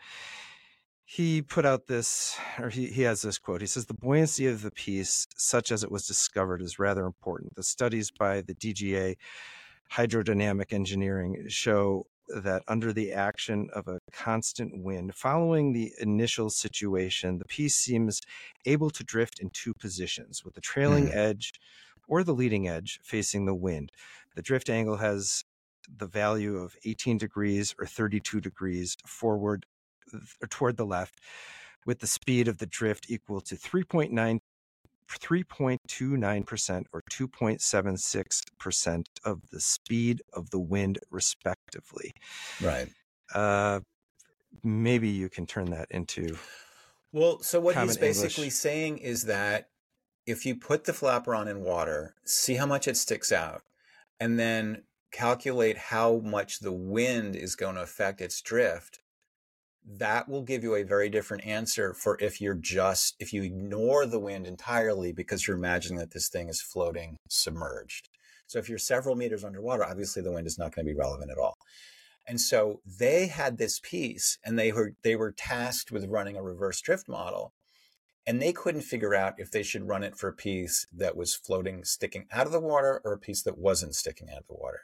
he 1.05 1.41
put 1.41 1.65
out 1.65 1.87
this, 1.87 2.37
or 2.59 2.69
he, 2.69 2.87
he 2.87 3.01
has 3.03 3.21
this 3.21 3.37
quote. 3.37 3.61
He 3.61 3.67
says, 3.67 3.85
The 3.85 3.93
buoyancy 3.93 4.47
of 4.47 4.61
the 4.61 4.71
piece, 4.71 5.27
such 5.35 5.71
as 5.71 5.83
it 5.83 5.91
was 5.91 6.07
discovered, 6.07 6.61
is 6.61 6.79
rather 6.79 7.05
important. 7.05 7.55
The 7.55 7.63
studies 7.63 8.09
by 8.09 8.41
the 8.41 8.55
DGA 8.55 9.15
hydrodynamic 9.91 10.71
engineering 10.73 11.45
show 11.49 12.05
that 12.29 12.63
under 12.69 12.93
the 12.93 13.11
action 13.11 13.69
of 13.73 13.87
a 13.87 13.99
constant 14.11 14.81
wind 14.81 15.13
following 15.13 15.73
the 15.73 15.91
initial 15.99 16.49
situation, 16.49 17.37
the 17.37 17.45
piece 17.45 17.75
seems 17.75 18.21
able 18.65 18.89
to 18.89 19.03
drift 19.03 19.39
in 19.39 19.49
two 19.51 19.73
positions 19.73 20.43
with 20.43 20.53
the 20.55 20.61
trailing 20.61 21.07
Mhm. 21.09 21.15
edge 21.15 21.53
or 22.07 22.23
the 22.23 22.33
leading 22.33 22.67
edge 22.67 22.99
facing 23.03 23.45
the 23.45 23.55
wind. 23.55 23.91
The 24.35 24.41
drift 24.41 24.69
angle 24.69 24.97
has 24.97 25.43
the 25.97 26.07
value 26.07 26.57
of 26.57 26.75
18 26.85 27.17
degrees 27.17 27.75
or 27.79 27.85
32 27.85 28.41
degrees 28.41 28.95
forward 29.05 29.65
or 30.41 30.47
toward 30.47 30.77
the 30.77 30.85
left, 30.85 31.19
with 31.85 31.99
the 31.99 32.07
speed 32.07 32.47
of 32.47 32.59
the 32.59 32.65
drift 32.65 33.07
equal 33.09 33.41
to 33.41 33.55
3.9 33.55 34.39
3.29% 35.09 36.85
or 36.93 37.01
2.76% 37.11 39.05
of 39.23 39.49
the 39.51 39.59
speed 39.59 40.21
of 40.33 40.49
the 40.49 40.59
wind, 40.59 40.97
respectively. 41.11 42.13
Right. 42.61 42.89
Uh, 43.33 43.81
maybe 44.63 45.09
you 45.09 45.29
can 45.29 45.45
turn 45.45 45.71
that 45.71 45.87
into 45.91 46.37
Well, 47.11 47.39
so 47.39 47.59
what 47.59 47.75
he's 47.75 47.97
basically 47.97 48.45
English. 48.45 48.53
saying 48.53 48.97
is 48.99 49.23
that 49.23 49.67
if 50.25 50.45
you 50.45 50.55
put 50.55 50.85
the 50.85 50.91
flaperon 50.91 51.47
in 51.47 51.61
water, 51.61 52.15
see 52.23 52.55
how 52.55 52.65
much 52.65 52.87
it 52.87 52.97
sticks 52.97 53.31
out, 53.31 53.63
and 54.19 54.39
then 54.39 54.83
calculate 55.11 55.77
how 55.77 56.17
much 56.19 56.59
the 56.59 56.71
wind 56.71 57.35
is 57.35 57.55
going 57.55 57.75
to 57.75 57.81
affect 57.81 58.21
its 58.21 58.41
drift, 58.41 58.99
that 59.85 60.29
will 60.29 60.41
give 60.41 60.63
you 60.63 60.75
a 60.75 60.83
very 60.83 61.09
different 61.09 61.45
answer 61.45 61.93
for 61.93 62.17
if 62.21 62.39
you're 62.39 62.53
just 62.53 63.15
if 63.19 63.33
you 63.33 63.43
ignore 63.43 64.05
the 64.05 64.19
wind 64.19 64.47
entirely 64.47 65.11
because 65.11 65.45
you're 65.45 65.57
imagining 65.57 65.99
that 65.99 66.11
this 66.11 66.29
thing 66.29 66.47
is 66.47 66.61
floating 66.61 67.17
submerged. 67.29 68.07
So 68.47 68.59
if 68.59 68.69
you're 68.69 68.77
several 68.77 69.15
meters 69.15 69.43
underwater, 69.43 69.83
obviously 69.83 70.21
the 70.21 70.31
wind 70.31 70.47
is 70.47 70.57
not 70.57 70.73
going 70.73 70.85
to 70.85 70.93
be 70.93 70.97
relevant 70.97 71.31
at 71.31 71.37
all. 71.37 71.55
And 72.25 72.39
so 72.39 72.79
they 72.85 73.27
had 73.27 73.57
this 73.57 73.79
piece 73.79 74.37
and 74.45 74.57
they 74.57 74.71
were 74.71 74.93
they 75.03 75.17
were 75.17 75.33
tasked 75.33 75.91
with 75.91 76.05
running 76.05 76.37
a 76.37 76.43
reverse 76.43 76.79
drift 76.79 77.09
model 77.09 77.51
and 78.25 78.41
they 78.41 78.53
couldn't 78.53 78.81
figure 78.81 79.13
out 79.13 79.35
if 79.37 79.51
they 79.51 79.63
should 79.63 79.87
run 79.87 80.03
it 80.03 80.15
for 80.15 80.29
a 80.29 80.33
piece 80.33 80.87
that 80.93 81.17
was 81.17 81.35
floating 81.35 81.83
sticking 81.83 82.25
out 82.31 82.45
of 82.45 82.51
the 82.51 82.59
water 82.59 83.01
or 83.03 83.13
a 83.13 83.19
piece 83.19 83.43
that 83.43 83.57
wasn't 83.57 83.95
sticking 83.95 84.29
out 84.29 84.39
of 84.39 84.47
the 84.47 84.55
water. 84.55 84.81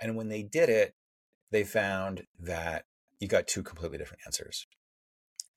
And 0.00 0.16
when 0.16 0.28
they 0.28 0.42
did 0.42 0.68
it, 0.68 0.94
they 1.50 1.64
found 1.64 2.26
that 2.38 2.84
you 3.18 3.28
got 3.28 3.46
two 3.46 3.62
completely 3.62 3.98
different 3.98 4.22
answers. 4.26 4.66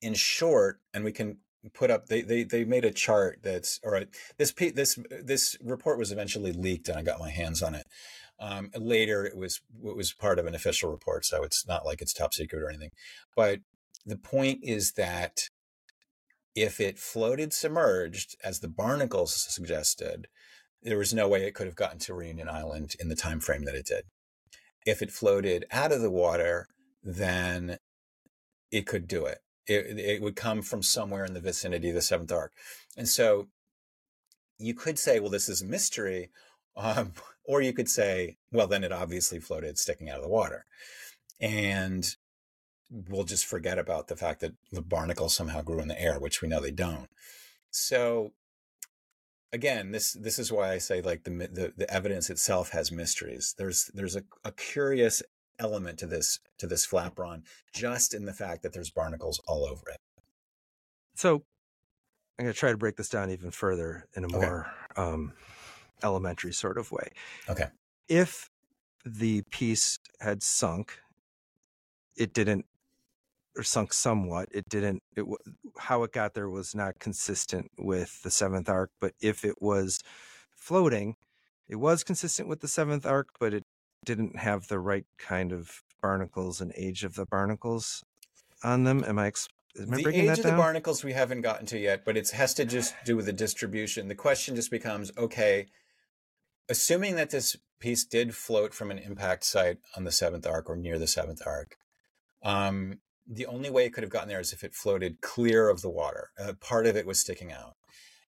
In 0.00 0.14
short, 0.14 0.80
and 0.92 1.04
we 1.04 1.12
can 1.12 1.38
put 1.72 1.90
up 1.90 2.06
they 2.06 2.20
they, 2.20 2.44
they 2.44 2.64
made 2.64 2.84
a 2.84 2.90
chart 2.90 3.40
that's 3.42 3.80
all 3.84 3.90
right. 3.90 4.08
This 4.36 4.52
this 4.52 4.98
this 5.10 5.56
report 5.62 5.98
was 5.98 6.12
eventually 6.12 6.52
leaked, 6.52 6.88
and 6.88 6.98
I 6.98 7.02
got 7.02 7.20
my 7.20 7.30
hands 7.30 7.62
on 7.62 7.74
it. 7.74 7.86
Um, 8.38 8.70
later, 8.76 9.24
it 9.24 9.36
was 9.36 9.60
it 9.82 9.96
was 9.96 10.12
part 10.12 10.38
of 10.38 10.46
an 10.46 10.54
official 10.54 10.90
report, 10.90 11.24
so 11.24 11.42
it's 11.42 11.66
not 11.66 11.86
like 11.86 12.02
it's 12.02 12.12
top 12.12 12.34
secret 12.34 12.62
or 12.62 12.68
anything. 12.68 12.90
But 13.34 13.60
the 14.04 14.18
point 14.18 14.60
is 14.62 14.92
that 14.92 15.48
if 16.54 16.80
it 16.80 16.98
floated 16.98 17.52
submerged, 17.52 18.36
as 18.44 18.60
the 18.60 18.68
barnacles 18.68 19.34
suggested, 19.34 20.28
there 20.82 20.98
was 20.98 21.14
no 21.14 21.28
way 21.28 21.44
it 21.44 21.54
could 21.54 21.66
have 21.66 21.76
gotten 21.76 21.98
to 22.00 22.14
Reunion 22.14 22.48
Island 22.48 22.94
in 23.00 23.08
the 23.08 23.16
time 23.16 23.40
frame 23.40 23.64
that 23.64 23.74
it 23.74 23.86
did. 23.86 24.04
If 24.86 25.02
it 25.02 25.10
floated 25.10 25.64
out 25.72 25.92
of 25.92 26.02
the 26.02 26.10
water, 26.10 26.68
then 27.02 27.78
it 28.70 28.86
could 28.86 29.08
do 29.08 29.24
it. 29.24 29.38
It, 29.66 29.98
it 29.98 30.22
would 30.22 30.36
come 30.36 30.60
from 30.62 30.82
somewhere 30.82 31.24
in 31.24 31.32
the 31.32 31.40
vicinity 31.40 31.88
of 31.88 31.94
the 31.94 32.02
seventh 32.02 32.30
arc. 32.30 32.52
And 32.96 33.08
so 33.08 33.48
you 34.58 34.74
could 34.74 34.98
say, 34.98 35.20
well, 35.20 35.30
this 35.30 35.48
is 35.48 35.62
a 35.62 35.66
mystery. 35.66 36.30
Um, 36.76 37.12
or 37.44 37.62
you 37.62 37.72
could 37.72 37.88
say, 37.88 38.36
well, 38.50 38.66
then 38.66 38.82
it 38.82 38.90
obviously 38.90 39.38
floated 39.38 39.78
sticking 39.78 40.10
out 40.10 40.16
of 40.16 40.24
the 40.24 40.28
water. 40.28 40.64
And 41.40 42.04
we'll 42.90 43.24
just 43.24 43.46
forget 43.46 43.78
about 43.78 44.08
the 44.08 44.16
fact 44.16 44.40
that 44.40 44.52
the 44.72 44.82
barnacles 44.82 45.34
somehow 45.34 45.62
grew 45.62 45.80
in 45.80 45.88
the 45.88 46.00
air, 46.00 46.18
which 46.18 46.42
we 46.42 46.48
know 46.48 46.60
they 46.60 46.70
don't. 46.70 47.08
So 47.70 48.32
again, 49.52 49.92
this 49.92 50.12
this 50.12 50.38
is 50.38 50.52
why 50.52 50.72
I 50.72 50.78
say 50.78 51.00
like 51.00 51.24
the 51.24 51.30
the, 51.30 51.72
the 51.76 51.90
evidence 51.92 52.30
itself 52.30 52.70
has 52.70 52.92
mysteries. 52.92 53.54
There's 53.58 53.90
there's 53.94 54.16
a, 54.16 54.22
a 54.44 54.52
curious 54.52 55.22
element 55.58 55.98
to 56.00 56.06
this 56.06 56.40
to 56.58 56.66
this 56.66 56.86
flaperon 56.86 57.42
just 57.72 58.12
in 58.14 58.24
the 58.24 58.32
fact 58.32 58.62
that 58.62 58.72
there's 58.72 58.90
barnacles 58.90 59.40
all 59.46 59.64
over 59.64 59.88
it. 59.90 59.96
So 61.14 61.44
I'm 62.38 62.44
going 62.46 62.52
to 62.52 62.58
try 62.58 62.72
to 62.72 62.76
break 62.76 62.96
this 62.96 63.08
down 63.08 63.30
even 63.30 63.50
further 63.50 64.08
in 64.16 64.24
a 64.24 64.28
Okay. 64.28 64.36
more 64.36 64.66
um, 64.96 65.32
elementary 66.02 66.52
sort 66.52 66.78
of 66.78 66.90
way. 66.90 67.10
Okay. 67.48 67.66
If 68.08 68.50
the 69.04 69.42
piece 69.50 69.98
had 70.20 70.42
sunk, 70.42 70.98
it 72.16 72.32
didn't, 72.34 72.66
or 73.56 73.62
sunk 73.62 73.92
somewhat. 73.92 74.48
It 74.52 74.68
didn't. 74.68 75.02
It 75.16 75.24
how 75.78 76.02
it 76.02 76.12
got 76.12 76.34
there 76.34 76.48
was 76.48 76.74
not 76.74 76.98
consistent 76.98 77.70
with 77.78 78.22
the 78.22 78.30
seventh 78.30 78.68
arc. 78.68 78.90
But 79.00 79.12
if 79.20 79.44
it 79.44 79.60
was 79.60 80.00
floating, 80.54 81.16
it 81.68 81.76
was 81.76 82.04
consistent 82.04 82.48
with 82.48 82.60
the 82.60 82.68
seventh 82.68 83.06
arc, 83.06 83.28
but 83.38 83.54
it 83.54 83.64
didn't 84.04 84.38
have 84.38 84.68
the 84.68 84.78
right 84.78 85.06
kind 85.18 85.52
of 85.52 85.82
barnacles 86.02 86.60
and 86.60 86.72
age 86.76 87.04
of 87.04 87.14
the 87.14 87.26
barnacles 87.26 88.04
on 88.62 88.84
them. 88.84 89.04
Am 89.04 89.18
I? 89.18 89.28
Ex- 89.28 89.48
am 89.80 89.94
I 89.94 90.02
the 90.02 90.08
age 90.08 90.38
of 90.38 90.44
down? 90.44 90.52
the 90.52 90.58
barnacles 90.58 91.04
we 91.04 91.12
haven't 91.12 91.42
gotten 91.42 91.66
to 91.66 91.78
yet, 91.78 92.04
but 92.04 92.16
it 92.16 92.30
has 92.30 92.54
to 92.54 92.64
just 92.64 92.94
do 93.04 93.16
with 93.16 93.26
the 93.26 93.32
distribution. 93.32 94.08
The 94.08 94.14
question 94.14 94.56
just 94.56 94.70
becomes 94.70 95.10
okay, 95.16 95.66
assuming 96.68 97.16
that 97.16 97.30
this 97.30 97.56
piece 97.80 98.04
did 98.04 98.34
float 98.34 98.74
from 98.74 98.90
an 98.90 98.98
impact 98.98 99.44
site 99.44 99.78
on 99.96 100.04
the 100.04 100.12
seventh 100.12 100.46
arc 100.46 100.70
or 100.70 100.76
near 100.76 100.98
the 100.98 101.06
seventh 101.06 101.42
arc, 101.46 101.76
um, 102.42 102.98
the 103.26 103.46
only 103.46 103.70
way 103.70 103.86
it 103.86 103.92
could 103.94 104.02
have 104.04 104.10
gotten 104.10 104.28
there 104.28 104.40
is 104.40 104.52
if 104.52 104.62
it 104.64 104.74
floated 104.74 105.20
clear 105.20 105.68
of 105.68 105.80
the 105.82 105.90
water. 105.90 106.30
Uh, 106.38 106.52
part 106.60 106.86
of 106.86 106.96
it 106.96 107.06
was 107.06 107.18
sticking 107.20 107.52
out. 107.52 107.74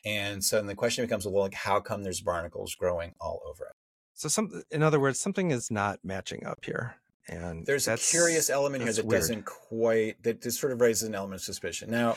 And 0.04 0.42
so 0.44 0.56
then 0.56 0.66
the 0.66 0.74
question 0.74 1.04
becomes, 1.04 1.26
well, 1.26 1.42
like, 1.42 1.54
how 1.54 1.80
come 1.80 2.02
there's 2.02 2.20
barnacles 2.20 2.74
growing 2.74 3.14
all 3.20 3.40
over 3.48 3.64
it? 3.64 3.72
So 4.14 4.28
some, 4.28 4.62
in 4.70 4.82
other 4.82 4.98
words, 4.98 5.20
something 5.20 5.50
is 5.50 5.70
not 5.70 5.98
matching 6.02 6.44
up 6.46 6.64
here, 6.64 6.96
and 7.28 7.66
There's 7.66 7.86
a 7.86 7.96
curious 7.96 8.48
element 8.50 8.82
here 8.82 8.92
that 8.92 9.04
weird. 9.04 9.20
doesn't 9.20 9.44
quite 9.44 10.22
that 10.24 10.42
just 10.42 10.58
sort 10.60 10.72
of 10.72 10.80
raises 10.80 11.08
an 11.08 11.14
element 11.14 11.40
of 11.40 11.44
suspicion. 11.44 11.90
Now, 11.90 12.16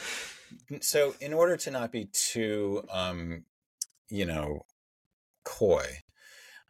so 0.79 1.13
in 1.19 1.33
order 1.33 1.57
to 1.57 1.69
not 1.71 1.91
be 1.91 2.05
too, 2.05 2.83
um, 2.89 3.43
you 4.09 4.25
know, 4.25 4.65
coy, 5.43 5.85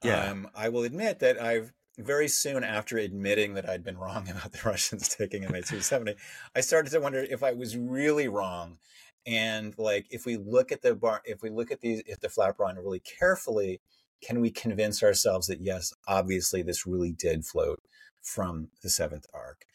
Yeah. 0.03 0.31
um, 0.31 0.49
I 0.55 0.69
will 0.69 0.83
admit 0.83 1.19
that 1.19 1.39
I've 1.41 1.71
very 1.97 2.27
soon 2.27 2.63
after 2.63 2.97
admitting 2.97 3.53
that 3.55 3.69
I'd 3.69 3.83
been 3.83 3.97
wrong 3.97 4.29
about 4.29 4.51
the 4.51 4.61
Russians 4.65 5.09
taking 5.09 5.43
MH370, 5.43 6.15
I 6.55 6.61
started 6.61 6.91
to 6.91 6.99
wonder 6.99 7.19
if 7.19 7.43
I 7.43 7.53
was 7.53 7.77
really 7.77 8.27
wrong. 8.27 8.77
And 9.25 9.77
like, 9.77 10.07
if 10.09 10.25
we 10.25 10.37
look 10.37 10.71
at 10.71 10.81
the 10.81 10.95
bar, 10.95 11.21
if 11.25 11.41
we 11.41 11.49
look 11.49 11.71
at 11.71 11.81
these, 11.81 12.01
if 12.05 12.19
the 12.19 12.27
flaperon 12.27 12.77
really 12.77 13.01
carefully, 13.01 13.81
can 14.23 14.41
we 14.41 14.49
convince 14.51 15.03
ourselves 15.03 15.47
that 15.47 15.61
yes, 15.61 15.93
obviously 16.07 16.61
this 16.61 16.85
really 16.85 17.11
did 17.11 17.45
float 17.45 17.81
from 18.21 18.69
the 18.81 18.89
seventh 18.89 19.25
arc? 19.33 19.65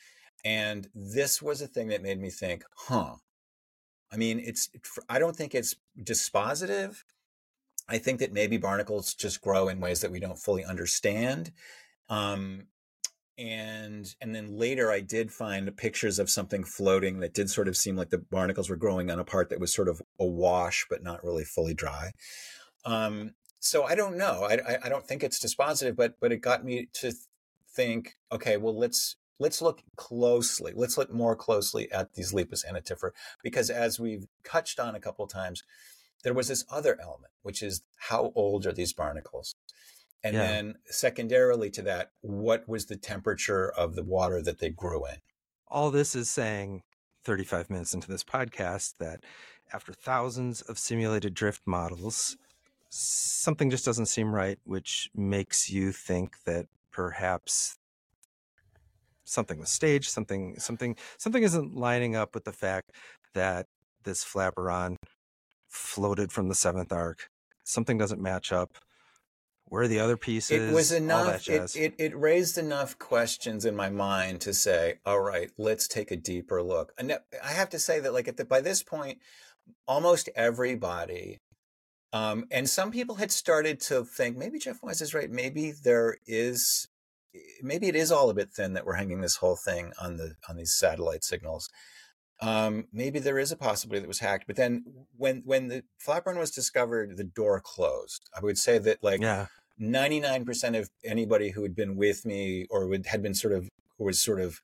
And 0.45 0.89
this 0.95 1.43
was 1.43 1.61
a 1.61 1.67
thing 1.67 1.89
that 1.89 2.03
made 2.03 2.21
me 2.21 2.31
think, 2.31 2.65
huh. 2.77 3.17
I 4.13 4.17
mean, 4.17 4.39
it's, 4.39 4.71
I 5.09 5.19
don't 5.19 5.35
think 5.35 5.55
it's 5.55 5.75
dispositive. 6.01 7.03
I 7.89 7.99
think 7.99 8.21
that 8.21 8.33
maybe 8.33 8.57
barnacles 8.57 9.15
just 9.15 9.41
grow 9.41 9.69
in 9.69 9.81
ways 9.81 10.01
that 10.01 10.13
we 10.13 10.21
don't 10.21 10.39
fully 10.39 10.65
understand. 10.65 11.53
Um, 12.09 12.69
and 13.39 14.15
and 14.21 14.35
then 14.35 14.57
later 14.57 14.91
I 14.91 15.01
did 15.01 15.31
find 15.31 15.77
pictures 15.77 16.19
of 16.19 16.31
something 16.31 16.65
floating 16.65 17.21
that 17.21 17.35
did 17.35 17.51
sort 17.51 17.69
of 17.69 17.77
seem 17.77 17.97
like 17.97 18.11
the 18.11 18.19
barnacles 18.19 18.71
were 18.71 18.77
growing 18.77 19.11
on 19.11 19.19
a 19.19 19.25
part 19.25 19.51
that 19.51 19.61
was 19.61 19.75
sort 19.75 19.89
of 19.89 20.01
awash 20.19 20.87
but 20.89 21.03
not 21.03 21.23
really 21.23 21.45
fully 21.45 21.75
dry. 21.75 22.13
Um, 22.87 23.33
so 23.61 23.85
I 23.85 23.95
don't 23.95 24.17
know. 24.17 24.45
I, 24.49 24.79
I, 24.85 24.89
don't 24.89 25.07
think 25.07 25.23
it's 25.23 25.45
dispositive, 25.45 25.97
but 25.97 26.15
but 26.21 26.33
it 26.33 26.39
got 26.39 26.65
me 26.65 26.89
to 26.95 27.13
think. 27.75 28.15
Okay, 28.33 28.57
well 28.57 28.79
let's 28.79 29.17
let's 29.39 29.61
look 29.61 29.83
closely. 29.97 30.73
Let's 30.75 30.97
look 30.97 31.13
more 31.13 31.37
closely 31.37 31.91
at 31.93 32.15
these 32.15 32.33
Lepas 32.33 32.65
anatifera 32.65 33.11
because 33.43 33.69
as 33.69 34.01
we've 34.01 34.27
touched 34.45 34.81
on 34.81 34.95
a 34.95 35.01
couple 35.01 35.27
times, 35.27 35.63
there 36.25 36.35
was 36.35 36.49
this 36.49 36.65
other 36.71 36.99
element, 37.03 37.33
which 37.43 37.63
is 37.63 37.83
how 38.09 38.33
old 38.35 38.67
are 38.67 38.73
these 38.73 38.93
barnacles? 38.93 39.55
And 40.25 40.35
Yeah. 40.35 40.43
then 40.43 40.75
secondarily 40.87 41.71
to 41.71 41.83
that, 41.83 42.13
what 42.21 42.69
was 42.69 42.87
the 42.87 42.97
temperature 42.97 43.71
of 43.71 43.95
the 43.95 44.03
water 44.03 44.43
that 44.43 44.59
they 44.59 44.71
grew 44.71 45.07
in? 45.07 45.17
all 45.69 45.91
this 45.91 46.15
is 46.15 46.31
saying 46.31 46.83
35 47.25 47.69
minutes 47.71 47.93
into 47.93 48.09
this 48.09 48.23
podcast 48.23 48.95
that 48.99 49.25
after 49.73 49.93
thousands 49.93 50.63
of 50.63 50.79
simulated 50.79 51.35
drift 51.35 51.61
models 51.67 52.37
something 52.89 53.69
just 53.69 53.85
doesn't 53.85 54.07
seem 54.07 54.33
right 54.33 54.59
which 54.65 55.11
makes 55.15 55.69
you 55.69 55.91
think 55.91 56.37
that 56.45 56.67
perhaps 56.93 57.77
something 59.25 59.59
was 59.59 59.69
staged 59.71 60.09
something 60.09 60.57
something 60.59 60.95
something 61.19 61.43
isn't 61.43 61.75
lining 61.75 62.15
up 62.15 62.33
with 62.35 62.45
the 62.45 62.53
fact 62.53 62.93
that 63.35 63.67
this 64.05 64.25
flaperon 64.25 64.95
floated 65.69 66.31
from 66.31 66.49
the 66.49 66.55
seventh 66.55 66.93
arc 66.93 67.29
something 67.65 67.99
doesn't 67.99 68.23
match 68.23 68.53
up 68.53 68.79
Where 69.69 69.83
are 69.83 69.89
the 69.89 69.99
other 69.99 70.17
pieces? 70.17 70.71
It 70.71 70.73
was 70.73 70.93
enough. 70.93 71.49
It, 71.49 71.75
it, 71.75 71.95
it 71.99 72.17
raised 72.17 72.57
enough 72.57 72.99
questions 72.99 73.65
in 73.65 73.75
my 73.75 73.91
mind 73.91 74.41
to 74.43 74.55
say, 74.55 75.01
all 75.05 75.21
right, 75.21 75.51
let's 75.59 75.89
take 75.89 76.13
a 76.13 76.17
deeper 76.17 76.63
look. 76.63 76.93
And 76.97 77.19
I 77.43 77.49
have 77.49 77.71
to 77.71 77.79
say 77.81 77.99
that, 77.99 78.13
like, 78.13 78.29
at 78.29 78.37
the, 78.37 78.45
by 78.45 78.61
this 78.61 78.85
point, 78.85 79.19
almost 79.89 80.29
everybody, 80.37 81.41
um, 82.13 82.45
and 82.53 82.71
some 82.71 82.93
people 82.93 83.17
had 83.17 83.33
started 83.33 83.81
to 83.81 84.05
think 84.05 84.37
maybe 84.37 84.61
Jeff 84.61 84.79
Wise 84.83 85.03
is 85.03 85.15
right. 85.15 85.31
Maybe 85.31 85.73
there 85.73 86.19
is, 86.27 86.87
maybe 87.61 87.89
it 87.89 87.97
is 87.97 88.13
all 88.13 88.31
a 88.31 88.35
bit 88.35 88.51
thin 88.51 88.75
that 88.75 88.87
we're 88.87 88.95
hanging 88.95 89.21
this 89.21 89.37
whole 89.37 89.57
thing 89.57 89.93
on 90.01 90.17
the 90.17 90.37
on 90.49 90.57
these 90.57 90.77
satellite 90.77 91.25
signals. 91.25 91.69
Um, 92.41 92.87
maybe 92.93 93.19
there 93.19 93.39
is 93.39 93.51
a 93.51 93.57
possibility 93.57 94.01
that 94.01 94.09
was 94.09 94.19
hacked. 94.19 94.47
But 94.47 94.57
then 94.57 94.85
when 95.17 95.43
when 95.45 95.69
the 95.69 95.85
flaperon 96.05 96.39
was 96.39 96.51
discovered, 96.51 97.17
the 97.17 97.25
door 97.25 97.61
closed. 97.65 98.29
I 98.37 98.41
would 98.41 98.59
say 98.59 98.79
that 98.79 99.03
like 99.03 99.21
yeah 99.21 99.47
99% 99.81 100.79
of 100.79 100.89
anybody 101.05 101.51
who 101.51 101.63
had 101.63 101.75
been 101.75 101.97
with 101.97 102.25
me 102.25 102.67
or 102.71 102.87
would, 102.87 103.07
had 103.07 103.23
been 103.23 103.35
sort 103.35 103.53
of 103.53 103.69
was 103.99 104.23
sort 104.23 104.41
of 104.41 104.61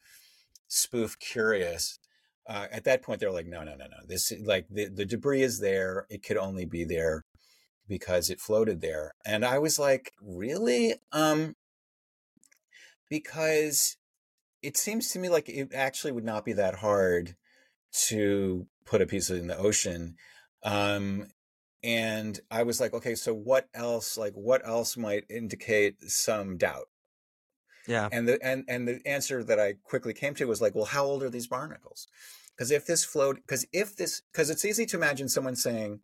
spoof 0.68 1.18
curious 1.18 1.98
uh, 2.46 2.66
at 2.70 2.84
that 2.84 3.02
point 3.02 3.20
they're 3.20 3.30
like 3.30 3.46
no 3.46 3.62
no 3.62 3.74
no 3.74 3.84
no 3.84 3.96
this 4.06 4.32
like 4.44 4.66
the, 4.70 4.88
the 4.88 5.04
debris 5.04 5.42
is 5.42 5.60
there 5.60 6.06
it 6.10 6.22
could 6.22 6.36
only 6.36 6.64
be 6.64 6.84
there 6.84 7.24
because 7.88 8.30
it 8.30 8.40
floated 8.40 8.80
there 8.80 9.12
and 9.24 9.44
i 9.44 9.58
was 9.58 9.78
like 9.78 10.12
really 10.20 10.94
um 11.12 11.54
because 13.08 13.96
it 14.62 14.76
seems 14.76 15.08
to 15.08 15.18
me 15.18 15.28
like 15.28 15.48
it 15.48 15.72
actually 15.74 16.12
would 16.12 16.24
not 16.24 16.44
be 16.44 16.52
that 16.52 16.76
hard 16.76 17.36
to 17.92 18.66
put 18.84 19.02
a 19.02 19.06
piece 19.06 19.30
in 19.30 19.46
the 19.46 19.56
ocean 19.56 20.16
um 20.64 21.26
and 21.82 22.40
i 22.50 22.62
was 22.62 22.80
like 22.80 22.94
okay 22.94 23.14
so 23.14 23.34
what 23.34 23.68
else 23.74 24.16
like 24.16 24.34
what 24.34 24.66
else 24.66 24.96
might 24.96 25.24
indicate 25.28 26.00
some 26.02 26.56
doubt? 26.56 26.88
Yeah. 27.86 28.08
And 28.12 28.28
the 28.28 28.38
and 28.42 28.64
and 28.68 28.86
the 28.86 29.00
answer 29.06 29.42
that 29.42 29.58
i 29.58 29.74
quickly 29.82 30.14
came 30.14 30.34
to 30.34 30.44
was 30.46 30.60
like 30.62 30.74
well 30.74 30.84
how 30.84 31.04
old 31.04 31.22
are 31.22 31.30
these 31.30 31.46
barnacles? 31.46 32.06
Because 32.56 32.70
if 32.70 32.86
this 32.86 33.04
float 33.04 33.36
because 33.36 33.66
if 33.72 33.96
this 33.96 34.22
because 34.32 34.50
it's 34.50 34.64
easy 34.64 34.86
to 34.86 34.96
imagine 34.96 35.28
someone 35.28 35.56
saying 35.56 36.00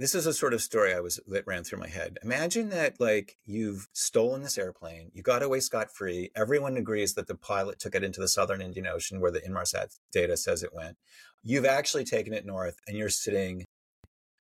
this 0.00 0.14
is 0.14 0.26
a 0.26 0.32
sort 0.32 0.52
of 0.52 0.60
story 0.60 0.92
i 0.92 1.00
was 1.00 1.20
that 1.28 1.46
ran 1.46 1.62
through 1.62 1.78
my 1.78 1.88
head 1.88 2.18
imagine 2.22 2.70
that 2.70 3.00
like 3.00 3.36
you've 3.44 3.88
stolen 3.92 4.42
this 4.42 4.58
airplane 4.58 5.10
you 5.14 5.22
got 5.22 5.42
away 5.42 5.60
scot-free 5.60 6.30
everyone 6.34 6.76
agrees 6.76 7.14
that 7.14 7.28
the 7.28 7.34
pilot 7.36 7.78
took 7.78 7.94
it 7.94 8.02
into 8.02 8.20
the 8.20 8.28
southern 8.28 8.60
indian 8.60 8.86
ocean 8.86 9.20
where 9.20 9.30
the 9.30 9.40
inmarsat 9.40 9.96
data 10.12 10.36
says 10.36 10.62
it 10.62 10.74
went 10.74 10.96
you've 11.44 11.64
actually 11.64 12.04
taken 12.04 12.32
it 12.32 12.44
north 12.44 12.76
and 12.88 12.96
you're 12.96 13.08
sitting 13.08 13.64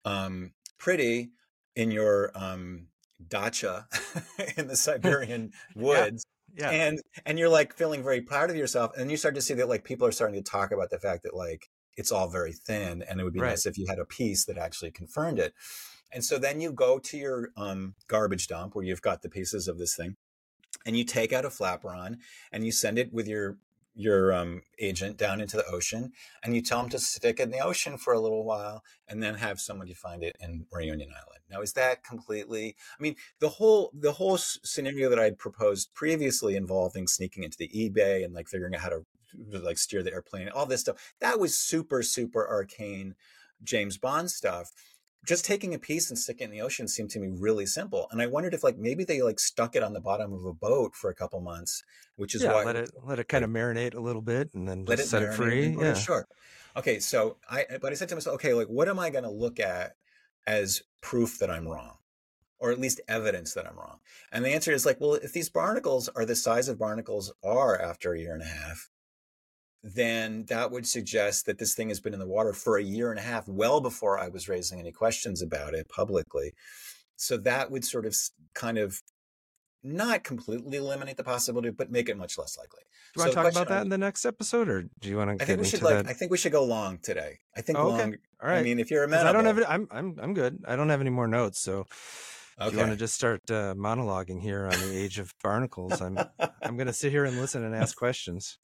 um, 0.05 0.53
pretty 0.79 1.31
in 1.77 1.91
your 1.91 2.31
um, 2.35 2.89
dacha 3.29 3.87
in 4.57 4.69
the 4.69 4.77
Siberian 4.77 5.53
woods. 5.77 6.25
Yeah. 6.57 6.71
And 6.71 7.01
and 7.25 7.39
you're 7.39 7.49
like 7.49 7.75
feeling 7.75 8.03
very 8.03 8.21
proud 8.21 8.51
of 8.51 8.57
yourself. 8.57 8.97
And 8.97 9.11
you 9.11 9.17
start 9.17 9.37
to 9.37 9.43
see 9.43 9.55
that 9.55 9.69
like 9.69 9.85
people 9.85 10.07
are 10.07 10.13
starting 10.13 10.43
to 10.43 10.51
talk 10.51 10.73
about 10.73 10.91
the 10.91 10.99
fact 10.99 11.23
that 11.23 11.35
like 11.35 11.69
it's 12.01 12.11
all 12.11 12.29
very 12.29 12.53
thin 12.53 13.03
and 13.03 13.21
it 13.21 13.25
would 13.25 13.35
be 13.35 13.41
right. 13.41 13.51
nice 13.51 13.67
if 13.67 13.79
you 13.79 13.87
had 13.87 13.99
a 13.99 14.05
piece 14.05 14.47
that 14.47 14.59
actually 14.59 14.91
confirmed 14.91 15.39
it. 15.39 15.55
And 16.13 16.25
so 16.25 16.39
then 16.39 16.61
you 16.61 16.73
go 16.73 16.99
to 16.99 17.17
your 17.17 17.51
um, 17.57 17.95
garbage 18.09 18.49
dump 18.49 18.75
where 18.75 18.85
you've 18.85 19.03
got 19.03 19.23
the 19.23 19.29
pieces 19.29 19.69
of 19.69 19.79
this 19.79 19.95
thing 19.95 20.17
and 20.85 20.97
you 20.97 21.05
take 21.05 21.33
out 21.33 21.45
a 21.45 21.51
flaperon 21.51 22.17
and 22.51 22.65
you 22.65 22.73
send 22.73 22.99
it 22.99 23.13
with 23.13 23.29
your 23.29 23.59
your 23.95 24.33
um, 24.33 24.63
agent 24.79 25.19
down 25.19 25.41
into 25.41 25.57
the 25.57 25.67
ocean 25.67 26.13
and 26.43 26.55
you 26.55 26.63
tell 26.63 26.81
them 26.81 26.89
to 26.89 26.99
stick 26.99 27.39
it 27.39 27.43
in 27.43 27.51
the 27.51 27.59
ocean 27.59 27.99
for 27.99 28.15
a 28.15 28.21
little 28.21 28.45
while 28.45 28.83
and 29.09 29.23
then 29.23 29.35
have 29.35 29.61
somebody 29.61 29.93
find 29.93 30.23
it 30.23 30.37
in 30.41 30.65
Reunion 30.73 31.11
Island. 31.11 31.41
Now, 31.51 31.61
is 31.61 31.73
that 31.73 32.05
completely? 32.05 32.77
I 32.99 33.03
mean, 33.03 33.17
the 33.41 33.49
whole 33.49 33.91
the 33.93 34.13
whole 34.13 34.39
scenario 34.39 35.11
that 35.11 35.19
I'd 35.19 35.39
proposed 35.39 35.93
previously 35.93 36.57
involving 36.57 37.09
sneaking 37.09 37.43
into 37.43 37.59
the 37.59 37.69
E/E 37.79 37.91
bay 37.91 38.23
and 38.23 38.33
like 38.33 38.49
figuring 38.49 38.75
out 38.75 38.81
how 38.81 38.89
to 38.91 39.05
like 39.51 39.79
steer 39.79 40.03
the 40.03 40.13
airplane, 40.13 40.49
all 40.49 40.67
this 40.67 40.81
stuff, 40.81 41.15
that 41.21 41.39
was 41.39 41.59
super 41.59 42.03
super 42.03 42.49
arcane 42.49 43.15
James 43.63 43.99
Bond 43.99 44.31
stuff 44.31 44.73
just 45.25 45.45
taking 45.45 45.75
a 45.75 45.79
piece 45.79 46.09
and 46.09 46.19
sticking 46.19 46.45
it 46.45 46.51
in 46.51 46.51
the 46.51 46.63
ocean 46.63 46.89
seemed 46.89 47.11
to 47.11 47.19
me 47.19 47.29
really 47.31 47.67
simple. 47.67 48.09
And 48.11 48.23
I 48.23 48.27
wondered 48.27 48.55
if 48.55 48.65
like 48.65 48.79
maybe 48.79 49.05
they 49.05 49.23
like 49.23 49.39
stuck 49.39 49.77
it 49.77 49.83
on 49.83 49.93
the 49.93 50.01
bottom 50.01 50.33
of 50.33 50.45
a 50.45 50.53
boat 50.53 50.95
for 50.95 51.11
a 51.11 51.15
couple 51.15 51.41
months, 51.41 51.83
which 52.17 52.35
is 52.35 52.43
yeah, 52.43 52.55
why 52.55 52.65
let 52.65 52.77
it 52.77 52.91
let 53.05 53.19
it 53.19 53.29
kind 53.29 53.45
of 53.45 53.51
marinate 53.51 53.95
a 53.95 54.01
little 54.01 54.23
bit 54.23 54.51
and 54.55 54.67
then 54.67 54.85
let 54.87 54.99
it 54.99 55.07
set 55.07 55.23
it 55.23 55.35
free. 55.35 55.77
Yeah, 55.79 55.95
sure. 55.95 56.27
Okay, 56.77 57.01
so 57.01 57.37
I 57.51 57.67
but 57.81 57.93
I 57.93 57.95
said 57.95 58.09
to 58.11 58.17
myself, 58.17 58.35
okay, 58.37 58.55
like 58.55 58.69
what 58.69 58.89
am 58.89 58.99
I 58.99 59.11
going 59.11 59.25
to 59.25 59.31
look 59.31 59.61
at 59.61 59.97
as 60.47 60.83
proof 61.01 61.39
that 61.39 61.51
I'm 61.51 61.69
wrong? 61.69 61.97
Or 62.59 62.71
at 62.71 62.81
least 62.81 63.01
evidence 63.09 63.55
that 63.55 63.67
I'm 63.67 63.77
wrong. 63.79 64.01
And 64.33 64.45
the 64.45 64.51
answer 64.51 64.71
is 64.71 64.85
like, 64.85 65.01
well, 65.01 65.15
if 65.15 65.33
these 65.33 65.49
barnacles 65.49 66.11
are 66.11 66.27
the 66.27 66.37
size 66.37 66.69
of 66.69 66.79
barnacles 66.79 67.33
are 67.43 67.81
after 67.81 68.13
a 68.13 68.19
year 68.19 68.35
and 68.35 68.43
a 68.43 68.47
half, 68.47 68.90
then 69.83 70.45
that 70.49 70.71
would 70.71 70.87
suggest 70.87 71.47
that 71.47 71.59
this 71.59 71.75
thing 71.75 71.89
has 71.89 72.01
been 72.01 72.13
in 72.13 72.21
the 72.21 72.27
water 72.27 72.53
for 72.53 72.77
a 72.77 72.83
year 72.83 73.11
and 73.11 73.19
a 73.19 73.23
half, 73.23 73.49
well 73.49 73.81
before 73.81 74.19
I 74.19 74.29
was 74.29 74.49
raising 74.49 74.79
any 74.79 74.93
questions 74.93 75.41
about 75.43 75.75
it 75.75 75.89
publicly. 75.89 76.53
So 77.17 77.37
that 77.39 77.71
would 77.71 77.85
sort 77.85 78.07
of 78.07 78.17
kind 78.55 78.79
of 78.79 79.01
not 79.83 80.25
completely 80.25 80.77
eliminate 80.77 81.17
the 81.17 81.25
possibility, 81.25 81.71
but 81.71 81.91
make 81.91 82.09
it 82.09 82.17
much 82.17 82.37
less 82.37 82.59
likely. 82.59 82.81
Do 83.15 83.21
you 83.21 83.25
want 83.25 83.31
to 83.33 83.43
talk 83.43 83.53
about 83.53 83.69
that 83.69 83.83
in 83.83 83.89
the 83.89 83.99
next 83.99 84.25
episode, 84.25 84.69
or 84.69 84.83
do 85.01 85.09
you 85.09 85.17
want 85.17 85.39
to? 85.39 85.43
I 85.43 85.47
think 85.47 85.61
we 85.61 85.67
should 85.67 85.83
like. 85.83 86.07
I 86.07 86.13
think 86.13 86.31
we 86.31 86.37
should 86.37 86.53
go 86.53 86.65
long 86.65 86.99
today. 86.99 87.39
I 87.57 87.63
think 87.63 87.79
oh, 87.79 87.89
okay. 87.89 87.99
long. 87.99 88.15
All 88.43 88.49
right. 88.49 88.59
I 88.59 88.63
mean, 88.63 88.79
if 88.79 88.91
you're 88.91 89.05
amenable, 89.05 89.29
I 89.29 89.33
don't 89.33 89.45
have. 89.45 89.65
I'm 89.69 89.89
I'm 89.91 90.17
I'm 90.21 90.35
good. 90.35 90.63
I 90.67 90.77
don't 90.77 90.91
have 90.91 91.01
any 91.01 91.11
more 91.11 91.27
notes, 91.27 91.61
so. 91.61 91.87
Okay. 92.61 92.69
If 92.69 92.73
you 92.75 92.79
want 92.81 92.91
to 92.91 92.97
just 92.99 93.15
start 93.15 93.41
uh, 93.51 93.75
monologuing 93.75 94.39
here 94.43 94.65
on 94.67 94.79
the 94.79 94.95
age 94.95 95.19
of 95.19 95.33
barnacles, 95.43 96.03
I'm 96.03 96.19
I'm 96.63 96.77
going 96.77 96.89
to 96.89 96.93
sit 96.93 97.11
here 97.11 97.25
and 97.25 97.41
listen 97.41 97.65
and 97.65 97.75
ask 97.75 97.97
questions. 97.97 98.59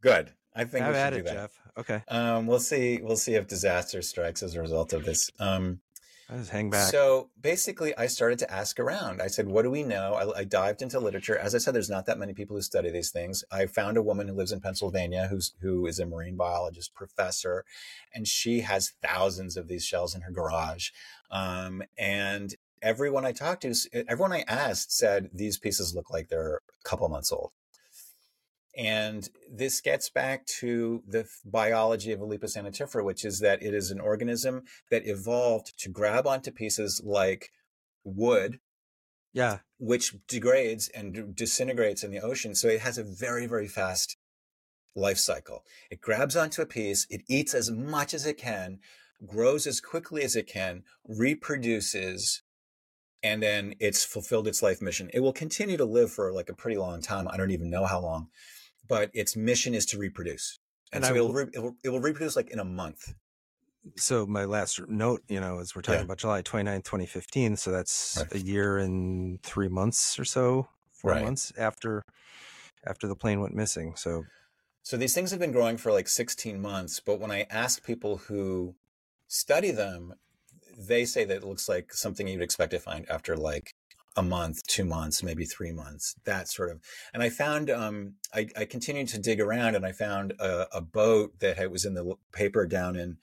Good. 0.00 0.32
I 0.54 0.64
think 0.64 0.84
Have 0.84 0.94
we 0.94 1.18
should 1.18 1.24
do 1.24 1.30
that. 1.30 1.34
Jeff. 1.34 1.60
Okay. 1.78 2.02
Um, 2.08 2.46
we'll 2.46 2.60
see. 2.60 3.00
We'll 3.02 3.16
see 3.16 3.34
if 3.34 3.46
disaster 3.46 4.02
strikes 4.02 4.42
as 4.42 4.54
a 4.54 4.60
result 4.60 4.92
of 4.92 5.04
this. 5.04 5.30
Um, 5.38 5.80
I 6.28 6.36
just 6.36 6.50
hang 6.50 6.70
back. 6.70 6.90
So 6.90 7.30
basically, 7.40 7.96
I 7.96 8.06
started 8.06 8.38
to 8.40 8.50
ask 8.50 8.78
around. 8.78 9.20
I 9.20 9.26
said, 9.26 9.48
"What 9.48 9.62
do 9.62 9.70
we 9.70 9.82
know?" 9.82 10.14
I, 10.14 10.40
I, 10.40 10.44
dived 10.44 10.80
into 10.80 11.00
literature. 11.00 11.36
As 11.36 11.54
I 11.54 11.58
said, 11.58 11.74
there's 11.74 11.90
not 11.90 12.06
that 12.06 12.18
many 12.18 12.34
people 12.34 12.54
who 12.56 12.62
study 12.62 12.90
these 12.90 13.10
things. 13.10 13.42
I 13.50 13.66
found 13.66 13.96
a 13.96 14.02
woman 14.02 14.28
who 14.28 14.34
lives 14.34 14.52
in 14.52 14.60
Pennsylvania, 14.60 15.26
who's 15.28 15.54
who 15.60 15.86
is 15.86 15.98
a 15.98 16.06
marine 16.06 16.36
biologist 16.36 16.94
professor, 16.94 17.64
and 18.14 18.28
she 18.28 18.60
has 18.60 18.92
thousands 19.02 19.56
of 19.56 19.66
these 19.66 19.84
shells 19.84 20.14
in 20.14 20.20
her 20.22 20.30
garage. 20.30 20.90
Um, 21.32 21.82
and 21.98 22.54
everyone 22.80 23.24
I 23.24 23.32
talked 23.32 23.62
to, 23.62 23.74
everyone 24.08 24.32
I 24.32 24.44
asked, 24.46 24.96
said 24.96 25.30
these 25.32 25.58
pieces 25.58 25.94
look 25.94 26.10
like 26.10 26.28
they're 26.28 26.56
a 26.56 26.88
couple 26.88 27.08
months 27.08 27.32
old. 27.32 27.50
And 28.76 29.28
this 29.52 29.80
gets 29.80 30.10
back 30.10 30.46
to 30.60 31.02
the 31.06 31.26
biology 31.44 32.12
of 32.12 32.20
Lepas 32.20 32.56
anatifera, 32.56 33.04
which 33.04 33.24
is 33.24 33.40
that 33.40 33.62
it 33.62 33.74
is 33.74 33.90
an 33.90 34.00
organism 34.00 34.62
that 34.90 35.06
evolved 35.06 35.76
to 35.78 35.88
grab 35.90 36.26
onto 36.26 36.52
pieces 36.52 37.02
like 37.04 37.50
wood, 38.04 38.60
yeah, 39.32 39.58
which 39.78 40.14
degrades 40.28 40.88
and 40.88 41.34
disintegrates 41.34 42.04
in 42.04 42.10
the 42.10 42.20
ocean. 42.20 42.54
So 42.54 42.68
it 42.68 42.80
has 42.80 42.96
a 42.96 43.04
very, 43.04 43.46
very 43.46 43.68
fast 43.68 44.16
life 44.94 45.18
cycle. 45.18 45.64
It 45.90 46.00
grabs 46.00 46.36
onto 46.36 46.62
a 46.62 46.66
piece, 46.66 47.06
it 47.10 47.22
eats 47.28 47.54
as 47.54 47.70
much 47.70 48.14
as 48.14 48.24
it 48.24 48.38
can, 48.38 48.78
grows 49.26 49.66
as 49.66 49.80
quickly 49.80 50.22
as 50.22 50.36
it 50.36 50.46
can, 50.46 50.84
reproduces, 51.06 52.42
and 53.22 53.42
then 53.42 53.74
it's 53.80 54.04
fulfilled 54.04 54.48
its 54.48 54.62
life 54.62 54.80
mission. 54.80 55.10
It 55.12 55.20
will 55.20 55.32
continue 55.32 55.76
to 55.76 55.84
live 55.84 56.10
for 56.12 56.32
like 56.32 56.48
a 56.48 56.54
pretty 56.54 56.76
long 56.76 57.02
time. 57.02 57.28
I 57.28 57.36
don't 57.36 57.50
even 57.50 57.70
know 57.70 57.84
how 57.84 58.00
long 58.00 58.28
but 58.90 59.08
its 59.14 59.36
mission 59.36 59.72
is 59.72 59.86
to 59.86 59.98
reproduce. 59.98 60.58
And, 60.92 61.04
and 61.04 61.14
so 61.14 61.14
will, 61.14 61.30
it'll, 61.30 61.34
re- 61.34 61.50
it, 61.54 61.58
will, 61.60 61.76
it 61.84 61.88
will 61.90 62.00
reproduce 62.00 62.34
like 62.34 62.50
in 62.50 62.58
a 62.58 62.64
month. 62.64 63.14
So 63.96 64.26
my 64.26 64.44
last 64.44 64.80
note, 64.88 65.22
you 65.28 65.40
know, 65.40 65.60
is 65.60 65.74
we're 65.74 65.82
talking 65.82 66.00
yeah. 66.00 66.04
about 66.04 66.18
July 66.18 66.42
29th, 66.42 66.84
2015. 66.84 67.56
So 67.56 67.70
that's 67.70 68.18
right. 68.20 68.34
a 68.34 68.38
year 68.44 68.78
and 68.78 69.40
three 69.42 69.68
months 69.68 70.18
or 70.18 70.24
so, 70.24 70.68
four 70.90 71.12
right. 71.12 71.24
months 71.24 71.52
after 71.56 72.04
after 72.84 73.06
the 73.06 73.14
plane 73.14 73.40
went 73.40 73.54
missing. 73.54 73.94
So 73.96 74.24
so 74.82 74.96
these 74.96 75.14
things 75.14 75.30
have 75.30 75.40
been 75.40 75.52
growing 75.52 75.76
for 75.76 75.92
like 75.92 76.08
16 76.08 76.60
months, 76.60 77.00
but 77.00 77.20
when 77.20 77.30
I 77.30 77.46
ask 77.48 77.84
people 77.84 78.16
who 78.16 78.74
study 79.28 79.70
them, 79.70 80.14
they 80.76 81.04
say 81.04 81.24
that 81.24 81.36
it 81.38 81.44
looks 81.44 81.68
like 81.68 81.92
something 81.92 82.26
you'd 82.26 82.42
expect 82.42 82.72
to 82.72 82.80
find 82.80 83.08
after 83.08 83.36
like 83.36 83.74
a 84.16 84.22
month, 84.22 84.66
two 84.66 84.84
months, 84.84 85.22
maybe 85.22 85.44
three 85.44 85.72
months, 85.72 86.16
that 86.24 86.48
sort 86.48 86.70
of. 86.70 86.80
And 87.14 87.22
I 87.22 87.30
found, 87.30 87.70
um, 87.70 88.14
I, 88.34 88.48
I 88.56 88.64
continued 88.64 89.08
to 89.08 89.20
dig 89.20 89.40
around 89.40 89.76
and 89.76 89.86
I 89.86 89.92
found 89.92 90.32
a, 90.40 90.66
a 90.72 90.80
boat 90.80 91.38
that 91.40 91.56
had, 91.56 91.70
was 91.70 91.84
in 91.84 91.94
the 91.94 92.16
paper 92.32 92.66
down 92.66 92.96
in 92.96 93.18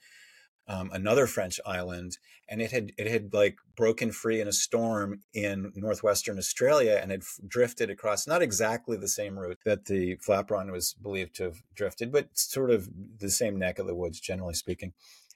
um, 0.68 0.90
another 0.92 1.26
French 1.26 1.58
island, 1.64 2.18
and 2.48 2.60
it 2.60 2.70
had 2.72 2.92
it 2.98 3.06
had 3.06 3.32
like 3.32 3.56
broken 3.74 4.12
free 4.12 4.40
in 4.40 4.46
a 4.46 4.52
storm 4.52 5.20
in 5.32 5.72
northwestern 5.74 6.36
Australia 6.36 6.98
and 7.00 7.10
had 7.10 7.22
drifted 7.46 7.88
across 7.88 8.26
not 8.26 8.42
exactly 8.42 8.96
the 8.96 9.08
same 9.08 9.38
route 9.38 9.58
that 9.64 9.86
the 9.86 10.16
flaperon 10.16 10.70
was 10.70 10.92
believed 10.92 11.34
to 11.36 11.44
have 11.44 11.62
drifted, 11.74 12.12
but 12.12 12.28
sort 12.38 12.70
of 12.70 12.90
the 13.18 13.30
same 13.30 13.58
neck 13.58 13.78
of 13.78 13.86
the 13.86 13.94
woods, 13.94 14.20
generally 14.20 14.54
speaking. 14.54 14.92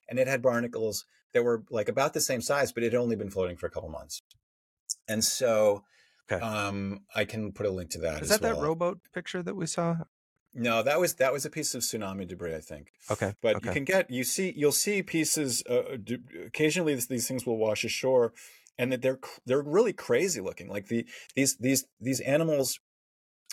And 0.08 0.18
it 0.18 0.28
had 0.28 0.42
barnacles 0.42 1.06
that 1.32 1.44
were 1.44 1.64
like 1.70 1.88
about 1.88 2.12
the 2.12 2.20
same 2.20 2.42
size, 2.42 2.70
but 2.70 2.82
it 2.82 2.92
had 2.92 3.00
only 3.00 3.16
been 3.16 3.30
floating 3.30 3.56
for 3.56 3.66
a 3.66 3.70
couple 3.70 3.88
months. 3.88 4.22
And 5.08 5.24
so 5.24 5.84
Okay. 6.30 6.44
um, 6.44 7.00
I 7.14 7.24
can 7.24 7.52
put 7.52 7.66
a 7.66 7.70
link 7.70 7.90
to 7.90 7.98
that. 8.00 8.22
Is 8.22 8.28
that 8.28 8.42
that 8.42 8.56
well. 8.56 8.66
rowboat 8.66 9.00
picture 9.12 9.42
that 9.42 9.54
we 9.54 9.66
saw? 9.66 9.96
No, 10.54 10.82
that 10.82 11.00
was 11.00 11.14
that 11.14 11.32
was 11.32 11.44
a 11.44 11.50
piece 11.50 11.74
of 11.74 11.82
tsunami 11.82 12.28
debris, 12.28 12.54
I 12.54 12.60
think. 12.60 12.92
Okay. 13.10 13.34
But 13.40 13.56
okay. 13.56 13.68
you 13.68 13.72
can 13.72 13.84
get 13.84 14.10
you 14.10 14.22
see 14.22 14.52
you'll 14.56 14.72
see 14.72 15.02
pieces. 15.02 15.62
Uh, 15.68 15.96
occasionally, 16.44 16.94
these, 16.94 17.08
these 17.08 17.28
things 17.28 17.46
will 17.46 17.56
wash 17.56 17.84
ashore, 17.84 18.32
and 18.78 18.92
that 18.92 19.00
they're 19.00 19.18
they're 19.46 19.62
really 19.62 19.94
crazy 19.94 20.40
looking. 20.40 20.68
Like 20.68 20.88
the 20.88 21.06
these 21.34 21.56
these 21.56 21.86
these 22.00 22.20
animals 22.20 22.78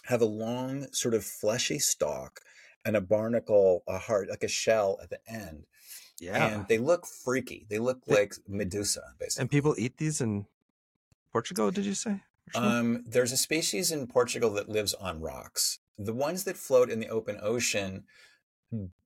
have 0.06 0.22
a 0.22 0.26
long 0.26 0.88
sort 0.91 1.14
of 1.14 1.24
fleshy 1.24 1.80
stalk 1.80 2.41
and 2.86 2.97
a 2.97 3.02
barnacle, 3.02 3.84
a 3.88 3.97
heart, 3.97 4.30
like 4.30 4.43
a 4.43 4.47
shell 4.50 5.00
at 5.02 5.10
the 5.10 5.20
end, 5.28 5.66
yeah. 6.20 6.47
and 6.47 6.68
they 6.68 6.78
look 6.78 7.06
freaky. 7.06 7.66
They 7.70 7.80
look 7.80 8.00
like 8.08 8.36
Medusa, 8.47 9.02
basically. 9.20 9.43
And 9.43 9.52
people 9.52 9.76
eat 9.78 9.97
these 9.97 10.20
in 10.20 10.47
Portugal, 11.32 11.71
did 11.71 11.86
you 11.86 11.93
say? 11.93 12.21
Um, 12.55 13.03
there's 13.05 13.32
a 13.32 13.38
species 13.38 13.91
in 13.91 14.07
Portugal 14.07 14.49
that 14.51 14.69
lives 14.69 14.93
on 14.95 15.21
rocks. 15.21 15.80
The 15.97 16.13
ones 16.13 16.45
that 16.45 16.57
float 16.57 16.89
in 16.89 16.99
the 16.99 17.09
open 17.09 17.38
ocean, 17.41 18.05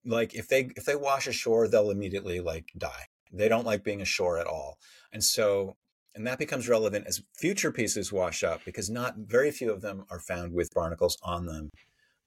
like 0.06 0.34
if 0.34 0.48
they 0.48 0.70
if 0.76 0.86
they 0.86 0.96
wash 0.96 1.28
ashore, 1.28 1.68
they'll 1.68 1.92
immediately 1.92 2.40
like 2.40 2.72
die. 2.78 3.08
They 3.32 3.50
don't 3.50 3.66
like 3.66 3.84
being 3.84 4.02
ashore 4.02 4.38
at 4.38 4.48
all, 4.48 4.78
and 5.12 5.24
so 5.24 5.76
and 6.16 6.28
that 6.28 6.40
becomes 6.40 6.70
relevant 6.70 7.08
as 7.08 7.24
future 7.36 7.72
pieces 7.72 8.12
wash 8.12 8.44
up 8.44 8.62
because 8.66 8.90
not 8.90 9.16
very 9.18 9.52
few 9.52 9.72
of 9.72 9.82
them 9.82 10.06
are 10.10 10.20
found 10.20 10.54
with 10.54 10.74
barnacles 10.74 11.18
on 11.24 11.46
them. 11.46 11.70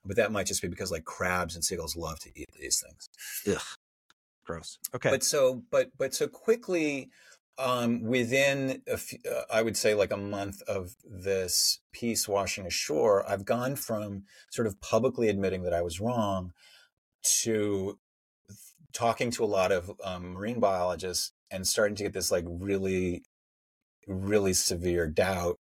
But 0.05 0.17
that 0.17 0.33
might 0.33 0.47
just 0.47 0.63
be 0.63 0.69
because 0.69 0.91
like 0.93 1.05
crabs 1.05 1.55
and 1.55 1.65
seagulls 1.65 1.97
love 1.97 2.19
to 2.21 2.31
eat 2.35 2.49
these 2.59 2.83
things. 2.85 3.57
Ugh. 3.57 3.67
Gross. 4.45 4.79
Okay. 4.95 5.11
But 5.11 5.25
so, 5.25 5.63
but 5.71 5.91
but 5.99 6.15
so 6.15 6.29
quickly, 6.29 7.11
um, 7.59 8.03
within 8.03 8.83
few, 8.97 9.19
uh, 9.31 9.43
I 9.51 9.63
would 9.63 9.77
say 9.77 9.95
like 9.95 10.13
a 10.13 10.17
month 10.17 10.63
of 10.63 10.97
this 11.05 11.81
piece 11.93 12.29
washing 12.29 12.67
ashore, 12.67 13.29
I've 13.29 13.45
gone 13.45 13.77
from 13.77 14.25
sort 14.51 14.67
of 14.67 14.81
publicly 14.81 15.29
admitting 15.29 15.63
that 15.63 15.73
I 15.73 15.83
was 15.83 16.01
wrong 16.01 16.53
to 17.43 17.99
talking 18.93 19.31
to 19.31 19.45
a 19.45 19.47
lot 19.47 19.73
of 19.73 19.91
um, 20.05 20.33
marine 20.33 20.61
biologists 20.61 21.33
and 21.51 21.67
starting 21.67 21.97
to 21.97 22.03
get 22.05 22.13
this 22.13 22.31
like 22.31 22.45
really, 22.47 23.25
really 24.07 24.53
severe 24.53 25.07
doubt 25.07 25.59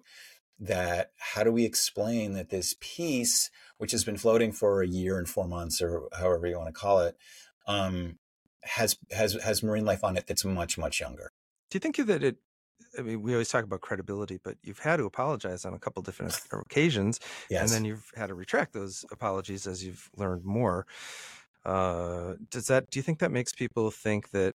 that 0.59 1.11
how 1.19 1.43
do 1.43 1.53
we 1.53 1.65
explain 1.65 2.33
that 2.35 2.51
this 2.51 2.77
piece, 2.81 3.51
which 3.79 3.93
has 3.93 4.05
been 4.05 4.17
floating 4.17 4.53
for 4.53 4.83
a 4.83 4.87
year 4.87 5.19
and 5.19 5.29
four 5.29 5.47
months 5.47 5.83
or 5.83 6.09
however 6.19 6.47
you 6.47 6.57
want 6.57 6.69
to 6.69 6.81
call 6.81 7.01
it, 7.01 7.17
um, 7.67 8.19
has 8.63 8.97
has 9.11 9.35
has 9.43 9.63
marine 9.63 9.85
life 9.85 10.05
on 10.05 10.17
it 10.17 10.27
that's 10.27 10.45
much 10.45 10.79
much 10.79 11.01
younger. 11.01 11.33
Do 11.75 11.77
you 11.79 11.81
think 11.81 11.97
that 12.07 12.23
it? 12.23 12.37
I 12.97 13.03
mean, 13.03 13.21
we 13.21 13.33
always 13.33 13.49
talk 13.49 13.65
about 13.65 13.81
credibility, 13.81 14.39
but 14.45 14.57
you've 14.63 14.79
had 14.79 14.99
to 14.99 15.07
apologize 15.07 15.65
on 15.65 15.75
a 15.75 15.79
couple 15.81 16.05
different 16.05 16.41
occasions, 16.53 17.19
Yes. 17.51 17.63
and 17.63 17.71
then 17.71 17.85
you've 17.85 18.13
had 18.15 18.29
to 18.29 18.35
retract 18.37 18.75
those 18.75 19.05
apologies 19.11 19.67
as 19.67 19.83
you've 19.85 20.09
learned 20.17 20.45
more. 20.45 20.87
Uh, 21.65 22.35
does 22.49 22.69
that? 22.69 22.91
Do 22.91 23.01
you 23.01 23.03
think 23.03 23.19
that 23.19 23.33
makes 23.33 23.53
people 23.53 23.91
think 23.91 24.31
that 24.31 24.55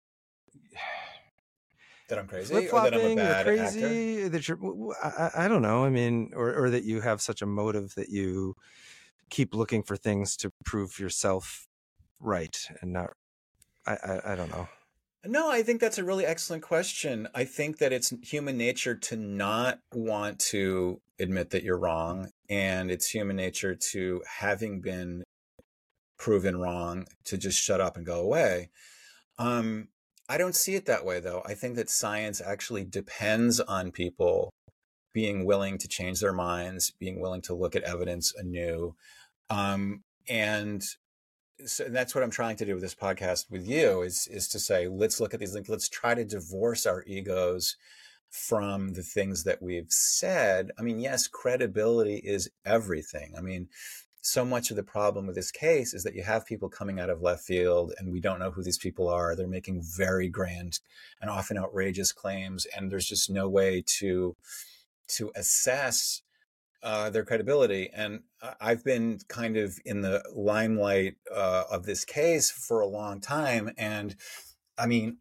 that 2.10 2.20
I'm 2.20 2.28
crazy 2.28 2.54
or 2.54 2.82
that 2.82 2.94
I'm 2.94 2.94
a 2.96 3.00
flopping, 3.00 3.00
you're 3.00 3.16
bad 3.16 3.48
actor. 3.48 3.56
crazy, 3.56 4.28
that 4.28 4.48
you're? 4.50 4.60
I 5.02 5.48
don't 5.48 5.62
know. 5.62 5.86
I 5.86 5.90
mean, 5.90 6.32
or 6.36 6.54
or 6.66 6.70
that 6.70 6.84
you 6.84 7.00
have 7.00 7.22
such 7.22 7.42
a 7.42 7.46
motive 7.46 7.96
that 7.96 8.10
you 8.10 8.56
keep 9.30 9.56
looking 9.56 9.84
for 9.84 9.96
things 9.96 10.36
to 10.36 10.52
prove 10.66 11.00
yourself 11.00 11.66
right 12.20 12.58
and 12.82 12.92
not. 12.92 13.14
I 13.88 13.94
I, 13.94 14.34
I 14.34 14.36
don't 14.36 14.52
know. 14.52 14.68
No, 15.28 15.50
I 15.50 15.64
think 15.64 15.82
that's 15.82 15.98
a 15.98 16.04
really 16.04 16.26
excellent 16.26 16.62
question. 16.62 17.28
I 17.34 17.46
think 17.46 17.80
that 17.80 17.92
it's 17.92 18.14
human 18.22 18.58
nature 18.58 18.96
to 18.96 19.16
not 19.16 19.80
want 19.94 20.40
to 20.52 21.02
admit 21.20 21.50
that 21.50 21.64
you're 21.64 21.80
wrong, 21.80 22.30
and 22.50 22.92
it's 22.92 23.10
human 23.10 23.36
nature 23.36 23.76
to 23.92 24.22
having 24.40 24.82
been 24.82 25.24
proven 26.18 26.58
wrong 26.58 27.06
to 27.26 27.38
just 27.38 27.62
shut 27.62 27.82
up 27.82 27.98
and 27.98 28.06
go 28.06 28.20
away. 28.20 28.70
Um, 29.40 29.88
I 30.30 30.38
don't 30.38 30.56
see 30.56 30.76
it 30.76 30.86
that 30.86 31.06
way, 31.06 31.20
though. 31.20 31.42
I 31.46 31.56
think 31.56 31.76
that 31.76 31.90
science 31.90 32.40
actually 32.42 32.84
depends 32.84 33.60
on 33.60 33.92
people 33.92 34.52
being 35.14 35.46
willing 35.46 35.78
to 35.80 35.88
change 35.88 36.20
their 36.20 36.34
minds, 36.34 36.92
being 37.00 37.20
willing 37.20 37.42
to 37.44 37.56
look 37.56 37.76
at 37.76 37.84
evidence 37.84 38.34
anew, 38.38 38.96
um, 39.50 40.04
and 40.28 40.84
so 41.66 41.86
that's 41.86 42.14
what 42.14 42.24
I'm 42.24 42.32
trying 42.32 42.58
to 42.58 42.66
do 42.66 42.74
with 42.74 42.84
this 42.84 42.96
podcast 42.96 43.50
with 43.50 43.68
you 43.68 44.02
is 44.02 44.28
is 44.28 44.48
to 44.50 44.60
say 44.60 44.88
let's 44.88 45.20
look 45.20 45.34
at 45.34 45.40
these 45.40 45.54
things 45.54 45.70
let's 45.70 45.90
try 45.90 46.14
to 46.14 46.26
divorce 46.26 46.86
our 46.86 47.04
egos 47.08 47.78
from 48.30 48.94
the 48.94 49.04
things 49.04 49.44
that 49.46 49.62
we've 49.62 49.92
said. 49.92 50.72
I 50.78 50.82
mean 50.82 51.00
yes 51.00 51.28
credibility 51.28 52.18
is 52.18 52.50
everything. 52.66 53.34
I 53.38 53.42
mean 53.42 53.70
so 54.22 54.44
much 54.44 54.72
of 54.72 54.76
the 54.76 54.84
problem 54.84 55.28
with 55.28 55.36
this 55.36 55.52
case 55.52 55.94
is 55.94 56.04
that 56.04 56.16
you 56.16 56.24
have 56.24 56.48
people 56.48 56.68
coming 56.68 57.00
out 57.00 57.12
of 57.12 57.22
left 57.22 57.44
field 57.44 57.94
and 58.00 58.12
we 58.12 58.20
don't 58.20 58.40
know 58.40 58.50
who 58.50 58.64
these 58.64 58.80
people 58.80 59.08
are. 59.08 59.36
They're 59.36 59.48
making 59.48 59.84
very 59.84 60.30
grand 60.30 60.80
and 61.22 61.30
often 61.30 61.58
outrageous 61.58 62.12
claims 62.12 62.66
and 62.76 62.92
there's 62.92 63.08
just 63.08 63.30
no 63.30 63.48
way 63.48 63.84
to 64.00 64.36
to 65.08 65.32
assess 65.36 66.22
uh, 66.86 67.10
their 67.10 67.26
credibility. 67.26 67.90
And 67.94 68.22
I've 68.62 68.84
been 68.84 69.20
kind 69.28 69.58
of 69.58 69.80
in 69.86 70.02
the 70.02 70.24
limelight 70.34 71.16
uh, 71.34 71.64
of 71.70 71.86
this 71.86 72.06
case 72.06 72.52
for 72.52 72.80
a 72.80 72.86
long 72.86 73.20
time. 73.20 73.72
And 73.76 74.16
I 74.78 74.86
mean, 74.86 75.18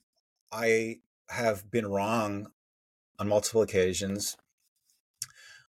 I 0.53 0.99
have 1.31 1.71
been 1.71 1.87
wrong 1.87 2.49
on 3.19 3.29
multiple 3.29 3.63
occasions, 3.63 4.37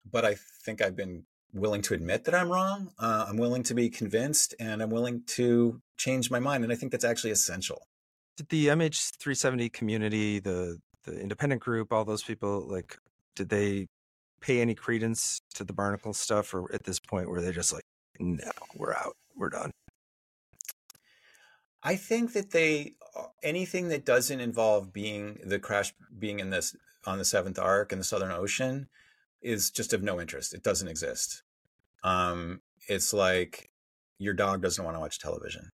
but 0.08 0.26
I 0.26 0.36
think 0.62 0.82
I've 0.82 0.94
been 0.94 1.24
willing 1.54 1.80
to 1.82 1.94
admit 1.94 2.24
that 2.24 2.34
I'm 2.34 2.50
wrong. 2.50 2.92
Uh, 2.98 3.24
I'm 3.26 3.38
willing 3.38 3.62
to 3.64 3.74
be 3.74 3.88
convinced 3.88 4.54
and 4.60 4.82
I'm 4.82 4.90
willing 4.90 5.22
to 5.28 5.80
change 5.96 6.30
my 6.30 6.38
mind. 6.38 6.64
And 6.64 6.72
I 6.72 6.76
think 6.76 6.92
that's 6.92 7.04
actually 7.04 7.30
essential. 7.30 7.88
did 8.36 8.50
the 8.50 8.66
MH370 8.66 9.72
community, 9.72 10.38
the 10.38 10.78
the 11.04 11.18
independent 11.18 11.62
group, 11.62 11.92
all 11.92 12.04
those 12.04 12.22
people, 12.22 12.66
like, 12.68 12.98
did 13.34 13.48
they 13.48 13.86
pay 14.40 14.60
any 14.60 14.74
credence 14.74 15.40
to 15.54 15.64
the 15.64 15.72
barnacle 15.72 16.12
stuff, 16.12 16.54
or 16.54 16.72
at 16.72 16.84
this 16.84 16.98
point 16.98 17.28
were 17.28 17.40
they're 17.40 17.52
just 17.52 17.72
like, 17.72 17.84
no, 18.18 18.50
we're 18.74 18.94
out, 18.94 19.14
we're 19.36 19.50
done? 19.50 19.70
I 21.82 21.96
think 21.96 22.32
that 22.32 22.50
they 22.50 22.94
anything 23.42 23.88
that 23.88 24.04
doesn't 24.04 24.40
involve 24.40 24.92
being 24.92 25.38
the 25.44 25.58
crash 25.58 25.94
being 26.18 26.40
in 26.40 26.50
this 26.50 26.76
on 27.06 27.18
the 27.18 27.24
seventh 27.24 27.58
arc 27.58 27.92
in 27.92 27.98
the 27.98 28.04
Southern 28.04 28.32
Ocean 28.32 28.88
is 29.40 29.70
just 29.70 29.92
of 29.92 30.02
no 30.02 30.20
interest. 30.20 30.54
It 30.54 30.62
doesn't 30.62 30.88
exist. 30.88 31.42
Um, 32.02 32.60
it's 32.88 33.12
like 33.12 33.70
your 34.18 34.34
dog 34.34 34.62
doesn't 34.62 34.84
want 34.84 34.96
to 34.96 35.00
watch 35.00 35.18
television. 35.18 35.70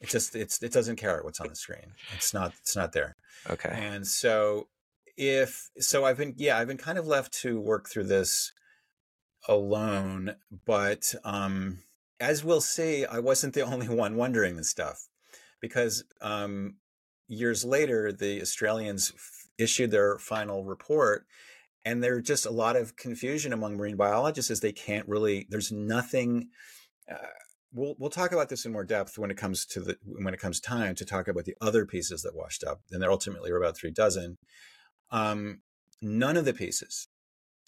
It 0.00 0.08
just 0.08 0.36
it's 0.36 0.62
it 0.62 0.72
doesn't 0.72 0.96
care 0.96 1.22
what's 1.22 1.40
on 1.40 1.48
the 1.48 1.56
screen. 1.56 1.94
It's 2.14 2.34
not 2.34 2.52
it's 2.60 2.76
not 2.76 2.92
there. 2.92 3.16
Okay, 3.48 3.70
And 3.72 4.06
so 4.06 4.68
if 5.16 5.70
so 5.78 6.04
I've 6.04 6.18
been 6.18 6.34
yeah, 6.36 6.58
I've 6.58 6.68
been 6.68 6.76
kind 6.76 6.98
of 6.98 7.06
left 7.06 7.32
to 7.42 7.60
work 7.60 7.88
through 7.88 8.04
this 8.04 8.52
alone, 9.48 10.36
but 10.66 11.14
um 11.24 11.78
as 12.20 12.44
we'll 12.44 12.60
see, 12.60 13.04
I 13.04 13.18
wasn't 13.18 13.54
the 13.54 13.60
only 13.72 13.88
one 13.88 14.16
wondering 14.16 14.56
this 14.56 14.70
stuff 14.70 15.08
because 15.60 16.04
um 16.20 16.76
years 17.28 17.64
later 17.64 18.12
the 18.12 18.40
Australians 18.40 19.12
f- 19.14 19.48
issued 19.58 19.90
their 19.90 20.18
final 20.18 20.64
report 20.64 21.26
and 21.84 22.02
there's 22.02 22.26
just 22.26 22.46
a 22.46 22.50
lot 22.50 22.76
of 22.76 22.96
confusion 22.96 23.52
among 23.52 23.76
marine 23.76 23.96
biologists 23.96 24.50
as 24.50 24.60
they 24.60 24.72
can't 24.72 25.08
really 25.08 25.46
there's 25.50 25.70
nothing 25.70 26.48
uh, 27.10 27.16
we'll 27.72 27.94
we'll 27.98 28.10
talk 28.10 28.32
about 28.32 28.48
this 28.48 28.64
in 28.64 28.72
more 28.72 28.84
depth 28.84 29.18
when 29.18 29.30
it 29.30 29.36
comes 29.36 29.66
to 29.66 29.80
the 29.80 29.96
when 30.04 30.34
it 30.34 30.40
comes 30.40 30.60
time 30.60 30.94
to 30.94 31.04
talk 31.04 31.28
about 31.28 31.44
the 31.44 31.56
other 31.60 31.84
pieces 31.84 32.22
that 32.22 32.34
washed 32.34 32.64
up 32.64 32.80
and 32.90 33.02
there 33.02 33.10
ultimately 33.10 33.50
were 33.50 33.58
about 33.58 33.76
three 33.76 33.90
dozen 33.90 34.38
um, 35.10 35.60
none 36.00 36.36
of 36.36 36.44
the 36.44 36.54
pieces 36.54 37.08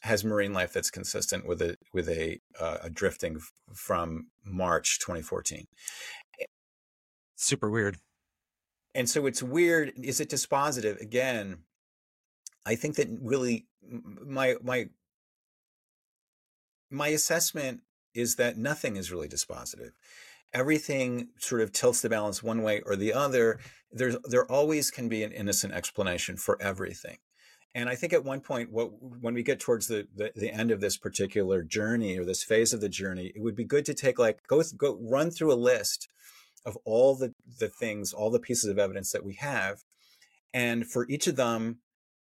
has 0.00 0.24
marine 0.24 0.52
life 0.52 0.72
that's 0.72 0.90
consistent 0.90 1.46
with 1.46 1.60
a 1.62 1.76
with 1.92 2.08
a, 2.08 2.40
uh, 2.60 2.78
a 2.82 2.90
drifting 2.90 3.36
f- 3.36 3.52
from 3.74 4.28
March 4.44 4.98
2014 5.00 5.66
super 7.34 7.70
weird. 7.70 7.98
and 8.94 9.08
so 9.08 9.26
it's 9.26 9.42
weird 9.42 9.92
is 9.96 10.20
it 10.20 10.30
dispositive? 10.30 11.00
Again 11.00 11.58
i 12.64 12.74
think 12.74 12.96
that 12.96 13.08
really 13.20 13.66
my 14.24 14.56
my 14.62 14.88
my 16.90 17.08
assessment 17.08 17.80
is 18.14 18.36
that 18.36 18.56
nothing 18.56 18.96
is 18.96 19.12
really 19.12 19.28
dispositive. 19.28 19.92
Everything 20.52 21.28
sort 21.38 21.60
of 21.60 21.72
tilts 21.72 22.00
the 22.00 22.08
balance 22.08 22.42
one 22.42 22.62
way 22.62 22.80
or 22.86 22.96
the 22.96 23.12
other. 23.12 23.58
There's 23.92 24.16
there 24.24 24.50
always 24.50 24.90
can 24.90 25.08
be 25.08 25.22
an 25.22 25.32
innocent 25.32 25.74
explanation 25.74 26.36
for 26.36 26.60
everything 26.60 27.18
and 27.76 27.88
i 27.88 27.94
think 27.94 28.12
at 28.12 28.24
one 28.24 28.40
point 28.40 28.72
what 28.72 28.90
when 29.00 29.34
we 29.34 29.42
get 29.44 29.60
towards 29.60 29.86
the, 29.86 30.08
the 30.16 30.32
the 30.34 30.52
end 30.52 30.72
of 30.72 30.80
this 30.80 30.96
particular 30.96 31.62
journey 31.62 32.18
or 32.18 32.24
this 32.24 32.42
phase 32.42 32.72
of 32.72 32.80
the 32.80 32.88
journey 32.88 33.32
it 33.36 33.42
would 33.42 33.56
be 33.56 33.64
good 33.64 33.84
to 33.84 33.94
take 33.94 34.18
like 34.18 34.40
go 34.48 34.60
go 34.76 34.98
run 35.00 35.30
through 35.30 35.52
a 35.52 35.54
list 35.54 36.08
of 36.64 36.76
all 36.84 37.14
the 37.14 37.32
the 37.60 37.68
things 37.68 38.12
all 38.12 38.30
the 38.30 38.40
pieces 38.40 38.68
of 38.68 38.78
evidence 38.78 39.12
that 39.12 39.24
we 39.24 39.34
have 39.34 39.78
and 40.52 40.86
for 40.86 41.06
each 41.08 41.28
of 41.28 41.36
them 41.36 41.78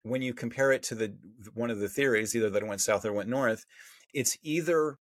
when 0.03 0.21
you 0.21 0.33
compare 0.33 0.71
it 0.71 0.83
to 0.83 0.95
the 0.95 1.13
one 1.53 1.69
of 1.69 1.79
the 1.79 1.89
theories, 1.89 2.35
either 2.35 2.49
that 2.49 2.63
it 2.63 2.67
went 2.67 2.81
south 2.81 3.05
or 3.05 3.13
went 3.13 3.29
north, 3.29 3.65
it's 4.13 4.37
either 4.41 4.97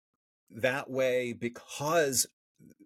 that 0.51 0.91
way 0.91 1.33
because 1.33 2.26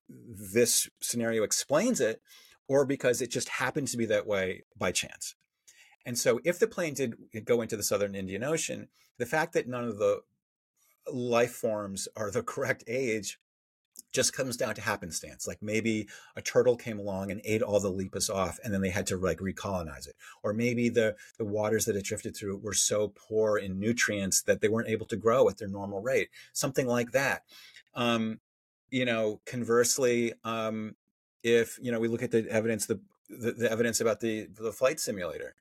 this 0.09 0.89
scenario 1.01 1.43
explains 1.43 2.01
it, 2.01 2.21
or 2.69 2.85
because 2.85 3.21
it 3.21 3.31
just 3.31 3.49
happened 3.49 3.89
to 3.89 3.97
be 3.97 4.07
that 4.07 4.27
way 4.27 4.63
by 4.77 4.93
chance. 4.93 5.35
And 6.07 6.17
so, 6.17 6.41
if 6.45 6.59
the 6.59 6.69
plane 6.69 6.95
did 6.95 7.17
go 7.45 7.61
into 7.61 7.77
the 7.77 7.83
southern 7.83 8.15
Indian 8.15 8.45
Ocean, 8.45 8.89
the 9.19 9.27
fact 9.27 9.53
that 9.55 9.69
none 9.69 9.85
of 9.85 9.99
the 9.99 10.23
life 11.13 11.53
forms 11.53 12.09
are 12.17 12.31
the 12.31 12.43
correct 12.55 12.85
age 12.87 13.39
just 14.13 14.33
comes 14.33 14.57
down 14.57 14.75
to 14.75 14.81
happenstance. 14.81 15.47
Like 15.47 15.59
maybe 15.61 16.09
a 16.37 16.43
turtle 16.43 16.77
came 16.77 16.99
along 16.99 17.31
and 17.31 17.41
ate 17.45 17.63
all 17.63 17.81
the 17.81 17.93
lepas 17.93 18.31
off, 18.31 18.59
and 18.63 18.73
then 18.73 18.81
they 18.81 18.91
had 18.91 19.07
to 19.09 19.17
like 19.17 19.39
recolonize 19.39 20.07
it. 20.07 20.15
Or 20.43 20.53
maybe 20.53 20.89
the 20.89 21.17
the 21.39 21.45
waters 21.45 21.85
that 21.87 21.97
it 21.97 22.05
drifted 22.05 22.37
through 22.37 22.59
were 22.59 22.73
so 22.73 23.13
poor 23.15 23.59
in 23.59 23.81
nutrients 23.81 24.43
that 24.43 24.61
they 24.61 24.69
weren't 24.69 24.89
able 24.89 25.07
to 25.07 25.17
grow 25.17 25.49
at 25.49 25.59
their 25.59 25.69
normal 25.69 26.01
rate. 26.01 26.29
Something 26.53 26.87
like 26.87 27.13
that. 27.13 27.43
Um, 27.95 28.41
you 28.91 29.05
know, 29.05 29.41
conversely, 29.45 30.33
um, 30.45 30.95
if 31.43 31.79
you 31.83 31.91
know 31.91 31.99
we 31.99 32.09
look 32.09 32.23
at 32.23 32.31
the 32.31 32.49
evidence, 32.49 32.87
the 32.87 33.01
the, 33.29 33.53
the 33.53 33.71
evidence 33.71 34.01
about 34.01 34.21
the 34.21 34.47
the 34.59 34.73
flight 34.73 35.01
simulator, 35.01 35.57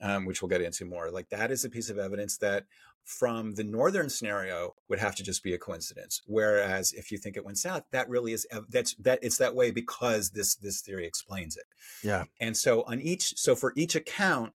um, 0.00 0.24
which 0.24 0.42
we'll 0.42 0.48
get 0.48 0.62
into 0.62 0.84
more, 0.84 1.10
like 1.10 1.28
that 1.30 1.50
is 1.50 1.64
a 1.64 1.70
piece 1.70 1.90
of 1.90 1.98
evidence 1.98 2.38
that 2.38 2.64
from 3.04 3.54
the 3.54 3.64
northern 3.64 4.08
scenario 4.08 4.74
would 4.88 4.98
have 4.98 5.14
to 5.16 5.22
just 5.22 5.42
be 5.42 5.54
a 5.54 5.58
coincidence. 5.58 6.22
Whereas 6.26 6.92
if 6.92 7.10
you 7.10 7.18
think 7.18 7.36
it 7.36 7.44
went 7.44 7.58
south, 7.58 7.84
that 7.92 8.08
really 8.08 8.32
is 8.32 8.46
that's 8.68 8.94
that 8.96 9.18
it's 9.22 9.38
that 9.38 9.54
way 9.54 9.70
because 9.70 10.30
this 10.30 10.54
this 10.56 10.80
theory 10.80 11.06
explains 11.06 11.56
it. 11.56 11.64
Yeah. 12.02 12.24
And 12.40 12.56
so 12.56 12.82
on 12.82 13.00
each 13.00 13.34
so 13.36 13.54
for 13.54 13.72
each 13.76 13.94
account, 13.94 14.52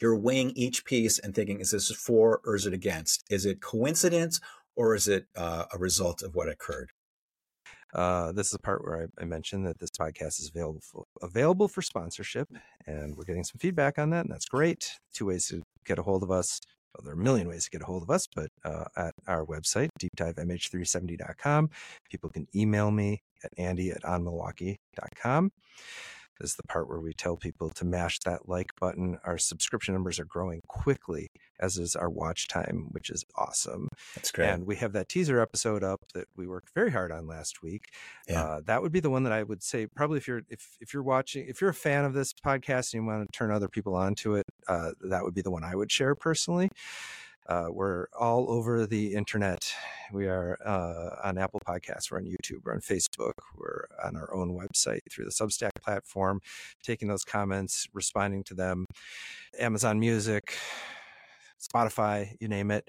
you're 0.00 0.16
weighing 0.16 0.50
each 0.50 0.84
piece 0.84 1.18
and 1.18 1.34
thinking, 1.34 1.60
is 1.60 1.70
this 1.70 1.90
for 1.90 2.40
or 2.44 2.56
is 2.56 2.66
it 2.66 2.74
against? 2.74 3.24
Is 3.30 3.46
it 3.46 3.60
coincidence 3.60 4.40
or 4.74 4.94
is 4.94 5.06
it 5.06 5.26
uh, 5.36 5.64
a 5.72 5.78
result 5.78 6.22
of 6.22 6.34
what 6.34 6.48
occurred? 6.48 6.90
Uh, 7.92 8.32
this 8.32 8.46
is 8.46 8.52
the 8.52 8.58
part 8.58 8.84
where 8.84 9.08
I, 9.18 9.22
I, 9.22 9.24
mentioned 9.26 9.66
that 9.66 9.78
this 9.78 9.90
podcast 9.90 10.40
is 10.40 10.50
available 10.54 10.80
for, 10.80 11.04
available 11.20 11.68
for 11.68 11.82
sponsorship, 11.82 12.48
and 12.86 13.14
we're 13.16 13.24
getting 13.24 13.44
some 13.44 13.58
feedback 13.58 13.98
on 13.98 14.10
that, 14.10 14.24
and 14.24 14.32
that's 14.32 14.46
great. 14.46 14.98
Two 15.12 15.26
ways 15.26 15.46
to 15.48 15.62
get 15.84 15.98
a 15.98 16.02
hold 16.02 16.22
of 16.22 16.30
us 16.30 16.60
well, 16.94 17.04
there 17.04 17.14
are 17.14 17.20
a 17.20 17.24
million 17.24 17.48
ways 17.48 17.64
to 17.64 17.70
get 17.70 17.82
a 17.82 17.86
hold 17.86 18.02
of 18.02 18.10
us, 18.10 18.26
but 18.26 18.50
uh, 18.64 18.84
at 18.96 19.14
our 19.26 19.46
website, 19.46 19.88
deepdivemh370.com, 19.98 21.70
people 22.10 22.28
can 22.28 22.46
email 22.54 22.90
me 22.90 23.22
at 23.44 23.50
andy 23.56 23.90
at 23.90 24.02
onmilwaukee.com. 24.02 25.52
Is 26.42 26.56
the 26.56 26.64
part 26.64 26.88
where 26.88 27.00
we 27.00 27.12
tell 27.12 27.36
people 27.36 27.70
to 27.70 27.84
mash 27.84 28.18
that 28.20 28.48
like 28.48 28.70
button. 28.80 29.18
Our 29.24 29.38
subscription 29.38 29.94
numbers 29.94 30.18
are 30.18 30.24
growing 30.24 30.60
quickly, 30.66 31.28
as 31.60 31.78
is 31.78 31.94
our 31.94 32.10
watch 32.10 32.48
time, 32.48 32.88
which 32.90 33.10
is 33.10 33.24
awesome. 33.36 33.88
That's 34.14 34.32
great. 34.32 34.48
And 34.48 34.66
we 34.66 34.76
have 34.76 34.92
that 34.92 35.08
teaser 35.08 35.40
episode 35.40 35.84
up 35.84 36.00
that 36.14 36.26
we 36.36 36.46
worked 36.48 36.70
very 36.74 36.90
hard 36.90 37.12
on 37.12 37.26
last 37.26 37.62
week. 37.62 37.84
Yeah. 38.28 38.42
Uh, 38.42 38.60
that 38.66 38.82
would 38.82 38.92
be 38.92 39.00
the 39.00 39.10
one 39.10 39.22
that 39.22 39.32
I 39.32 39.42
would 39.44 39.62
say 39.62 39.86
probably 39.86 40.18
if 40.18 40.26
you're 40.26 40.42
if 40.48 40.76
if 40.80 40.92
you're 40.92 41.02
watching 41.02 41.46
if 41.48 41.60
you're 41.60 41.70
a 41.70 41.74
fan 41.74 42.04
of 42.04 42.12
this 42.12 42.32
podcast 42.32 42.92
and 42.92 43.02
you 43.02 43.06
want 43.06 43.30
to 43.30 43.38
turn 43.38 43.50
other 43.50 43.68
people 43.68 43.94
onto 43.94 44.34
it, 44.34 44.46
uh, 44.66 44.90
that 45.02 45.22
would 45.22 45.34
be 45.34 45.42
the 45.42 45.50
one 45.50 45.62
I 45.64 45.76
would 45.76 45.92
share 45.92 46.14
personally. 46.14 46.70
Uh, 47.46 47.66
we're 47.70 48.06
all 48.18 48.50
over 48.50 48.86
the 48.86 49.14
internet. 49.14 49.74
We 50.12 50.26
are 50.26 50.58
uh, 50.64 51.28
on 51.28 51.38
Apple 51.38 51.60
Podcasts, 51.66 52.10
we're 52.10 52.18
on 52.18 52.24
YouTube, 52.24 52.64
we're 52.64 52.74
on 52.74 52.80
Facebook, 52.80 53.32
we're 53.56 53.86
on 54.04 54.16
our 54.16 54.32
own 54.32 54.56
website 54.56 55.00
through 55.10 55.24
the 55.24 55.30
Substack 55.30 55.70
platform, 55.82 56.40
taking 56.82 57.08
those 57.08 57.24
comments, 57.24 57.88
responding 57.92 58.44
to 58.44 58.54
them, 58.54 58.86
Amazon 59.58 59.98
Music, 59.98 60.54
Spotify, 61.60 62.36
you 62.40 62.48
name 62.48 62.70
it. 62.70 62.88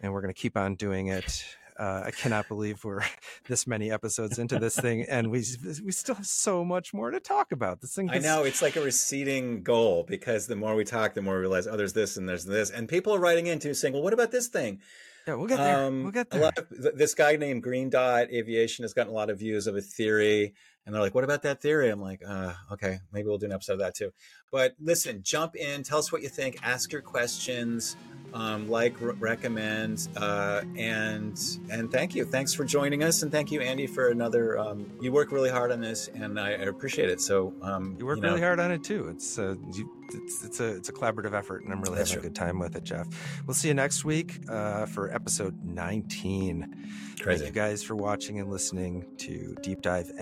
And 0.00 0.12
we're 0.12 0.20
going 0.20 0.32
to 0.32 0.40
keep 0.40 0.56
on 0.56 0.74
doing 0.74 1.08
it. 1.08 1.44
Uh, 1.78 2.02
I 2.06 2.10
cannot 2.10 2.48
believe 2.48 2.84
we're 2.84 3.02
this 3.48 3.66
many 3.66 3.90
episodes 3.90 4.38
into 4.38 4.58
this 4.58 4.76
thing, 4.76 5.02
and 5.08 5.30
we 5.30 5.44
we 5.84 5.92
still 5.92 6.16
have 6.16 6.26
so 6.26 6.64
much 6.64 6.92
more 6.92 7.10
to 7.10 7.20
talk 7.20 7.52
about. 7.52 7.80
This 7.80 7.94
thing. 7.94 8.08
Has... 8.08 8.24
I 8.24 8.28
know 8.28 8.44
it's 8.44 8.62
like 8.62 8.76
a 8.76 8.80
receding 8.80 9.62
goal 9.62 10.04
because 10.08 10.46
the 10.46 10.56
more 10.56 10.74
we 10.74 10.84
talk, 10.84 11.14
the 11.14 11.22
more 11.22 11.34
we 11.34 11.40
realize, 11.40 11.66
oh, 11.66 11.76
there's 11.76 11.92
this 11.92 12.16
and 12.16 12.28
there's 12.28 12.44
this, 12.44 12.70
and 12.70 12.88
people 12.88 13.14
are 13.14 13.20
writing 13.20 13.46
into 13.46 13.74
saying, 13.74 13.94
well, 13.94 14.02
what 14.02 14.12
about 14.12 14.32
this 14.32 14.48
thing? 14.48 14.80
Yeah, 15.28 15.34
we'll 15.34 15.46
get 15.46 15.58
there. 15.58 15.86
Um, 15.86 16.04
we'll 16.04 16.12
get 16.12 16.30
there. 16.30 16.50
Of, 16.56 16.66
this 16.70 17.14
guy 17.14 17.36
named 17.36 17.62
Green 17.62 17.90
Dot 17.90 18.28
Aviation 18.32 18.82
has 18.84 18.94
gotten 18.94 19.12
a 19.12 19.14
lot 19.14 19.28
of 19.28 19.38
views 19.38 19.66
of 19.66 19.76
a 19.76 19.82
theory, 19.82 20.54
and 20.88 20.94
they're 20.94 21.02
like, 21.02 21.14
"What 21.14 21.22
about 21.22 21.42
that 21.42 21.60
theory?" 21.60 21.90
I'm 21.90 22.00
like, 22.00 22.22
uh, 22.26 22.54
"Okay, 22.72 23.00
maybe 23.12 23.28
we'll 23.28 23.36
do 23.36 23.44
an 23.44 23.52
episode 23.52 23.74
of 23.74 23.80
that 23.80 23.94
too." 23.94 24.10
But 24.50 24.74
listen, 24.80 25.22
jump 25.22 25.54
in, 25.54 25.82
tell 25.82 25.98
us 25.98 26.10
what 26.10 26.22
you 26.22 26.30
think, 26.30 26.58
ask 26.62 26.90
your 26.92 27.02
questions 27.02 27.94
um, 28.34 28.68
like, 28.68 28.94
recommend, 28.98 30.06
uh, 30.16 30.62
and 30.76 31.40
and 31.70 31.90
thank 31.90 32.14
you. 32.14 32.24
Thanks 32.24 32.52
for 32.52 32.64
joining 32.64 33.02
us, 33.02 33.22
and 33.22 33.32
thank 33.32 33.50
you, 33.50 33.60
Andy, 33.60 33.86
for 33.86 34.08
another. 34.08 34.58
Um, 34.58 34.86
you 35.00 35.12
work 35.12 35.32
really 35.32 35.50
hard 35.50 35.72
on 35.72 35.80
this, 35.80 36.08
and 36.08 36.38
I, 36.38 36.50
I 36.50 36.64
appreciate 36.66 37.08
it. 37.08 37.20
So 37.20 37.54
um, 37.62 37.96
you 37.98 38.04
work 38.04 38.16
you 38.16 38.22
know, 38.22 38.28
really 38.30 38.42
hard 38.42 38.60
on 38.60 38.70
it 38.70 38.84
too. 38.84 39.08
It's, 39.08 39.38
uh, 39.38 39.54
you, 39.72 39.90
it's 40.12 40.44
it's 40.44 40.60
a 40.60 40.76
it's 40.76 40.88
a 40.90 40.92
collaborative 40.92 41.32
effort, 41.32 41.64
and 41.64 41.72
I'm 41.72 41.80
really 41.80 41.98
having 41.98 42.12
true. 42.12 42.20
a 42.20 42.22
good 42.24 42.34
time 42.34 42.58
with 42.58 42.76
it, 42.76 42.84
Jeff. 42.84 43.08
We'll 43.46 43.54
see 43.54 43.68
you 43.68 43.74
next 43.74 44.04
week 44.04 44.40
uh, 44.48 44.86
for 44.86 45.12
episode 45.12 45.64
19. 45.64 47.14
Crazy. 47.20 47.44
Thank 47.44 47.54
you 47.54 47.60
guys 47.60 47.82
for 47.82 47.96
watching 47.96 48.40
and 48.40 48.50
listening 48.50 49.06
to 49.18 49.56
Deep 49.62 49.80
Dive 49.80 50.12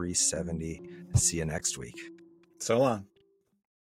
MH370. 0.00 1.18
See 1.18 1.38
you 1.38 1.44
next 1.44 1.78
week. 1.78 2.10
So 2.58 2.78
long. 2.78 3.06